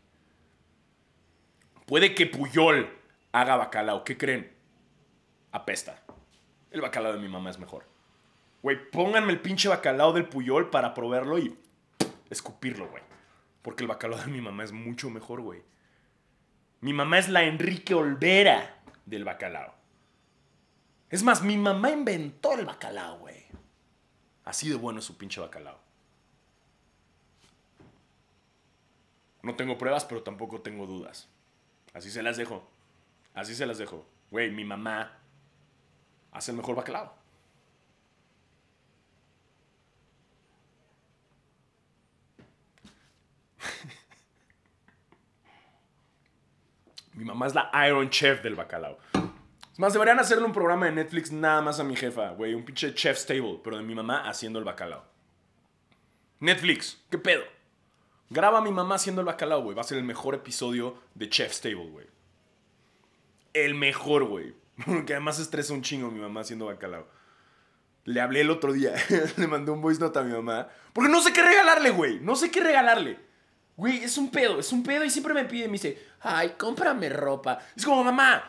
Puede 1.85 2.15
que 2.15 2.25
Puyol 2.25 2.89
haga 3.31 3.55
bacalao. 3.55 4.03
¿Qué 4.03 4.17
creen? 4.17 4.51
Apesta. 5.51 6.01
El 6.71 6.81
bacalao 6.81 7.13
de 7.13 7.19
mi 7.19 7.27
mamá 7.27 7.49
es 7.49 7.59
mejor. 7.59 7.85
Güey, 8.61 8.89
pónganme 8.91 9.31
el 9.31 9.39
pinche 9.39 9.69
bacalao 9.69 10.13
del 10.13 10.27
Puyol 10.27 10.69
para 10.69 10.93
probarlo 10.93 11.37
y 11.37 11.57
escupirlo, 12.29 12.89
güey. 12.89 13.03
Porque 13.61 13.83
el 13.83 13.87
bacalao 13.87 14.19
de 14.19 14.27
mi 14.27 14.41
mamá 14.41 14.63
es 14.63 14.71
mucho 14.71 15.09
mejor, 15.09 15.41
güey. 15.41 15.61
Mi 16.81 16.93
mamá 16.93 17.17
es 17.19 17.29
la 17.29 17.43
Enrique 17.43 17.93
Olvera 17.93 18.81
del 19.05 19.23
bacalao. 19.23 19.73
Es 21.09 21.23
más, 21.23 21.41
mi 21.41 21.57
mamá 21.57 21.89
inventó 21.89 22.53
el 22.53 22.65
bacalao, 22.65 23.19
güey. 23.19 23.45
Así 24.45 24.69
de 24.69 24.75
bueno 24.75 24.99
es 24.99 25.05
su 25.05 25.17
pinche 25.17 25.41
bacalao. 25.41 25.79
No 29.41 29.55
tengo 29.55 29.77
pruebas, 29.77 30.05
pero 30.05 30.21
tampoco 30.21 30.61
tengo 30.61 30.85
dudas. 30.85 31.27
Así 31.93 32.11
se 32.11 32.21
las 32.21 32.37
dejo. 32.37 32.67
Así 33.33 33.55
se 33.55 33.65
las 33.65 33.77
dejo. 33.77 34.05
Güey, 34.31 34.51
mi 34.51 34.65
mamá 34.65 35.17
hace 36.31 36.51
el 36.51 36.57
mejor 36.57 36.75
bacalao. 36.75 37.18
Mi 47.13 47.25
mamá 47.25 47.47
es 47.47 47.55
la 47.55 47.69
Iron 47.87 48.09
Chef 48.09 48.41
del 48.41 48.55
bacalao. 48.55 48.97
Es 49.73 49.79
más, 49.79 49.93
deberían 49.93 50.19
hacerle 50.19 50.45
un 50.45 50.53
programa 50.53 50.85
de 50.85 50.93
Netflix 50.93 51.31
nada 51.31 51.61
más 51.61 51.79
a 51.79 51.83
mi 51.83 51.95
jefa, 51.95 52.31
güey. 52.31 52.53
Un 52.53 52.63
pinche 52.63 52.93
Chef's 52.93 53.25
Table, 53.25 53.59
pero 53.63 53.77
de 53.77 53.83
mi 53.83 53.95
mamá 53.95 54.27
haciendo 54.27 54.59
el 54.59 54.65
bacalao. 54.65 55.05
Netflix, 56.39 57.01
¿qué 57.09 57.17
pedo? 57.17 57.43
Graba 58.29 58.59
a 58.59 58.61
mi 58.61 58.71
mamá 58.71 58.95
haciendo 58.95 59.21
el 59.21 59.27
bacalao, 59.27 59.63
güey. 59.63 59.75
Va 59.75 59.81
a 59.81 59.85
ser 59.85 59.97
el 59.97 60.03
mejor 60.03 60.35
episodio 60.35 61.01
de 61.15 61.29
Chef's 61.29 61.61
Table, 61.61 61.89
güey. 61.89 62.07
El 63.53 63.75
mejor, 63.75 64.25
güey. 64.25 64.53
Que 65.05 65.13
además 65.13 65.39
estresa 65.39 65.73
un 65.73 65.81
chingo 65.81 66.11
mi 66.11 66.19
mamá 66.19 66.41
haciendo 66.41 66.67
bacalao. 66.67 67.07
Le 68.05 68.21
hablé 68.21 68.41
el 68.41 68.51
otro 68.51 68.71
día. 68.71 68.93
Le 69.37 69.47
mandé 69.47 69.71
un 69.71 69.81
voice 69.81 69.99
note 69.99 70.19
a 70.19 70.23
mi 70.23 70.31
mamá. 70.31 70.69
Porque 70.93 71.09
no 71.09 71.21
sé 71.21 71.33
qué 71.33 71.41
regalarle, 71.41 71.89
güey. 71.89 72.19
No 72.19 72.35
sé 72.35 72.49
qué 72.49 72.61
regalarle. 72.61 73.28
Güey, 73.79 74.03
es 74.03 74.17
un 74.17 74.29
pedo, 74.29 74.59
es 74.59 74.73
un 74.73 74.83
pedo 74.83 75.05
y 75.05 75.09
siempre 75.09 75.33
me 75.33 75.45
pide, 75.45 75.67
me 75.67 75.73
dice, 75.73 76.05
ay, 76.19 76.55
cómprame 76.57 77.07
ropa. 77.07 77.59
Es 77.77 77.85
como, 77.85 78.03
mamá, 78.03 78.43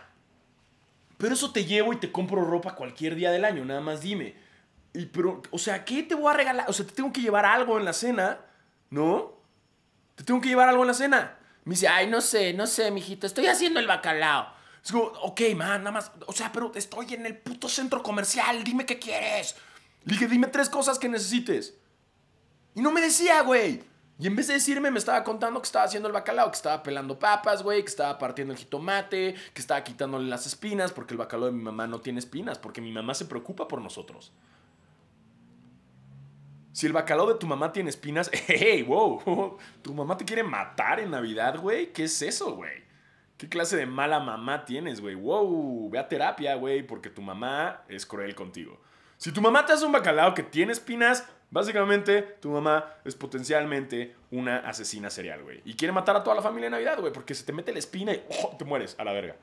pero 1.19 1.35
eso 1.35 1.53
te 1.53 1.65
llevo 1.65 1.93
y 1.93 1.99
te 1.99 2.11
compro 2.11 2.45
ropa 2.45 2.75
cualquier 2.75 3.15
día 3.15 3.31
del 3.31 3.45
año, 3.45 3.65
nada 3.65 3.81
más 3.81 4.01
dime. 4.01 4.35
Y 4.93 5.07
pero, 5.07 5.41
o 5.53 5.59
sea, 5.59 5.85
¿qué 5.85 6.03
te 6.03 6.17
voy 6.17 6.35
a 6.35 6.37
regalar? 6.37 6.69
O 6.69 6.73
sea, 6.73 6.85
te 6.85 6.95
tengo 6.95 7.13
que 7.13 7.21
llevar 7.21 7.45
algo 7.47 7.79
en 7.79 7.85
la 7.85 7.93
cena, 7.93 8.41
¿no? 8.91 9.39
Te 10.17 10.25
tengo 10.25 10.41
que 10.41 10.49
llevar 10.49 10.69
algo 10.69 10.83
en 10.83 10.89
la 10.89 10.95
cena. 10.95 11.39
Me 11.63 11.75
dice, 11.75 11.87
ay, 11.87 12.09
no 12.09 12.21
sé, 12.21 12.53
no 12.53 12.67
sé, 12.67 12.91
mijito, 12.91 13.29
estoy 13.29 13.47
haciendo 13.47 13.79
el 13.79 13.87
bacalao. 13.87 14.53
Es 14.85 14.91
como, 14.91 15.05
ok, 15.05 15.43
man, 15.55 15.85
nada 15.85 15.93
más, 15.93 16.11
o 16.27 16.33
sea, 16.33 16.51
pero 16.51 16.73
estoy 16.75 17.15
en 17.15 17.25
el 17.25 17.39
puto 17.39 17.69
centro 17.69 18.03
comercial, 18.03 18.65
dime 18.65 18.85
qué 18.85 18.99
quieres. 18.99 19.55
Le 20.03 20.15
dije, 20.15 20.27
dime 20.27 20.49
tres 20.49 20.69
cosas 20.69 20.99
que 20.99 21.09
necesites. 21.09 21.75
Y 22.75 22.81
no 22.81 22.91
me 22.91 23.01
decía, 23.01 23.43
güey. 23.43 23.90
Y 24.21 24.27
en 24.27 24.37
vez 24.37 24.49
de 24.49 24.55
decirme, 24.55 24.91
me 24.91 24.99
estaba 24.99 25.25
contando 25.25 25.63
que 25.63 25.67
estaba 25.67 25.87
haciendo 25.87 26.07
el 26.07 26.13
bacalao, 26.13 26.51
que 26.51 26.57
estaba 26.57 26.83
pelando 26.83 27.19
papas, 27.19 27.63
güey, 27.63 27.83
que 27.83 27.89
estaba 27.89 28.19
partiendo 28.19 28.53
el 28.53 28.59
jitomate, 28.59 29.35
que 29.55 29.61
estaba 29.61 29.83
quitándole 29.83 30.29
las 30.29 30.47
espinas, 30.47 30.93
porque 30.93 31.15
el 31.15 31.19
bacalao 31.19 31.47
de 31.47 31.53
mi 31.53 31.63
mamá 31.63 31.87
no 31.87 32.03
tiene 32.03 32.19
espinas, 32.19 32.59
porque 32.59 32.83
mi 32.83 32.93
mamá 32.93 33.15
se 33.15 33.25
preocupa 33.25 33.67
por 33.67 33.81
nosotros. 33.81 34.31
Si 36.73 36.87
el 36.87 36.93
bacalao 36.93 37.29
de 37.29 37.37
tu 37.37 37.47
mamá 37.47 37.73
tiene 37.73 37.89
espinas, 37.89 38.31
hey, 38.47 38.83
wow, 38.83 39.57
tu 39.83 39.95
mamá 39.95 40.19
te 40.19 40.27
quiere 40.27 40.43
matar 40.43 41.01
en 41.01 41.13
Navidad, 41.13 41.59
güey. 41.59 41.91
¿Qué 41.95 42.05
es 42.05 42.21
eso, 42.21 42.55
güey? 42.57 42.85
¿Qué 43.39 43.49
clase 43.49 43.79
de 43.79 43.87
mala 43.87 44.21
mamá 44.21 44.67
tienes, 44.67 45.01
güey? 45.01 45.15
Wow, 45.15 45.89
ve 45.89 45.99
a 45.99 46.09
terapia, 46.09 46.57
güey, 46.57 46.87
porque 46.87 47.09
tu 47.09 47.23
mamá 47.23 47.85
es 47.89 48.05
cruel 48.05 48.35
contigo. 48.35 48.79
Si 49.17 49.33
tu 49.33 49.41
mamá 49.41 49.65
te 49.65 49.73
hace 49.73 49.87
un 49.87 49.93
bacalao 49.93 50.35
que 50.35 50.43
tiene 50.43 50.73
espinas, 50.73 51.27
básicamente 51.51 52.23
tu 52.41 52.51
mamá 52.51 52.95
es 53.05 53.15
potencialmente 53.15 54.17
una 54.31 54.59
asesina 54.59 55.11
serial, 55.11 55.43
güey. 55.43 55.61
Y 55.65 55.75
quiere 55.75 55.93
matar 55.93 56.17
a 56.17 56.23
toda 56.23 56.37
la 56.37 56.43
familia 56.43 56.67
en 56.67 56.73
Navidad, 56.73 56.99
güey, 57.01 57.13
porque 57.13 57.35
se 57.35 57.45
te 57.45 57.53
mete 57.53 57.73
la 57.73 57.79
espina 57.79 58.13
y 58.13 58.23
¡oh! 58.43 58.57
te 58.57 58.65
mueres 58.65 58.97
a 58.99 59.05
la 59.05 59.13
verga. 59.13 59.37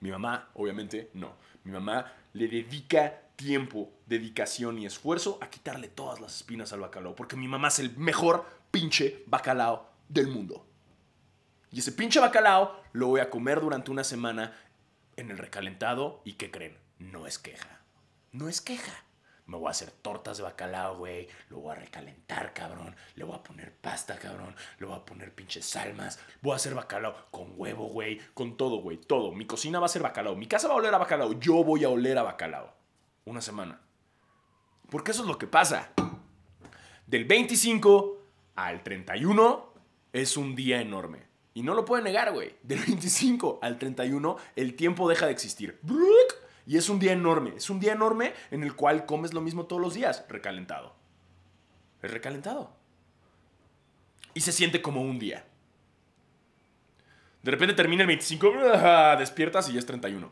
Mi 0.00 0.10
mamá, 0.10 0.48
obviamente, 0.54 1.10
no. 1.14 1.34
Mi 1.64 1.72
mamá 1.72 2.12
le 2.32 2.48
dedica 2.48 3.20
tiempo, 3.36 3.90
dedicación 4.06 4.78
y 4.78 4.86
esfuerzo 4.86 5.38
a 5.40 5.48
quitarle 5.48 5.88
todas 5.88 6.20
las 6.20 6.36
espinas 6.36 6.72
al 6.72 6.80
bacalao, 6.80 7.14
porque 7.14 7.36
mi 7.36 7.48
mamá 7.48 7.68
es 7.68 7.78
el 7.78 7.96
mejor 7.96 8.44
pinche 8.70 9.22
bacalao 9.26 9.88
del 10.08 10.28
mundo. 10.28 10.66
Y 11.70 11.78
ese 11.78 11.92
pinche 11.92 12.20
bacalao 12.20 12.80
lo 12.92 13.08
voy 13.08 13.20
a 13.20 13.30
comer 13.30 13.60
durante 13.60 13.90
una 13.90 14.04
semana 14.04 14.56
en 15.16 15.30
el 15.30 15.38
recalentado 15.38 16.20
y 16.24 16.34
¿qué 16.34 16.50
creen? 16.50 16.76
No 16.98 17.26
es 17.26 17.38
queja. 17.38 17.80
No 18.32 18.48
es 18.48 18.60
queja. 18.60 19.04
Me 19.46 19.56
voy 19.56 19.66
a 19.66 19.70
hacer 19.70 19.90
tortas 19.90 20.36
de 20.36 20.44
bacalao, 20.44 20.98
güey. 20.98 21.28
Lo 21.50 21.58
voy 21.58 21.72
a 21.72 21.74
recalentar, 21.74 22.54
cabrón. 22.54 22.94
Le 23.16 23.24
voy 23.24 23.36
a 23.36 23.42
poner 23.42 23.74
pasta, 23.74 24.16
cabrón. 24.18 24.54
Le 24.78 24.86
voy 24.86 24.96
a 24.96 25.04
poner 25.04 25.34
pinches 25.34 25.66
salmas. 25.66 26.20
Voy 26.40 26.52
a 26.52 26.56
hacer 26.56 26.74
bacalao 26.74 27.14
con 27.30 27.52
huevo, 27.56 27.88
güey. 27.88 28.20
Con 28.34 28.56
todo, 28.56 28.76
güey. 28.76 28.98
Todo. 28.98 29.32
Mi 29.32 29.46
cocina 29.46 29.80
va 29.80 29.86
a 29.86 29.88
ser 29.88 30.02
bacalao. 30.02 30.36
Mi 30.36 30.46
casa 30.46 30.68
va 30.68 30.74
a 30.74 30.76
oler 30.78 30.94
a 30.94 30.98
bacalao. 30.98 31.38
Yo 31.40 31.64
voy 31.64 31.84
a 31.84 31.88
oler 31.88 32.18
a 32.18 32.22
bacalao. 32.22 32.72
Una 33.24 33.40
semana. 33.40 33.80
Porque 34.90 35.10
eso 35.10 35.22
es 35.22 35.28
lo 35.28 35.38
que 35.38 35.46
pasa. 35.46 35.92
Del 37.06 37.24
25 37.24 38.18
al 38.54 38.82
31 38.82 39.72
es 40.12 40.36
un 40.36 40.54
día 40.54 40.80
enorme. 40.80 41.32
Y 41.54 41.62
no 41.62 41.74
lo 41.74 41.84
pueden 41.84 42.04
negar, 42.04 42.32
güey. 42.32 42.54
Del 42.62 42.78
25 42.78 43.58
al 43.62 43.78
31 43.78 44.36
el 44.56 44.74
tiempo 44.74 45.08
deja 45.08 45.26
de 45.26 45.32
existir. 45.32 45.78
Y 46.66 46.76
es 46.76 46.88
un 46.88 46.98
día 46.98 47.12
enorme. 47.12 47.54
Es 47.56 47.70
un 47.70 47.80
día 47.80 47.92
enorme 47.92 48.34
en 48.50 48.62
el 48.62 48.74
cual 48.74 49.06
comes 49.06 49.34
lo 49.34 49.40
mismo 49.40 49.66
todos 49.66 49.82
los 49.82 49.94
días, 49.94 50.24
recalentado. 50.28 50.94
Es 52.02 52.10
recalentado. 52.10 52.74
Y 54.34 54.40
se 54.40 54.52
siente 54.52 54.80
como 54.80 55.02
un 55.02 55.18
día. 55.18 55.44
De 57.42 57.50
repente 57.50 57.74
termina 57.74 58.02
el 58.02 58.08
25, 58.08 58.52
despiertas 59.18 59.68
y 59.68 59.72
ya 59.72 59.80
es 59.80 59.86
31. 59.86 60.30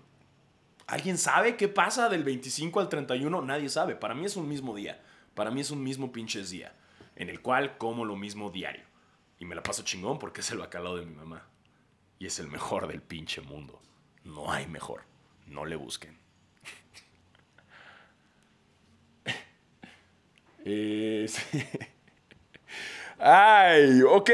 ¿Alguien 0.86 1.18
sabe 1.18 1.56
qué 1.56 1.68
pasa 1.68 2.08
del 2.08 2.24
25 2.24 2.80
al 2.80 2.88
31? 2.88 3.42
Nadie 3.42 3.68
sabe. 3.68 3.94
Para 3.94 4.14
mí 4.14 4.26
es 4.26 4.36
un 4.36 4.48
mismo 4.48 4.74
día. 4.74 5.00
Para 5.34 5.50
mí 5.50 5.60
es 5.60 5.70
un 5.70 5.82
mismo 5.82 6.12
pinches 6.12 6.50
día. 6.50 6.74
En 7.16 7.28
el 7.28 7.40
cual 7.40 7.78
como 7.78 8.04
lo 8.04 8.16
mismo 8.16 8.50
diario. 8.50 8.84
Y 9.38 9.44
me 9.44 9.54
la 9.54 9.62
paso 9.62 9.82
chingón 9.82 10.18
porque 10.18 10.40
es 10.40 10.50
el 10.50 10.58
bacalao 10.58 10.96
de 10.96 11.06
mi 11.06 11.14
mamá. 11.14 11.46
Y 12.18 12.26
es 12.26 12.38
el 12.38 12.48
mejor 12.48 12.88
del 12.88 13.02
pinche 13.02 13.40
mundo. 13.40 13.80
No 14.24 14.52
hay 14.52 14.66
mejor. 14.66 15.02
No 15.50 15.66
le 15.66 15.76
busquen. 15.76 16.16
Ay, 23.18 24.02
ok. 24.02 24.30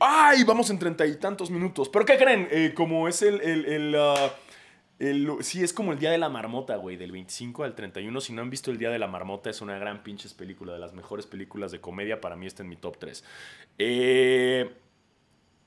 Ay, 0.00 0.44
vamos 0.44 0.70
en 0.70 0.78
treinta 0.78 1.04
y 1.06 1.16
tantos 1.16 1.50
minutos. 1.50 1.88
¿Pero 1.88 2.04
qué 2.04 2.16
creen? 2.16 2.48
Eh, 2.50 2.72
como 2.74 3.08
es 3.08 3.22
el... 3.22 3.40
el, 3.40 3.94
ah, 3.96 4.32
el, 4.98 5.28
sí, 5.40 5.62
es 5.62 5.72
como 5.72 5.92
el 5.92 5.98
Día 5.98 6.10
de 6.10 6.18
la 6.18 6.28
Marmota, 6.28 6.76
güey, 6.76 6.96
del 6.96 7.12
25 7.12 7.64
al 7.64 7.74
31. 7.74 8.20
Si 8.20 8.32
no 8.32 8.42
han 8.42 8.50
visto 8.50 8.70
el 8.70 8.78
Día 8.78 8.90
de 8.90 8.98
la 8.98 9.08
Marmota, 9.08 9.50
es 9.50 9.60
una 9.60 9.78
gran 9.78 10.02
pinches 10.02 10.34
película, 10.34 10.72
de 10.72 10.78
las 10.78 10.92
mejores 10.94 11.26
películas 11.26 11.72
de 11.72 11.80
comedia. 11.80 12.20
Para 12.20 12.36
mí 12.36 12.46
está 12.46 12.62
en 12.62 12.68
mi 12.68 12.76
top 12.76 12.98
3. 12.98 13.24
Eh... 13.78 14.70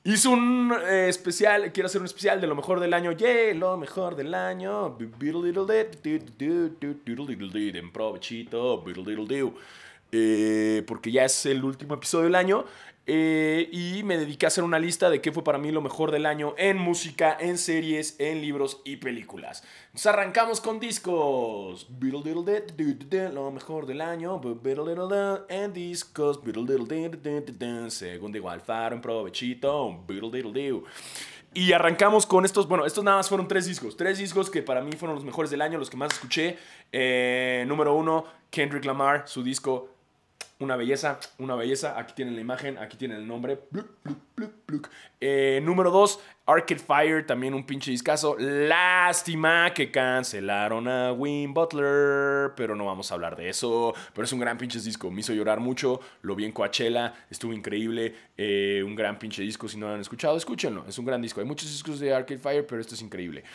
Hizo 0.06 0.32
un 0.32 0.74
eh, 0.86 1.08
especial, 1.08 1.72
quiero 1.72 1.88
hacer 1.88 2.02
un 2.02 2.06
especial 2.06 2.42
de 2.42 2.48
lo 2.48 2.56
mejor 2.56 2.82
del 2.82 2.94
año. 2.94 3.14
Yeah, 3.14 3.54
lo 3.54 3.78
mejor 3.78 4.18
del 4.18 4.34
año. 4.34 4.98
En 7.78 7.92
provechito. 7.94 8.84
Eh, 10.12 10.84
porque 10.86 11.10
ya 11.10 11.24
es 11.24 11.46
el 11.46 11.64
último 11.64 11.94
episodio 11.94 12.26
del 12.26 12.36
año. 12.36 12.66
Eh, 13.06 13.68
y 13.72 14.02
me 14.04 14.18
dediqué 14.18 14.46
a 14.46 14.48
hacer 14.48 14.64
una 14.64 14.80
lista 14.80 15.10
de 15.10 15.20
qué 15.20 15.34
fue 15.34 15.44
para 15.44 15.58
mí 15.58 15.72
lo 15.72 15.82
mejor 15.82 16.12
del 16.12 16.26
año 16.26 16.56
en 16.58 16.78
música, 16.78 17.36
en 17.38 17.58
series, 17.58 18.16
en 18.20 18.40
libros 18.42 18.82
y 18.86 18.96
películas. 18.96 19.64
Nos 19.92 20.06
arrancamos 20.06 20.62
con 20.62 20.80
discos. 20.80 21.88
Lo 22.00 23.52
mejor 23.52 23.86
del 23.86 24.02
año. 24.02 24.42
En 25.50 25.74
discos. 25.74 26.40
Segundo 27.90 28.38
igual 28.38 28.62
faro 28.62 28.96
en 28.96 29.02
provechito. 29.02 30.06
Y 31.56 31.72
arrancamos 31.72 32.26
con 32.26 32.46
estos, 32.46 32.68
bueno, 32.68 32.86
estos 32.86 33.04
nada 33.04 33.18
más 33.18 33.30
fueron 33.30 33.48
tres 33.48 33.66
discos. 33.66 33.96
Tres 33.96 34.18
discos 34.18 34.50
que 34.50 34.64
para 34.64 34.82
mí 34.82 34.94
fueron 34.94 35.16
los 35.16 35.26
mejores 35.26 35.52
del 35.52 35.62
año, 35.62 35.78
los 35.78 35.90
que 35.90 35.98
más 35.98 36.14
escuché. 36.14 36.58
Eh, 36.92 37.64
número 37.68 37.94
uno, 37.94 38.26
Kendrick 38.50 38.86
Lamar, 38.86 39.28
su 39.28 39.44
disco 39.44 39.93
una 40.64 40.76
belleza, 40.76 41.20
una 41.38 41.56
belleza. 41.56 42.00
Aquí 42.00 42.14
tienen 42.14 42.36
la 42.36 42.42
imagen, 42.42 42.78
aquí 42.78 42.98
tienen 42.98 43.18
el 43.18 43.28
nombre. 43.28 43.60
Eh, 45.20 45.62
número 45.64 45.92
2, 45.92 46.20
Arcade 46.46 46.82
Fire, 46.82 47.26
también 47.26 47.54
un 47.54 47.66
pinche 47.66 47.90
discazo. 47.90 48.36
Lástima 48.38 49.74
que 49.74 49.90
cancelaron 49.90 50.90
a 50.90 51.14
Win 51.14 51.54
Butler, 51.54 52.52
pero 52.58 52.76
no 52.76 52.86
vamos 52.86 53.10
a 53.12 53.16
hablar 53.16 53.38
de 53.38 53.48
eso. 53.48 53.94
Pero 54.14 54.26
es 54.26 54.34
un 54.34 54.42
gran 54.42 54.58
pinche 54.58 54.78
disco, 54.82 55.10
me 55.10 55.22
hizo 55.22 55.32
llorar 55.32 55.62
mucho. 55.62 56.02
Lo 56.22 56.36
vi 56.36 56.44
en 56.44 56.52
Coachella, 56.52 57.14
estuvo 57.30 57.54
increíble. 57.54 58.14
Eh, 58.36 58.84
un 58.86 58.94
gran 58.94 59.18
pinche 59.20 59.42
disco, 59.42 59.70
si 59.70 59.78
no 59.78 59.88
lo 59.88 59.94
han 59.94 60.02
escuchado, 60.02 60.36
escúchenlo. 60.36 60.84
Es 60.86 60.98
un 60.98 61.06
gran 61.06 61.22
disco. 61.22 61.40
Hay 61.40 61.48
muchos 61.48 61.72
discos 61.72 62.02
de 62.02 62.14
Arcade 62.14 62.40
Fire, 62.40 62.68
pero 62.68 62.82
esto 62.82 62.96
es 62.96 63.02
increíble. 63.02 63.46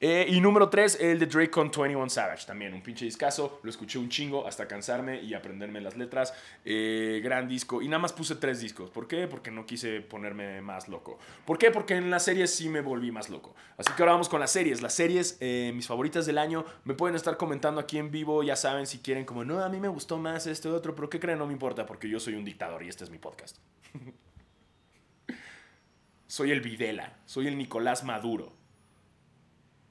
Eh, 0.00 0.26
y 0.28 0.38
número 0.38 0.68
3, 0.68 0.98
el 1.00 1.18
de 1.18 1.24
Drake 1.24 1.50
con 1.50 1.70
21 1.70 2.10
Savage. 2.10 2.44
También 2.46 2.74
un 2.74 2.82
pinche 2.82 3.06
discazo. 3.06 3.60
Lo 3.62 3.70
escuché 3.70 3.98
un 3.98 4.10
chingo 4.10 4.46
hasta 4.46 4.68
cansarme 4.68 5.22
y 5.22 5.32
aprenderme 5.32 5.80
las 5.80 5.96
letras. 5.96 6.34
Eh, 6.62 7.22
gran 7.24 7.48
disco. 7.48 7.80
Y 7.80 7.88
nada 7.88 8.00
más 8.00 8.12
puse 8.12 8.34
tres 8.36 8.60
discos. 8.60 8.90
¿Por 8.90 9.08
qué? 9.08 9.28
Porque 9.28 9.50
no 9.50 9.64
quise 9.64 10.02
ponerme 10.02 10.60
más 10.60 10.88
loco. 10.88 11.18
¿Por 11.46 11.56
qué? 11.56 11.70
Porque 11.70 11.94
en 11.94 12.10
las 12.10 12.28
series 12.34 12.52
sí 12.52 12.68
me 12.68 12.80
volví 12.80 13.12
más 13.12 13.30
loco. 13.30 13.54
Así 13.76 13.92
que 13.92 14.02
ahora 14.02 14.12
vamos 14.12 14.28
con 14.28 14.40
las 14.40 14.50
series. 14.50 14.82
Las 14.82 14.94
series, 14.94 15.38
eh, 15.40 15.70
mis 15.72 15.86
favoritas 15.86 16.26
del 16.26 16.38
año, 16.38 16.64
me 16.82 16.94
pueden 16.94 17.14
estar 17.14 17.36
comentando 17.36 17.80
aquí 17.80 17.96
en 17.96 18.10
vivo. 18.10 18.42
Ya 18.42 18.56
saben 18.56 18.88
si 18.88 18.98
quieren, 18.98 19.24
como, 19.24 19.44
no, 19.44 19.62
a 19.62 19.68
mí 19.68 19.78
me 19.78 19.86
gustó 19.86 20.18
más 20.18 20.48
este 20.48 20.68
otro. 20.68 20.96
Pero 20.96 21.08
¿qué 21.08 21.20
creen? 21.20 21.38
No 21.38 21.46
me 21.46 21.52
importa 21.52 21.86
porque 21.86 22.08
yo 22.08 22.18
soy 22.18 22.34
un 22.34 22.44
dictador 22.44 22.82
y 22.82 22.88
este 22.88 23.04
es 23.04 23.10
mi 23.10 23.18
podcast. 23.18 23.58
soy 26.26 26.50
el 26.50 26.60
Videla. 26.60 27.16
Soy 27.24 27.46
el 27.46 27.56
Nicolás 27.56 28.02
Maduro. 28.02 28.52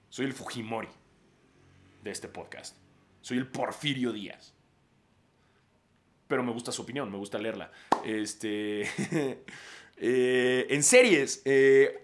Soy 0.10 0.25
el 0.25 0.34
Fujimori 0.34 0.89
de 2.03 2.12
este 2.12 2.27
podcast. 2.27 2.75
Soy 3.22 3.38
el 3.38 3.47
Porfirio 3.47 4.11
Díaz. 4.11 4.53
Pero 6.28 6.43
me 6.43 6.51
gusta 6.51 6.74
su 6.74 6.82
opinión, 6.82 7.09
me 7.09 7.18
gusta 7.18 7.38
leerla. 7.38 7.72
Este. 8.03 8.89
Eh, 9.97 10.68
en 10.70 10.84
series. 10.84 11.41
Eh, 11.45 12.01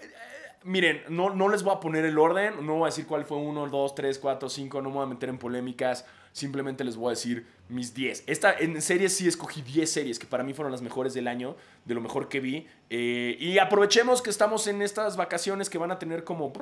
miren, 0.63 1.03
no, 1.09 1.29
no 1.29 1.49
les 1.49 1.63
voy 1.63 1.75
a 1.75 1.79
poner 1.79 2.05
el 2.05 2.17
orden. 2.17 2.65
No 2.65 2.75
voy 2.75 2.83
a 2.83 2.85
decir 2.87 3.05
cuál 3.05 3.25
fue 3.25 3.37
uno, 3.37 3.67
dos, 3.67 3.95
tres, 3.95 4.19
cuatro, 4.19 4.49
cinco. 4.49 4.81
No 4.81 4.89
me 4.89 4.95
voy 4.95 5.03
a 5.03 5.07
meter 5.07 5.29
en 5.29 5.37
polémicas. 5.37 6.05
Simplemente 6.31 6.83
les 6.83 6.95
voy 6.95 7.07
a 7.07 7.09
decir 7.11 7.45
mis 7.69 7.93
10. 7.93 8.23
Esta, 8.27 8.53
en 8.53 8.81
series 8.81 9.13
sí 9.13 9.27
escogí 9.27 9.61
10 9.61 9.91
series 9.91 10.19
que 10.19 10.27
para 10.27 10.43
mí 10.43 10.53
fueron 10.53 10.71
las 10.71 10.81
mejores 10.81 11.13
del 11.13 11.27
año, 11.27 11.55
de 11.85 11.93
lo 11.93 12.01
mejor 12.01 12.29
que 12.29 12.39
vi. 12.39 12.67
Eh, 12.89 13.35
y 13.39 13.57
aprovechemos 13.57 14.21
que 14.21 14.29
estamos 14.29 14.67
en 14.67 14.81
estas 14.81 15.17
vacaciones 15.17 15.69
que 15.69 15.77
van 15.77 15.91
a 15.91 15.99
tener 15.99 16.23
como 16.23 16.53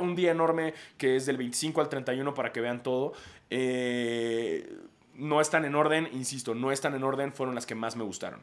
un 0.00 0.14
día 0.14 0.30
enorme, 0.30 0.74
que 0.98 1.16
es 1.16 1.26
del 1.26 1.36
25 1.36 1.80
al 1.80 1.88
31 1.88 2.34
para 2.34 2.52
que 2.52 2.60
vean 2.60 2.82
todo. 2.82 3.12
Eh, 3.50 4.78
no 5.14 5.40
están 5.40 5.64
en 5.64 5.74
orden, 5.74 6.08
insisto, 6.12 6.54
no 6.54 6.72
están 6.72 6.94
en 6.94 7.04
orden, 7.04 7.32
fueron 7.32 7.54
las 7.54 7.66
que 7.66 7.74
más 7.74 7.96
me 7.96 8.04
gustaron. 8.04 8.40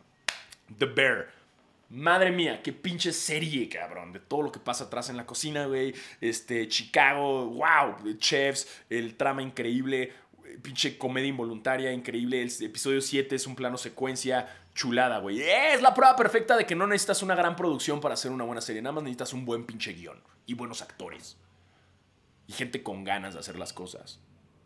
The 0.77 0.85
Bear. 0.85 1.40
Madre 1.91 2.31
mía, 2.31 2.63
qué 2.63 2.71
pinche 2.71 3.11
serie, 3.11 3.67
cabrón. 3.67 4.13
De 4.13 4.19
todo 4.19 4.43
lo 4.43 4.51
que 4.51 4.59
pasa 4.59 4.85
atrás 4.85 5.09
en 5.09 5.17
la 5.17 5.25
cocina, 5.25 5.65
güey. 5.65 5.93
Este, 6.21 6.69
Chicago, 6.69 7.47
wow. 7.47 8.17
Chefs, 8.17 8.65
el 8.89 9.17
trama 9.17 9.41
increíble. 9.41 10.13
Pinche 10.61 10.97
comedia 10.97 11.27
involuntaria, 11.27 11.91
increíble. 11.91 12.41
El 12.41 12.49
episodio 12.61 13.01
7 13.01 13.35
es 13.35 13.45
un 13.45 13.55
plano 13.55 13.77
secuencia 13.77 14.47
chulada, 14.73 15.19
güey. 15.19 15.41
Es 15.41 15.81
la 15.81 15.93
prueba 15.93 16.15
perfecta 16.15 16.55
de 16.55 16.65
que 16.65 16.75
no 16.75 16.87
necesitas 16.87 17.23
una 17.23 17.35
gran 17.35 17.57
producción 17.57 17.99
para 17.99 18.13
hacer 18.13 18.31
una 18.31 18.45
buena 18.45 18.61
serie. 18.61 18.81
Nada 18.81 18.93
más 18.93 19.03
necesitas 19.03 19.33
un 19.33 19.43
buen 19.43 19.65
pinche 19.65 19.91
guion 19.91 20.23
y 20.45 20.53
buenos 20.53 20.81
actores. 20.81 21.35
Y 22.47 22.53
gente 22.53 22.83
con 22.83 23.03
ganas 23.03 23.33
de 23.33 23.41
hacer 23.41 23.59
las 23.59 23.73
cosas. 23.73 24.21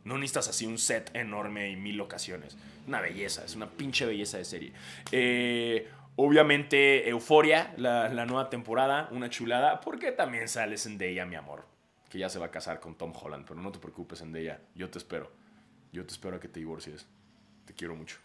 No 0.05 0.17
necesitas 0.17 0.47
así 0.47 0.65
un 0.65 0.77
set 0.77 1.09
enorme 1.15 1.71
y 1.71 1.75
mil 1.75 1.97
locaciones. 1.97 2.57
Una 2.87 3.01
belleza, 3.01 3.43
es 3.43 3.55
una 3.55 3.69
pinche 3.69 4.05
belleza 4.05 4.37
de 4.37 4.45
serie. 4.45 4.73
Eh, 5.11 5.89
obviamente, 6.15 7.09
Euforia, 7.09 7.73
la, 7.77 8.07
nueva 8.25 8.49
temporada, 8.49 9.09
una 9.11 9.29
chulada, 9.29 9.81
porque 9.81 10.11
también 10.11 10.47
sale 10.47 10.77
Zendaya, 10.77 11.25
mi 11.25 11.35
amor. 11.35 11.65
Que 12.07 12.19
ya 12.19 12.29
se 12.29 12.37
va 12.37 12.45
a 12.45 12.51
casar 12.51 12.79
con 12.79 12.95
Tom 12.95 13.13
Holland, 13.19 13.45
pero 13.47 13.59
no 13.59 13.71
te 13.71 13.79
preocupes, 13.79 14.19
Zendaya. 14.19 14.61
Yo 14.75 14.89
te 14.91 14.99
espero. 14.99 15.31
Yo 15.91 16.05
te 16.05 16.13
espero 16.13 16.37
a 16.37 16.39
que 16.39 16.47
te 16.47 16.59
divorcies. 16.59 17.07
Te 17.65 17.73
quiero 17.73 17.95
mucho. 17.95 18.17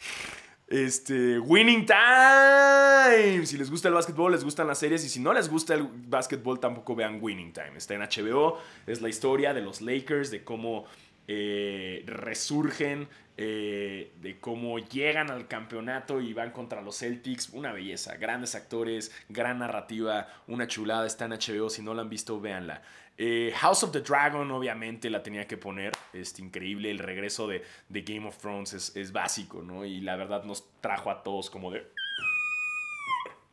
Este, 0.74 1.38
Winning 1.38 1.86
Time. 1.86 3.46
Si 3.46 3.56
les 3.56 3.70
gusta 3.70 3.86
el 3.86 3.94
básquetbol, 3.94 4.32
les 4.32 4.42
gustan 4.42 4.66
las 4.66 4.78
series. 4.78 5.04
Y 5.04 5.08
si 5.08 5.20
no 5.20 5.32
les 5.32 5.48
gusta 5.48 5.74
el 5.74 5.84
básquetbol, 5.84 6.58
tampoco 6.58 6.96
vean 6.96 7.18
Winning 7.22 7.52
Time. 7.52 7.76
Está 7.76 7.94
en 7.94 8.00
HBO. 8.00 8.58
Es 8.84 9.00
la 9.00 9.08
historia 9.08 9.54
de 9.54 9.60
los 9.60 9.80
Lakers, 9.80 10.32
de 10.32 10.42
cómo 10.42 10.86
eh, 11.28 12.02
resurgen, 12.06 13.06
eh, 13.36 14.10
de 14.20 14.40
cómo 14.40 14.80
llegan 14.80 15.30
al 15.30 15.46
campeonato 15.46 16.20
y 16.20 16.32
van 16.32 16.50
contra 16.50 16.82
los 16.82 16.98
Celtics. 16.98 17.50
Una 17.50 17.72
belleza. 17.72 18.16
Grandes 18.16 18.56
actores, 18.56 19.12
gran 19.28 19.60
narrativa, 19.60 20.26
una 20.48 20.66
chulada. 20.66 21.06
Está 21.06 21.26
en 21.26 21.34
HBO. 21.34 21.70
Si 21.70 21.82
no 21.82 21.94
la 21.94 22.02
han 22.02 22.10
visto, 22.10 22.40
véanla. 22.40 22.82
Eh, 23.16 23.52
House 23.56 23.84
of 23.84 23.92
the 23.92 24.00
Dragon, 24.00 24.50
obviamente, 24.50 25.08
la 25.08 25.22
tenía 25.22 25.46
que 25.46 25.56
poner. 25.56 25.92
Este, 26.12 26.42
increíble. 26.42 26.90
El 26.90 26.98
regreso 26.98 27.46
de, 27.46 27.62
Game 27.88 28.26
of 28.26 28.38
Thrones 28.38 28.92
es, 28.94 29.12
básico, 29.12 29.62
¿no? 29.62 29.84
Y 29.84 30.00
la 30.00 30.16
verdad 30.16 30.44
nos 30.44 30.66
trajo 30.80 31.10
a 31.10 31.22
todos 31.22 31.50
como 31.50 31.70
de. 31.70 31.86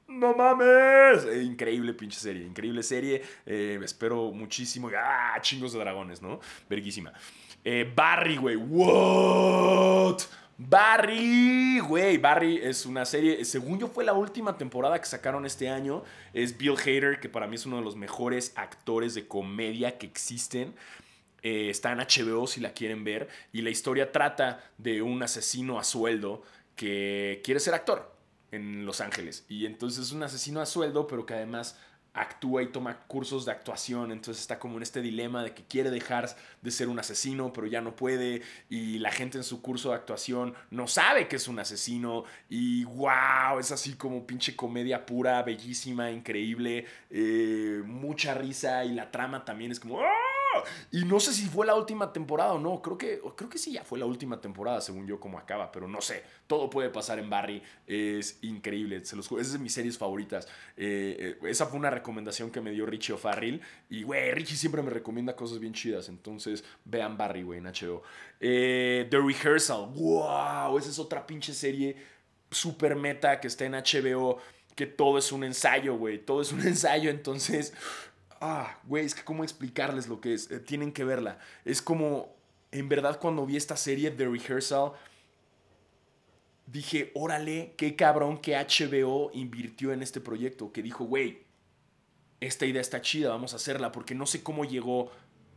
¡No 0.08 0.36
mames! 0.36 1.26
Eh, 1.26 1.44
increíble 1.44 1.94
pinche 1.94 2.20
serie, 2.20 2.46
increíble 2.46 2.84
serie. 2.84 3.22
Eh, 3.46 3.80
espero 3.84 4.32
muchísimo. 4.32 4.90
¡Ah! 4.98 5.38
Chingos 5.42 5.74
de 5.74 5.80
dragones, 5.80 6.22
¿no? 6.22 6.40
Verguísima. 6.70 7.14
Barry, 7.96 8.38
güey. 8.38 8.56
¿What? 8.56 10.22
Barry, 10.58 11.80
güey, 11.80 12.18
Barry 12.18 12.58
es 12.58 12.86
una 12.86 13.06
serie, 13.06 13.44
según 13.46 13.80
yo 13.80 13.88
fue 13.88 14.04
la 14.04 14.14
última 14.14 14.58
temporada 14.58 15.00
que 15.00 15.06
sacaron 15.06 15.46
este 15.46 15.70
año, 15.70 16.04
es 16.34 16.58
Bill 16.58 16.76
Hader, 16.78 17.20
que 17.20 17.30
para 17.30 17.48
mí 17.48 17.56
es 17.56 17.66
uno 17.66 17.78
de 17.78 17.84
los 17.84 17.96
mejores 17.96 18.54
actores 18.56 19.16
de 19.16 19.28
comedia 19.28 19.98
que 19.98 20.06
existen. 20.06 20.76
Eh, 21.42 21.72
está 21.72 21.92
en 21.92 21.98
HBO 21.98 22.46
si 22.46 22.60
la 22.60 22.74
quieren 22.74 23.04
ver, 23.04 23.28
y 23.52 23.62
la 23.64 23.72
historia 23.72 24.12
trata 24.12 24.64
de 24.78 25.02
un 25.02 25.24
asesino 25.24 25.80
a 25.80 25.84
sueldo 25.84 26.44
que 26.76 27.42
quiere 27.44 27.60
ser 27.60 27.74
actor 27.74 28.16
en 28.52 28.86
Los 28.86 29.02
Ángeles. 29.02 29.46
Y 29.50 29.66
entonces 29.66 30.06
es 30.06 30.12
un 30.12 30.24
asesino 30.24 30.62
a 30.62 30.66
sueldo, 30.66 31.08
pero 31.08 31.26
que 31.26 31.34
además 31.34 31.78
actúa 32.14 32.62
y 32.62 32.68
toma 32.68 33.00
cursos 33.08 33.46
de 33.46 33.52
actuación, 33.52 34.12
entonces 34.12 34.42
está 34.42 34.60
como 34.60 34.78
en 34.78 34.84
este 34.84 35.02
dilema 35.02 35.44
de 35.44 35.54
que 35.54 35.64
quiere 35.64 35.90
dejar 35.90 36.30
de 36.62 36.72
ser 36.72 36.90
un 36.90 37.00
asesino, 37.00 37.54
pero 37.54 37.68
ya 37.68 37.82
no 37.82 37.96
puede, 37.96 38.42
y 38.70 39.00
la 39.00 39.12
gente 39.12 39.38
en 39.38 39.44
su 39.44 39.62
curso 39.62 39.90
de 39.90 39.96
actuación 39.96 40.54
no 40.70 40.88
sabe 40.88 41.28
que 41.28 41.38
es 41.38 41.48
un 41.48 41.60
asesino, 41.60 42.26
y 42.50 42.84
wow, 42.84 43.60
es 43.60 43.72
así 43.72 43.94
como 43.94 44.28
pinche 44.28 44.56
comedia 44.56 45.06
pura, 45.06 45.42
bellísima, 45.44 46.12
increíble, 46.12 46.86
eh, 47.10 47.82
mucha 47.86 48.34
risa, 48.34 48.84
y 48.84 48.94
la 48.94 49.12
trama 49.12 49.46
también 49.46 49.72
es 49.72 49.80
como... 49.80 50.02
¡ah! 50.02 50.31
Y 50.92 51.06
no 51.06 51.20
sé 51.20 51.34
si 51.34 51.46
fue 51.46 51.66
la 51.66 51.76
última 51.76 52.12
temporada 52.12 52.54
o 52.54 52.60
no. 52.60 52.82
Creo 52.82 52.98
que, 52.98 53.22
creo 53.36 53.50
que 53.50 53.58
sí, 53.58 53.74
ya 53.74 53.84
fue 53.84 53.98
la 54.00 54.06
última 54.06 54.42
temporada, 54.42 54.82
según 54.82 55.08
yo, 55.08 55.20
como 55.20 55.38
acaba. 55.38 55.72
Pero 55.72 55.88
no 55.88 56.02
sé. 56.02 56.24
Todo 56.48 56.70
puede 56.70 56.90
pasar 56.90 57.20
en 57.20 57.30
Barry. 57.30 57.62
Es 57.88 58.40
increíble. 58.42 59.04
Se 59.06 59.16
los, 59.16 59.32
es 59.32 59.54
de 59.54 59.60
mis 59.60 59.74
series 59.74 59.98
favoritas. 59.98 60.48
Eh, 60.78 61.38
eh, 61.42 61.48
esa 61.50 61.66
fue 61.66 61.80
una 61.80 61.90
recomendación 61.90 62.52
que 62.52 62.62
me 62.62 62.72
dio 62.72 62.86
Richie 62.86 63.14
O'Farrill. 63.14 63.62
Y, 63.90 64.04
güey, 64.04 64.32
Richie 64.32 64.56
siempre 64.56 64.82
me 64.82 64.90
recomienda 64.90 65.36
cosas 65.36 65.60
bien 65.60 65.74
chidas. 65.74 66.10
Entonces, 66.10 66.64
vean 66.86 67.18
Barry, 67.18 67.44
güey, 67.44 67.60
en 67.60 67.66
HBO. 67.66 68.04
Eh, 68.40 69.08
The 69.10 69.18
Rehearsal. 69.18 69.88
¡Wow! 69.94 70.78
Esa 70.78 70.90
es 70.90 71.00
otra 71.00 71.26
pinche 71.26 71.54
serie 71.54 71.96
super 72.50 72.96
meta 72.96 73.40
que 73.40 73.48
está 73.48 73.66
en 73.66 73.74
HBO. 73.74 74.40
Que 74.76 74.88
todo 74.88 75.18
es 75.18 75.32
un 75.32 75.44
ensayo, 75.44 75.96
güey. 75.98 76.18
Todo 76.24 76.42
es 76.42 76.52
un 76.52 76.62
ensayo. 76.68 77.10
Entonces, 77.10 77.74
ah, 78.42 78.80
güey, 78.86 79.06
es 79.06 79.16
que 79.16 79.24
cómo 79.24 79.44
explicarles 79.44 80.08
lo 80.08 80.20
que 80.20 80.34
es. 80.34 80.52
Eh, 80.52 80.60
tienen 80.60 80.92
que 80.92 81.04
verla. 81.04 81.40
Es 81.64 81.82
como, 81.82 82.36
en 82.72 82.90
verdad, 82.90 83.20
cuando 83.20 83.46
vi 83.46 83.56
esta 83.56 83.78
serie 83.78 84.12
de 84.12 84.28
Rehearsal, 84.28 84.94
dije, 86.66 87.12
órale, 87.14 87.74
qué 87.78 87.96
cabrón 87.96 88.40
que 88.40 88.56
HBO 88.56 89.32
invirtió 89.34 89.94
en 89.94 90.02
este 90.02 90.20
proyecto. 90.20 90.72
Que 90.74 90.82
dijo, 90.82 91.06
güey, 91.06 91.44
esta 92.40 92.66
idea 92.66 92.82
está 92.82 93.02
chida, 93.02 93.30
vamos 93.30 93.54
a 93.54 93.58
hacerla, 93.58 93.92
porque 93.92 94.16
no 94.16 94.26
sé 94.26 94.44
cómo 94.44 94.66
llegó 94.66 95.12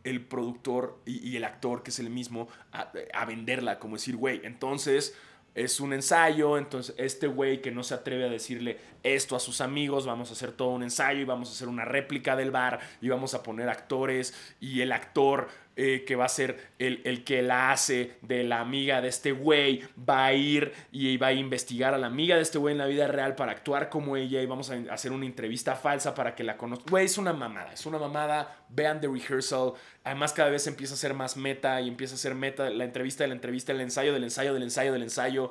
el 0.05 0.25
productor 0.25 1.01
y, 1.07 1.35
el 1.35 1.45
actor, 1.45 1.83
que 1.83 1.91
es 1.91 1.99
el 1.99 2.11
mismo, 2.11 2.49
a, 2.73 2.93
a 3.15 3.25
venderla. 3.25 3.79
Como 3.79 3.97
decir, 3.97 4.17
güey, 4.17 4.43
entonces 4.45 5.15
es 5.55 5.81
un 5.81 5.93
ensayo, 5.93 6.59
entonces 6.59 6.95
este 6.99 7.27
güey 7.27 7.63
que 7.63 7.71
no 7.71 7.83
se 7.83 7.95
atreve 7.95 8.25
a 8.25 8.29
decirle 8.29 8.79
esto 9.03 9.37
a 9.37 9.41
sus 9.41 9.61
amigos, 9.61 10.07
vamos 10.07 10.31
a 10.31 10.33
hacer 10.33 10.53
todo 10.53 10.71
un 10.71 10.83
ensayo 10.83 11.21
y 11.21 11.25
vamos 11.25 11.49
a 11.49 11.53
hacer 11.53 11.69
una 11.69 11.85
réplica 11.85 12.37
del 12.37 12.51
bar 12.51 12.81
y 13.01 13.09
vamos 13.09 13.35
a 13.35 13.43
poner 13.43 13.69
actores 13.69 14.35
y 14.61 14.81
el 14.81 14.93
actor 14.93 15.49
eh, 15.77 16.05
que 16.07 16.15
va 16.15 16.27
a 16.27 16.29
ser 16.29 16.73
el, 16.79 17.03
el, 17.05 17.25
que 17.25 17.43
la 17.43 17.73
hace 17.73 18.13
de 18.23 18.45
la 18.45 18.61
amiga 18.61 19.01
de 19.01 19.09
este 19.09 19.33
güey, 19.33 19.83
va 20.09 20.27
a 20.27 20.33
ir 20.33 20.73
y 20.93 21.17
va 21.17 21.29
a 21.29 21.33
investigar 21.33 21.95
a 21.95 21.99
la 21.99 22.07
amiga 22.07 22.37
de 22.37 22.43
este 22.43 22.59
güey 22.59 22.73
en 22.73 22.79
la 22.79 22.87
vida 22.87 23.09
real 23.09 23.35
para 23.35 23.51
actuar 23.51 23.89
como 23.89 24.17
ella 24.17 24.41
y 24.41 24.47
vamos 24.47 24.71
a 24.71 24.77
hacer 24.91 25.11
una 25.11 25.27
entrevista 25.27 25.75
falsa 25.75 26.15
para 26.15 26.37
que 26.37 26.45
la 26.45 26.57
conozca. 26.57 26.85
Güey, 26.89 27.07
es 27.07 27.19
una 27.19 27.33
mamada, 27.33 27.73
es 27.73 27.87
una 27.87 27.99
mamada. 27.99 28.65
Vean 28.69 29.01
The 29.01 29.09
Rehearsal. 29.09 29.73
Además, 30.05 30.33
cada 30.33 30.51
vez 30.51 30.65
empieza 30.69 30.95
a 30.95 30.97
ser 30.97 31.13
más 31.13 31.37
meta 31.37 31.81
y 31.81 31.89
empieza 31.89 32.15
a 32.15 32.19
ser 32.19 32.37
meta 32.37 32.71
la 32.71 32.85
entrevista 32.85 33.25
de 33.25 33.29
la 33.29 33.35
entrevista, 33.35 33.73
el 33.73 33.81
ensayo 33.81 34.13
del 34.13 34.23
ensayo 34.23 34.55
del 34.55 34.63
ensayo 34.63 34.93
del 34.93 35.03
ensayo. 35.03 35.51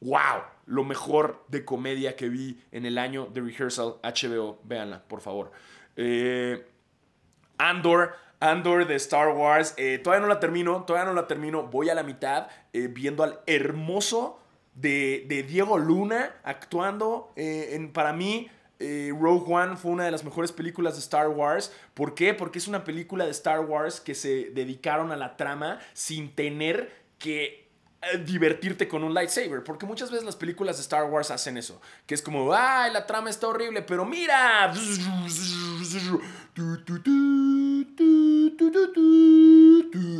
¡Wow! 0.00 0.42
Lo 0.66 0.84
mejor 0.84 1.44
de 1.48 1.64
comedia 1.64 2.16
que 2.16 2.28
vi 2.28 2.60
en 2.70 2.84
el 2.84 2.98
año 2.98 3.28
The 3.32 3.40
Rehearsal 3.40 3.94
HBO. 4.02 4.60
Véanla, 4.64 5.02
por 5.08 5.22
favor. 5.22 5.52
Eh, 5.96 6.66
Andor. 7.56 8.27
Andor 8.40 8.86
de 8.86 8.94
Star 8.96 9.28
Wars. 9.28 9.74
Eh, 9.76 9.98
todavía 9.98 10.26
no 10.26 10.32
la 10.32 10.40
termino, 10.40 10.84
todavía 10.84 11.10
no 11.10 11.14
la 11.14 11.26
termino. 11.26 11.64
Voy 11.64 11.88
a 11.88 11.94
la 11.94 12.02
mitad 12.02 12.48
eh, 12.72 12.88
viendo 12.88 13.22
al 13.22 13.40
hermoso 13.46 14.40
de, 14.74 15.44
Diego 15.48 15.78
Luna 15.78 16.36
actuando. 16.44 17.32
Eh, 17.36 17.70
en, 17.72 17.92
para 17.92 18.12
mí, 18.12 18.50
Rogue 18.80 19.52
One 19.52 19.76
fue 19.76 19.90
una 19.90 20.04
de 20.04 20.12
las 20.12 20.24
mejores 20.24 20.52
películas 20.52 20.94
de 20.94 21.00
Star 21.00 21.28
Wars. 21.28 21.72
¿Por 21.94 22.14
qué? 22.14 22.32
Porque 22.34 22.58
es 22.58 22.68
una 22.68 22.84
película 22.84 23.24
de 23.24 23.32
Star 23.32 23.60
Wars 23.60 24.00
que 24.00 24.14
se 24.14 24.50
dedicaron 24.50 25.10
a 25.10 25.16
la 25.16 25.36
trama 25.36 25.80
sin 25.94 26.34
tener 26.34 26.92
que 27.18 27.68
divertirte 28.24 28.86
con 28.86 29.02
un 29.02 29.12
lightsaber, 29.12 29.64
porque 29.64 29.84
muchas 29.84 30.10
veces 30.10 30.24
las 30.24 30.36
películas 30.36 30.76
de 30.76 30.82
Star 30.82 31.04
Wars 31.10 31.32
hacen 31.32 31.56
eso, 31.56 31.80
que 32.06 32.14
es 32.14 32.22
como, 32.22 32.52
ay, 32.54 32.92
la 32.92 33.06
trama 33.06 33.28
está 33.28 33.48
horrible, 33.48 33.82
pero 33.82 34.04
mira, 34.04 34.72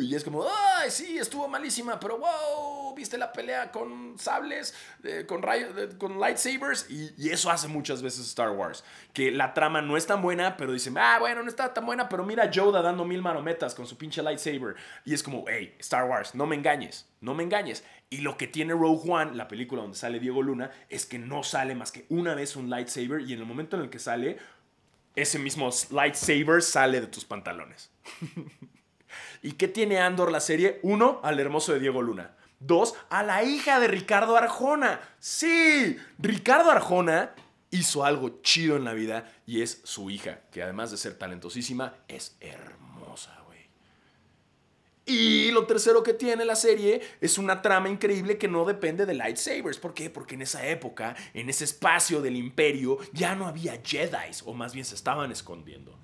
y 0.00 0.14
es 0.14 0.22
como, 0.22 0.46
ay, 0.76 0.90
sí, 0.90 1.18
estuvo 1.18 1.48
malísima, 1.48 1.98
pero 1.98 2.18
wow, 2.18 2.94
viste 2.94 3.18
la 3.18 3.32
pelea 3.32 3.72
con 3.72 4.16
sables, 4.18 4.72
eh, 5.02 5.24
con, 5.26 5.42
rayos, 5.42 5.94
con 5.98 6.20
lightsabers. 6.20 6.88
Y, 6.90 7.28
eso 7.28 7.50
hace 7.50 7.66
muchas 7.66 8.02
veces 8.02 8.26
Star 8.28 8.50
Wars. 8.50 8.84
Que 9.12 9.32
la 9.32 9.52
trama 9.52 9.82
no 9.82 9.96
es 9.96 10.06
tan 10.06 10.22
buena, 10.22 10.56
pero 10.56 10.72
dicen, 10.72 10.96
ah, 10.96 11.18
bueno, 11.18 11.42
no 11.42 11.48
está 11.48 11.74
tan 11.74 11.84
buena, 11.84 12.08
pero 12.08 12.24
mira 12.24 12.44
a 12.44 12.50
Yoda 12.50 12.82
dando 12.82 13.04
mil 13.04 13.20
marometas 13.20 13.74
con 13.74 13.86
su 13.86 13.98
pinche 13.98 14.22
lightsaber. 14.22 14.76
Y 15.04 15.14
es 15.14 15.22
como, 15.22 15.44
hey, 15.48 15.74
Star 15.80 16.04
Wars, 16.04 16.34
no 16.34 16.46
me 16.46 16.54
engañes, 16.54 17.08
no 17.20 17.34
me 17.34 17.42
engañes. 17.42 17.84
Y 18.10 18.18
lo 18.18 18.38
que 18.38 18.46
tiene 18.46 18.72
Rogue 18.72 19.10
One, 19.10 19.34
la 19.34 19.48
película 19.48 19.82
donde 19.82 19.96
sale 19.96 20.20
Diego 20.20 20.42
Luna, 20.42 20.70
es 20.88 21.04
que 21.04 21.18
no 21.18 21.42
sale 21.42 21.74
más 21.74 21.92
que 21.92 22.06
una 22.08 22.34
vez 22.34 22.56
un 22.56 22.70
lightsaber 22.70 23.20
y 23.22 23.34
en 23.34 23.40
el 23.40 23.44
momento 23.44 23.76
en 23.76 23.82
el 23.82 23.90
que 23.90 23.98
sale, 23.98 24.38
ese 25.22 25.38
mismo 25.38 25.70
lightsaber 25.90 26.62
sale 26.62 27.00
de 27.00 27.06
tus 27.06 27.24
pantalones. 27.24 27.90
¿Y 29.42 29.52
qué 29.52 29.68
tiene 29.68 30.00
Andor 30.00 30.32
la 30.32 30.40
serie? 30.40 30.80
Uno, 30.82 31.20
al 31.22 31.38
hermoso 31.40 31.72
de 31.72 31.80
Diego 31.80 32.02
Luna. 32.02 32.36
Dos, 32.60 32.94
a 33.08 33.22
la 33.22 33.44
hija 33.44 33.78
de 33.78 33.88
Ricardo 33.88 34.36
Arjona. 34.36 35.00
Sí, 35.20 35.96
Ricardo 36.18 36.70
Arjona 36.70 37.34
hizo 37.70 38.04
algo 38.04 38.40
chido 38.42 38.76
en 38.76 38.84
la 38.84 38.94
vida 38.94 39.32
y 39.46 39.62
es 39.62 39.80
su 39.84 40.10
hija, 40.10 40.40
que 40.50 40.62
además 40.62 40.90
de 40.90 40.96
ser 40.96 41.14
talentosísima, 41.14 41.94
es 42.08 42.36
hermosa. 42.40 42.87
Y 45.08 45.50
lo 45.52 45.64
tercero 45.64 46.02
que 46.02 46.12
tiene 46.12 46.44
la 46.44 46.54
serie 46.54 47.00
es 47.22 47.38
una 47.38 47.62
trama 47.62 47.88
increíble 47.88 48.36
que 48.36 48.46
no 48.46 48.66
depende 48.66 49.06
de 49.06 49.14
lightsabers. 49.14 49.78
¿Por 49.78 49.94
qué? 49.94 50.10
Porque 50.10 50.34
en 50.34 50.42
esa 50.42 50.68
época, 50.68 51.16
en 51.32 51.48
ese 51.48 51.64
espacio 51.64 52.20
del 52.20 52.36
imperio, 52.36 52.98
ya 53.14 53.34
no 53.34 53.46
había 53.46 53.80
Jedi, 53.82 54.30
o 54.44 54.52
más 54.52 54.74
bien 54.74 54.84
se 54.84 54.94
estaban 54.94 55.32
escondiendo. 55.32 55.98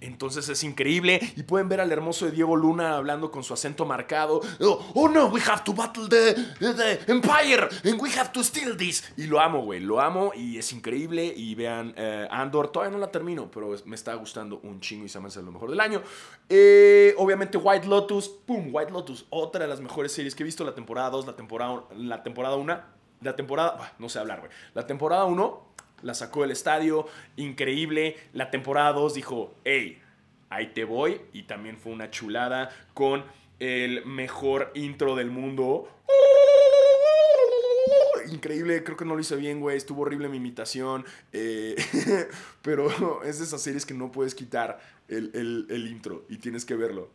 Entonces 0.00 0.48
es 0.48 0.62
increíble 0.64 1.20
y 1.36 1.42
pueden 1.42 1.68
ver 1.68 1.80
al 1.80 1.90
hermoso 1.90 2.30
Diego 2.30 2.56
Luna 2.56 2.96
hablando 2.96 3.30
con 3.30 3.42
su 3.42 3.54
acento 3.54 3.86
marcado. 3.86 4.40
Oh, 4.60 4.92
oh 4.94 5.08
no, 5.08 5.26
we 5.26 5.40
have 5.40 5.64
to 5.64 5.72
battle 5.72 6.08
the, 6.08 6.34
the, 6.60 7.00
Empire 7.06 7.68
and 7.84 8.00
we 8.00 8.10
have 8.10 8.30
to 8.32 8.44
steal 8.44 8.76
this. 8.76 9.04
Y 9.16 9.26
lo 9.26 9.40
amo, 9.40 9.62
güey, 9.62 9.80
lo 9.80 10.00
amo 10.00 10.32
y 10.34 10.58
es 10.58 10.72
increíble. 10.72 11.32
Y 11.34 11.54
vean, 11.54 11.94
eh, 11.96 12.28
Andor, 12.30 12.68
todavía 12.68 12.92
no 12.92 12.98
la 12.98 13.10
termino, 13.10 13.50
pero 13.50 13.74
me 13.84 13.96
está 13.96 14.14
gustando 14.14 14.60
un 14.62 14.80
chingo 14.80 15.06
y 15.06 15.08
se 15.08 15.18
me 15.20 15.28
hace 15.28 15.42
lo 15.42 15.52
mejor 15.52 15.70
del 15.70 15.80
año. 15.80 16.02
Eh, 16.48 17.14
obviamente 17.18 17.58
White 17.58 17.86
Lotus, 17.86 18.28
pum, 18.28 18.68
White 18.72 18.92
Lotus, 18.92 19.26
otra 19.30 19.62
de 19.62 19.68
las 19.68 19.80
mejores 19.80 20.12
series 20.12 20.34
que 20.34 20.42
he 20.42 20.46
visto, 20.46 20.64
la 20.64 20.74
temporada 20.74 21.10
2, 21.10 21.26
la 21.26 21.36
temporada, 21.36 21.84
la 21.96 22.22
temporada 22.22 22.56
1, 22.56 22.80
la 23.22 23.36
temporada, 23.36 23.94
no 23.98 24.08
sé 24.08 24.18
hablar, 24.18 24.40
güey, 24.40 24.52
la 24.74 24.86
temporada 24.86 25.24
1 25.24 25.65
la 26.02 26.14
sacó 26.14 26.42
del 26.42 26.50
estadio, 26.50 27.06
increíble. 27.36 28.16
La 28.32 28.50
temporada 28.50 28.92
2 28.92 29.14
dijo, 29.14 29.54
hey, 29.64 30.00
ahí 30.48 30.68
te 30.68 30.84
voy. 30.84 31.20
Y 31.32 31.44
también 31.44 31.76
fue 31.76 31.92
una 31.92 32.10
chulada 32.10 32.70
con 32.94 33.24
el 33.58 34.04
mejor 34.04 34.72
intro 34.74 35.16
del 35.16 35.30
mundo. 35.30 35.88
Increíble, 38.32 38.82
creo 38.82 38.96
que 38.96 39.04
no 39.04 39.14
lo 39.14 39.20
hice 39.20 39.36
bien, 39.36 39.60
güey. 39.60 39.76
Estuvo 39.76 40.02
horrible 40.02 40.28
mi 40.28 40.38
imitación. 40.38 41.04
Eh, 41.32 41.76
pero 42.62 43.22
es 43.24 43.38
de 43.38 43.44
esas 43.44 43.62
series 43.62 43.86
que 43.86 43.94
no 43.94 44.10
puedes 44.10 44.34
quitar 44.34 44.80
el, 45.08 45.66
el 45.70 45.86
intro 45.86 46.24
y 46.28 46.38
tienes 46.38 46.64
que 46.64 46.74
verlo. 46.74 47.10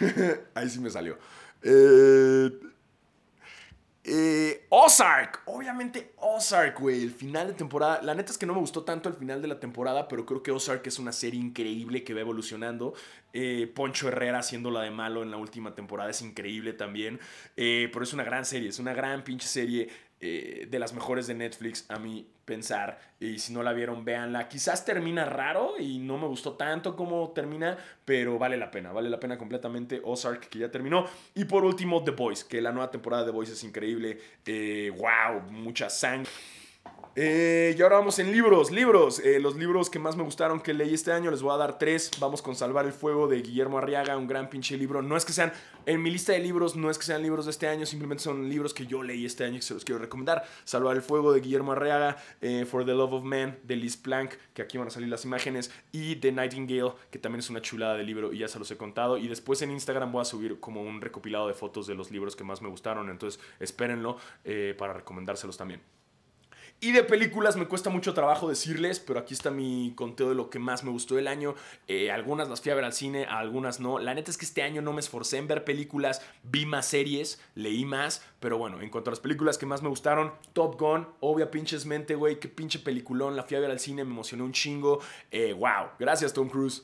Ahí 0.54 0.68
sí 0.68 0.80
me 0.80 0.90
salió. 0.90 1.18
Eh, 1.62 2.50
eh, 4.06 4.66
Ozark, 4.68 5.42
obviamente 5.46 6.12
Ozark, 6.18 6.78
güey, 6.78 7.02
el 7.02 7.10
final 7.10 7.48
de 7.48 7.54
temporada. 7.54 8.02
La 8.02 8.14
neta 8.14 8.32
es 8.32 8.38
que 8.38 8.44
no 8.44 8.52
me 8.52 8.60
gustó 8.60 8.84
tanto 8.84 9.08
el 9.08 9.14
final 9.14 9.40
de 9.40 9.48
la 9.48 9.58
temporada, 9.58 10.08
pero 10.08 10.26
creo 10.26 10.42
que 10.42 10.50
Ozark 10.50 10.86
es 10.86 10.98
una 10.98 11.12
serie 11.12 11.40
increíble 11.40 12.04
que 12.04 12.12
va 12.12 12.20
evolucionando. 12.20 12.94
Eh, 13.32 13.72
Poncho 13.74 14.08
Herrera 14.08 14.40
haciéndola 14.40 14.82
de 14.82 14.90
malo 14.90 15.22
en 15.22 15.30
la 15.30 15.38
última 15.38 15.74
temporada 15.74 16.10
es 16.10 16.20
increíble 16.22 16.74
también. 16.74 17.18
pero 17.56 18.02
es 18.02 18.12
una 18.12 18.24
gran 18.24 18.44
serie, 18.44 18.68
es 18.68 18.78
una 18.78 18.92
gran 18.92 19.24
pinche 19.24 19.48
serie. 19.48 19.88
Eh, 20.20 20.68
de 20.70 20.78
las 20.78 20.94
mejores 20.94 21.26
de 21.26 21.34
Netflix, 21.34 21.84
a 21.90 21.98
mi 21.98 22.26
pensar. 22.44 22.98
Y 23.20 23.38
si 23.38 23.52
no 23.52 23.62
la 23.62 23.72
vieron, 23.72 24.04
véanla. 24.04 24.48
Quizás 24.48 24.84
termina 24.84 25.24
raro 25.24 25.74
y 25.78 25.98
no 25.98 26.16
me 26.16 26.26
gustó 26.26 26.54
tanto 26.54 26.96
como 26.96 27.30
termina, 27.32 27.76
pero 28.04 28.38
vale 28.38 28.56
la 28.56 28.70
pena, 28.70 28.92
vale 28.92 29.10
la 29.10 29.20
pena 29.20 29.36
completamente. 29.36 30.00
Ozark, 30.02 30.48
que 30.48 30.60
ya 30.60 30.70
terminó. 30.70 31.06
Y 31.34 31.44
por 31.44 31.64
último, 31.64 32.02
The 32.02 32.12
Voice, 32.12 32.46
que 32.48 32.60
la 32.62 32.72
nueva 32.72 32.90
temporada 32.90 33.24
de 33.24 33.30
The 33.30 33.34
Voice 33.34 33.52
es 33.52 33.64
increíble. 33.64 34.18
Eh, 34.46 34.92
wow, 34.96 35.42
mucha 35.50 35.90
sangre. 35.90 36.30
Eh, 37.16 37.76
y 37.78 37.82
ahora 37.82 37.98
vamos 37.98 38.18
en 38.18 38.32
libros, 38.32 38.72
libros. 38.72 39.20
Eh, 39.20 39.38
los 39.38 39.54
libros 39.54 39.88
que 39.88 40.00
más 40.00 40.16
me 40.16 40.24
gustaron 40.24 40.60
que 40.60 40.74
leí 40.74 40.94
este 40.94 41.12
año, 41.12 41.30
les 41.30 41.42
voy 41.42 41.54
a 41.54 41.56
dar 41.56 41.78
tres. 41.78 42.10
Vamos 42.18 42.42
con 42.42 42.56
Salvar 42.56 42.86
el 42.86 42.92
Fuego 42.92 43.28
de 43.28 43.40
Guillermo 43.40 43.78
Arriaga, 43.78 44.16
un 44.16 44.26
gran 44.26 44.50
pinche 44.50 44.76
libro. 44.76 45.00
No 45.00 45.16
es 45.16 45.24
que 45.24 45.32
sean, 45.32 45.52
en 45.86 46.02
mi 46.02 46.10
lista 46.10 46.32
de 46.32 46.40
libros, 46.40 46.74
no 46.74 46.90
es 46.90 46.98
que 46.98 47.04
sean 47.04 47.22
libros 47.22 47.44
de 47.44 47.52
este 47.52 47.68
año, 47.68 47.86
simplemente 47.86 48.24
son 48.24 48.48
libros 48.48 48.74
que 48.74 48.86
yo 48.86 49.04
leí 49.04 49.24
este 49.24 49.44
año 49.44 49.58
y 49.58 49.62
se 49.62 49.74
los 49.74 49.84
quiero 49.84 50.00
recomendar. 50.00 50.44
Salvar 50.64 50.96
el 50.96 51.02
Fuego 51.02 51.32
de 51.32 51.40
Guillermo 51.40 51.70
Arriaga, 51.70 52.16
eh, 52.40 52.64
For 52.64 52.84
the 52.84 52.94
Love 52.94 53.12
of 53.12 53.22
Man 53.22 53.60
de 53.62 53.76
Liz 53.76 53.96
Plank, 53.96 54.32
que 54.52 54.62
aquí 54.62 54.76
van 54.76 54.88
a 54.88 54.90
salir 54.90 55.08
las 55.08 55.24
imágenes, 55.24 55.70
y 55.92 56.16
The 56.16 56.32
Nightingale, 56.32 56.94
que 57.12 57.20
también 57.20 57.38
es 57.38 57.48
una 57.48 57.62
chulada 57.62 57.94
de 57.96 58.02
libro 58.02 58.32
y 58.32 58.38
ya 58.38 58.48
se 58.48 58.58
los 58.58 58.68
he 58.72 58.76
contado. 58.76 59.18
Y 59.18 59.28
después 59.28 59.62
en 59.62 59.70
Instagram 59.70 60.10
voy 60.10 60.22
a 60.22 60.24
subir 60.24 60.58
como 60.58 60.82
un 60.82 61.00
recopilado 61.00 61.46
de 61.46 61.54
fotos 61.54 61.86
de 61.86 61.94
los 61.94 62.10
libros 62.10 62.34
que 62.34 62.42
más 62.42 62.60
me 62.60 62.68
gustaron, 62.68 63.08
entonces 63.08 63.40
espérenlo 63.60 64.16
para 64.76 64.94
recomendárselos 64.94 65.56
también. 65.56 65.80
Y 66.84 66.92
de 66.92 67.02
películas 67.02 67.56
me 67.56 67.66
cuesta 67.66 67.88
mucho 67.88 68.12
trabajo 68.12 68.46
decirles, 68.46 69.00
pero 69.00 69.18
aquí 69.18 69.32
está 69.32 69.50
mi 69.50 69.94
conteo 69.96 70.28
de 70.28 70.34
lo 70.34 70.50
que 70.50 70.58
más 70.58 70.84
me 70.84 70.90
gustó 70.90 71.14
del 71.14 71.28
año. 71.28 71.54
Eh, 71.88 72.10
algunas 72.10 72.50
las 72.50 72.60
fui 72.60 72.72
a 72.72 72.74
ver 72.74 72.84
al 72.84 72.92
cine, 72.92 73.24
algunas 73.24 73.80
no. 73.80 73.98
La 73.98 74.12
neta 74.12 74.30
es 74.30 74.36
que 74.36 74.44
este 74.44 74.60
año 74.60 74.82
no 74.82 74.92
me 74.92 75.00
esforcé 75.00 75.38
en 75.38 75.48
ver 75.48 75.64
películas, 75.64 76.20
vi 76.42 76.66
más 76.66 76.84
series, 76.84 77.40
leí 77.54 77.86
más. 77.86 78.22
Pero 78.38 78.58
bueno, 78.58 78.82
en 78.82 78.90
cuanto 78.90 79.08
a 79.08 79.12
las 79.12 79.20
películas 79.20 79.56
que 79.56 79.64
más 79.64 79.80
me 79.80 79.88
gustaron, 79.88 80.34
Top 80.52 80.78
Gun, 80.78 81.08
obvia 81.20 81.50
pinches 81.50 81.86
mente, 81.86 82.16
güey, 82.16 82.38
qué 82.38 82.48
pinche 82.48 82.78
peliculón. 82.78 83.34
La 83.34 83.44
fui 83.44 83.56
a 83.56 83.60
ver 83.60 83.70
al 83.70 83.80
cine, 83.80 84.04
me 84.04 84.10
emocioné 84.10 84.42
un 84.42 84.52
chingo. 84.52 85.00
Eh, 85.30 85.54
wow, 85.54 85.92
gracias 85.98 86.34
Tom 86.34 86.50
Cruise 86.50 86.82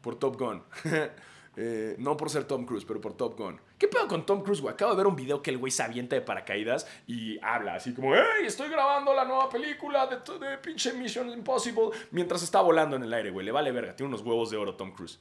por 0.00 0.18
Top 0.18 0.36
Gun. 0.36 0.64
Eh, 1.56 1.96
no 1.98 2.16
por 2.16 2.30
ser 2.30 2.44
Tom 2.44 2.64
Cruise, 2.66 2.84
pero 2.84 3.00
por 3.00 3.16
Top 3.16 3.38
Gun. 3.38 3.60
¿Qué 3.78 3.88
pedo 3.88 4.08
con 4.08 4.26
Tom 4.26 4.42
Cruise, 4.42 4.60
güey? 4.60 4.74
Acabo 4.74 4.92
de 4.92 4.96
ver 4.96 5.06
un 5.06 5.16
video 5.16 5.42
que 5.42 5.50
el 5.50 5.58
güey 5.58 5.70
se 5.70 5.82
avienta 5.82 6.16
de 6.16 6.22
paracaídas 6.22 6.86
y 7.06 7.38
habla 7.42 7.74
así 7.74 7.94
como, 7.94 8.14
¡Hey! 8.14 8.46
Estoy 8.46 8.68
grabando 8.68 9.14
la 9.14 9.24
nueva 9.24 9.48
película 9.48 10.06
de, 10.06 10.16
de 10.46 10.58
pinche 10.58 10.92
Mission 10.94 11.30
Impossible 11.30 11.90
mientras 12.10 12.42
está 12.42 12.60
volando 12.60 12.96
en 12.96 13.02
el 13.04 13.14
aire, 13.14 13.30
güey. 13.30 13.46
Le 13.46 13.52
vale 13.52 13.72
verga. 13.72 13.94
Tiene 13.94 14.08
unos 14.08 14.22
huevos 14.22 14.50
de 14.50 14.56
oro 14.56 14.74
Tom 14.74 14.92
Cruise. 14.92 15.18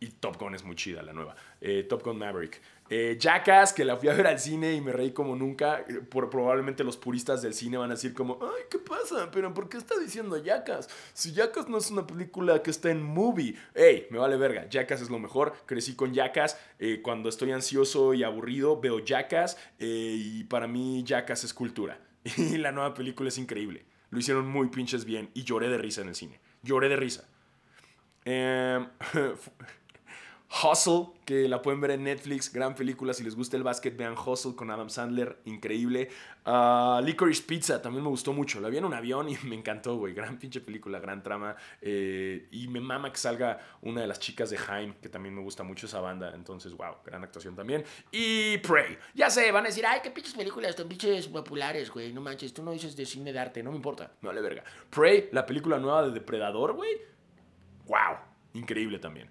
Y 0.00 0.08
Top 0.08 0.38
Gun 0.38 0.54
es 0.54 0.64
muy 0.64 0.76
chida, 0.76 1.02
la 1.02 1.12
nueva. 1.12 1.34
Eh, 1.60 1.84
Top 1.88 2.04
Gun 2.04 2.18
Maverick. 2.18 2.60
Eh, 2.90 3.18
Jackass, 3.20 3.72
que 3.72 3.84
la 3.84 3.96
fui 3.96 4.08
a 4.08 4.14
ver 4.14 4.26
al 4.26 4.38
cine 4.38 4.72
y 4.72 4.80
me 4.80 4.92
reí 4.92 5.12
como 5.12 5.36
nunca. 5.36 5.80
Eh, 5.80 6.00
por, 6.08 6.30
probablemente 6.30 6.84
los 6.84 6.96
puristas 6.96 7.42
del 7.42 7.52
cine 7.52 7.76
van 7.76 7.90
a 7.90 7.94
decir 7.94 8.14
como, 8.14 8.38
ay, 8.40 8.62
¿qué 8.70 8.78
pasa? 8.78 9.30
¿Pero 9.30 9.52
por 9.52 9.68
qué 9.68 9.76
está 9.76 9.98
diciendo 9.98 10.42
Jackass? 10.42 10.88
Si 11.12 11.32
Jackass 11.32 11.68
no 11.68 11.78
es 11.78 11.90
una 11.90 12.06
película 12.06 12.62
que 12.62 12.70
está 12.70 12.90
en 12.90 13.02
movie. 13.02 13.56
Ey, 13.74 14.06
me 14.10 14.18
vale 14.18 14.36
verga. 14.36 14.68
Jackass 14.68 15.02
es 15.02 15.10
lo 15.10 15.18
mejor. 15.18 15.52
Crecí 15.66 15.94
con 15.94 16.14
Jackass. 16.14 16.58
Eh, 16.78 17.00
cuando 17.02 17.28
estoy 17.28 17.52
ansioso 17.52 18.14
y 18.14 18.22
aburrido, 18.22 18.80
veo 18.80 19.00
Jackass. 19.00 19.58
y 19.78 20.44
para 20.44 20.66
mí 20.66 21.02
Jackass 21.04 21.44
es 21.44 21.54
cultura. 21.54 22.00
Y 22.36 22.58
la 22.58 22.72
nueva 22.72 22.94
película 22.94 23.28
es 23.28 23.38
increíble. 23.38 23.84
Lo 24.10 24.18
hicieron 24.18 24.46
muy 24.48 24.68
pinches 24.68 25.04
bien 25.04 25.30
y 25.34 25.44
lloré 25.44 25.68
de 25.68 25.78
risa 25.78 26.02
en 26.02 26.08
el 26.08 26.14
cine. 26.14 26.40
Lloré 26.62 26.88
de 26.88 26.96
risa. 26.96 27.28
Eh, 28.30 28.86
Hustle, 30.50 31.08
que 31.26 31.46
la 31.46 31.60
pueden 31.60 31.78
ver 31.80 31.90
en 31.90 32.04
Netflix, 32.04 32.50
gran 32.50 32.74
película. 32.74 33.12
Si 33.12 33.22
les 33.22 33.36
gusta 33.36 33.56
el 33.58 33.62
básquet, 33.62 33.94
vean 33.94 34.14
Hustle 34.16 34.54
con 34.56 34.70
Adam 34.70 34.88
Sandler, 34.88 35.38
increíble. 35.44 36.08
Uh, 36.46 37.02
Licorice 37.02 37.42
Pizza 37.42 37.82
también 37.82 38.02
me 38.02 38.08
gustó 38.08 38.32
mucho. 38.32 38.58
La 38.58 38.70
vi 38.70 38.78
en 38.78 38.86
un 38.86 38.94
avión 38.94 39.28
y 39.28 39.36
me 39.44 39.54
encantó, 39.54 39.96
güey. 39.96 40.14
Gran 40.14 40.38
pinche 40.38 40.62
película, 40.62 41.00
gran 41.00 41.22
trama. 41.22 41.54
Eh, 41.82 42.48
y 42.50 42.66
me 42.68 42.80
mama 42.80 43.12
que 43.12 43.18
salga 43.18 43.60
una 43.82 44.00
de 44.00 44.06
las 44.06 44.20
chicas 44.20 44.48
de 44.48 44.56
Jaime, 44.56 44.96
que 45.02 45.10
también 45.10 45.34
me 45.34 45.42
gusta 45.42 45.62
mucho 45.64 45.84
esa 45.84 46.00
banda. 46.00 46.32
Entonces, 46.34 46.72
wow, 46.72 46.96
gran 47.04 47.22
actuación 47.22 47.54
también. 47.54 47.84
Y 48.10 48.56
Prey. 48.58 48.96
Ya 49.14 49.28
sé, 49.28 49.52
van 49.52 49.64
a 49.64 49.68
decir, 49.68 49.84
ay, 49.84 50.00
qué 50.02 50.10
pinches 50.10 50.34
películas, 50.34 50.74
son 50.74 50.88
pinches 50.88 51.28
populares, 51.28 51.90
güey. 51.90 52.10
No 52.14 52.22
manches, 52.22 52.54
tú 52.54 52.62
no 52.62 52.72
dices 52.72 52.96
de 52.96 53.04
cine 53.04 53.34
de 53.34 53.38
arte, 53.38 53.62
no 53.62 53.70
me 53.70 53.76
importa. 53.76 54.12
Me 54.22 54.28
vale 54.28 54.40
verga. 54.40 54.64
Prey, 54.88 55.28
la 55.30 55.44
película 55.44 55.78
nueva 55.78 56.04
de 56.04 56.12
Depredador, 56.12 56.72
güey. 56.72 56.92
Wow, 57.86 58.16
increíble 58.54 58.98
también. 58.98 59.28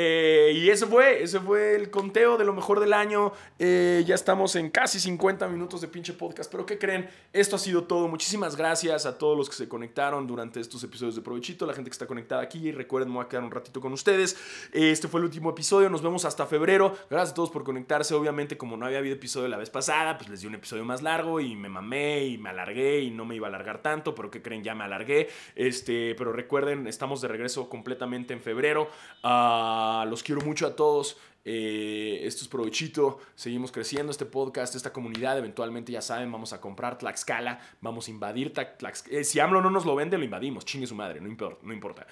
Eh, 0.00 0.52
y 0.54 0.70
ese 0.70 0.86
fue, 0.86 1.24
ese 1.24 1.40
fue 1.40 1.74
el 1.74 1.90
conteo 1.90 2.38
de 2.38 2.44
lo 2.44 2.52
mejor 2.52 2.78
del 2.78 2.92
año. 2.92 3.32
Eh, 3.58 4.04
ya 4.06 4.14
estamos 4.14 4.54
en 4.54 4.70
casi 4.70 5.00
50 5.00 5.48
minutos 5.48 5.80
de 5.80 5.88
pinche 5.88 6.12
podcast. 6.12 6.48
Pero 6.52 6.64
¿qué 6.64 6.78
creen? 6.78 7.10
Esto 7.32 7.56
ha 7.56 7.58
sido 7.58 7.82
todo. 7.82 8.06
Muchísimas 8.06 8.54
gracias 8.54 9.06
a 9.06 9.18
todos 9.18 9.36
los 9.36 9.50
que 9.50 9.56
se 9.56 9.68
conectaron 9.68 10.28
durante 10.28 10.60
estos 10.60 10.84
episodios 10.84 11.16
de 11.16 11.22
Provechito, 11.22 11.66
la 11.66 11.74
gente 11.74 11.90
que 11.90 11.94
está 11.94 12.06
conectada 12.06 12.42
aquí. 12.42 12.70
Recuerden, 12.70 13.08
me 13.08 13.16
voy 13.16 13.24
a 13.24 13.28
quedar 13.28 13.42
un 13.42 13.50
ratito 13.50 13.80
con 13.80 13.92
ustedes. 13.92 14.36
Este 14.72 15.08
fue 15.08 15.18
el 15.18 15.24
último 15.24 15.50
episodio. 15.50 15.90
Nos 15.90 16.00
vemos 16.00 16.24
hasta 16.24 16.46
febrero. 16.46 16.96
Gracias 17.10 17.32
a 17.32 17.34
todos 17.34 17.50
por 17.50 17.64
conectarse. 17.64 18.14
Obviamente, 18.14 18.56
como 18.56 18.76
no 18.76 18.86
había 18.86 18.98
habido 18.98 19.16
episodio 19.16 19.48
la 19.48 19.56
vez 19.56 19.70
pasada, 19.70 20.16
pues 20.16 20.30
les 20.30 20.42
di 20.42 20.46
un 20.46 20.54
episodio 20.54 20.84
más 20.84 21.02
largo 21.02 21.40
y 21.40 21.56
me 21.56 21.68
mamé 21.68 22.24
y 22.24 22.38
me 22.38 22.50
alargué 22.50 23.00
y 23.00 23.10
no 23.10 23.24
me 23.24 23.34
iba 23.34 23.48
a 23.48 23.50
alargar 23.50 23.82
tanto. 23.82 24.14
Pero 24.14 24.30
¿qué 24.30 24.42
creen? 24.42 24.62
Ya 24.62 24.76
me 24.76 24.84
alargué. 24.84 25.28
Este, 25.56 26.14
pero 26.14 26.32
recuerden, 26.32 26.86
estamos 26.86 27.20
de 27.20 27.26
regreso 27.26 27.68
completamente 27.68 28.32
en 28.32 28.40
febrero. 28.40 28.88
Uh, 29.24 29.87
los 30.08 30.22
quiero 30.22 30.40
mucho 30.42 30.66
a 30.66 30.76
todos. 30.76 31.16
Eh, 31.50 32.26
esto 32.26 32.42
es 32.42 32.48
provechito. 32.48 33.20
Seguimos 33.34 33.72
creciendo 33.72 34.12
este 34.12 34.26
podcast, 34.26 34.74
esta 34.74 34.92
comunidad. 34.92 35.38
Eventualmente, 35.38 35.92
ya 35.92 36.02
saben, 36.02 36.30
vamos 36.30 36.52
a 36.52 36.60
comprar 36.60 36.98
Tlaxcala. 36.98 37.58
Vamos 37.80 38.08
a 38.08 38.10
invadir 38.10 38.52
Tlaxcala. 38.52 39.18
Eh, 39.18 39.24
si 39.24 39.40
AMLO 39.40 39.62
no 39.62 39.70
nos 39.70 39.86
lo 39.86 39.94
vende, 39.96 40.18
lo 40.18 40.24
invadimos. 40.24 40.66
Chingue 40.66 40.86
su 40.86 40.94
madre, 40.94 41.22
no 41.22 41.28
importa. 41.72 42.06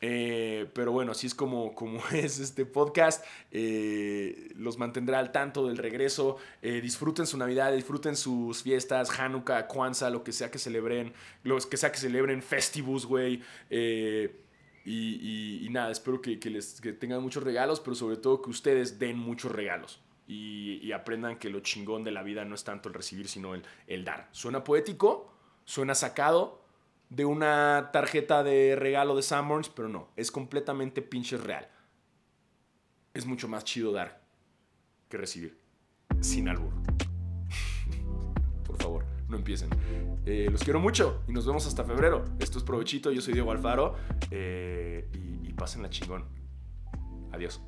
Eh, 0.00 0.70
pero 0.74 0.92
bueno, 0.92 1.12
así 1.12 1.26
es 1.26 1.34
como, 1.34 1.74
es 2.12 2.38
este 2.38 2.64
podcast. 2.64 3.24
los 3.50 4.78
mantendrá 4.78 5.18
al 5.18 5.32
tanto 5.32 5.66
del 5.66 5.78
regreso. 5.78 6.36
disfruten 6.62 7.26
su 7.26 7.36
Navidad, 7.38 7.72
disfruten 7.72 8.14
sus 8.14 8.62
fiestas, 8.62 9.10
Hanukkah, 9.18 9.66
Kwanzaa, 9.66 10.10
lo 10.10 10.22
que 10.22 10.30
sea 10.30 10.52
que 10.52 10.58
celebren, 10.58 11.12
los 11.42 11.66
que 11.66 11.76
sea 11.76 11.90
que 11.90 11.98
celebren, 11.98 12.40
Festivus, 12.40 13.04
güey. 13.04 13.42
Y, 14.88 15.66
nada, 15.70 15.90
espero 15.90 16.22
que, 16.22 16.38
les, 16.48 16.80
tengan 16.98 17.20
muchos 17.20 17.42
regalos, 17.42 17.80
pero 17.80 17.96
sobre 17.96 18.16
todo 18.16 18.40
que 18.40 18.50
ustedes 18.50 18.98
den 18.98 19.18
muchos 19.18 19.50
regalos. 19.52 20.00
y, 20.28 20.92
aprendan 20.92 21.38
que 21.38 21.50
lo 21.50 21.60
chingón 21.60 22.04
de 22.04 22.12
la 22.12 22.22
vida 22.22 22.44
no 22.44 22.54
es 22.54 22.64
tanto 22.64 22.88
el 22.88 22.94
recibir, 22.94 23.28
sino 23.28 23.54
el, 23.54 23.62
el 23.86 24.04
dar. 24.04 24.28
Suena 24.32 24.64
poético, 24.64 25.32
suena 25.64 25.94
sacado 25.94 26.64
de 27.08 27.24
una 27.24 27.90
tarjeta 27.92 28.42
de 28.42 28.76
regalo 28.76 29.16
de 29.16 29.22
Sanborns, 29.22 29.68
pero 29.68 29.88
no, 29.88 30.08
es 30.16 30.30
completamente 30.30 31.02
pinche 31.02 31.36
real. 31.36 31.68
Es 33.14 33.26
mucho 33.26 33.48
más 33.48 33.64
chido 33.64 33.92
dar 33.92 34.22
que 35.08 35.16
recibir, 35.16 35.58
sin 36.20 36.48
albur. 36.48 36.72
Por 38.66 38.76
favor, 38.76 39.04
no 39.28 39.36
empiecen. 39.36 39.70
Eh, 40.24 40.48
los 40.50 40.62
quiero 40.62 40.80
mucho 40.80 41.22
y 41.28 41.32
nos 41.32 41.46
vemos 41.46 41.66
hasta 41.66 41.84
febrero. 41.84 42.24
Esto 42.38 42.58
es 42.58 42.64
Provechito, 42.64 43.10
yo 43.10 43.20
soy 43.20 43.34
Diego 43.34 43.50
Alfaro 43.50 43.94
eh, 44.30 45.08
y, 45.14 45.48
y 45.48 45.54
la 45.82 45.90
chingón. 45.90 46.24
Adiós. 47.32 47.60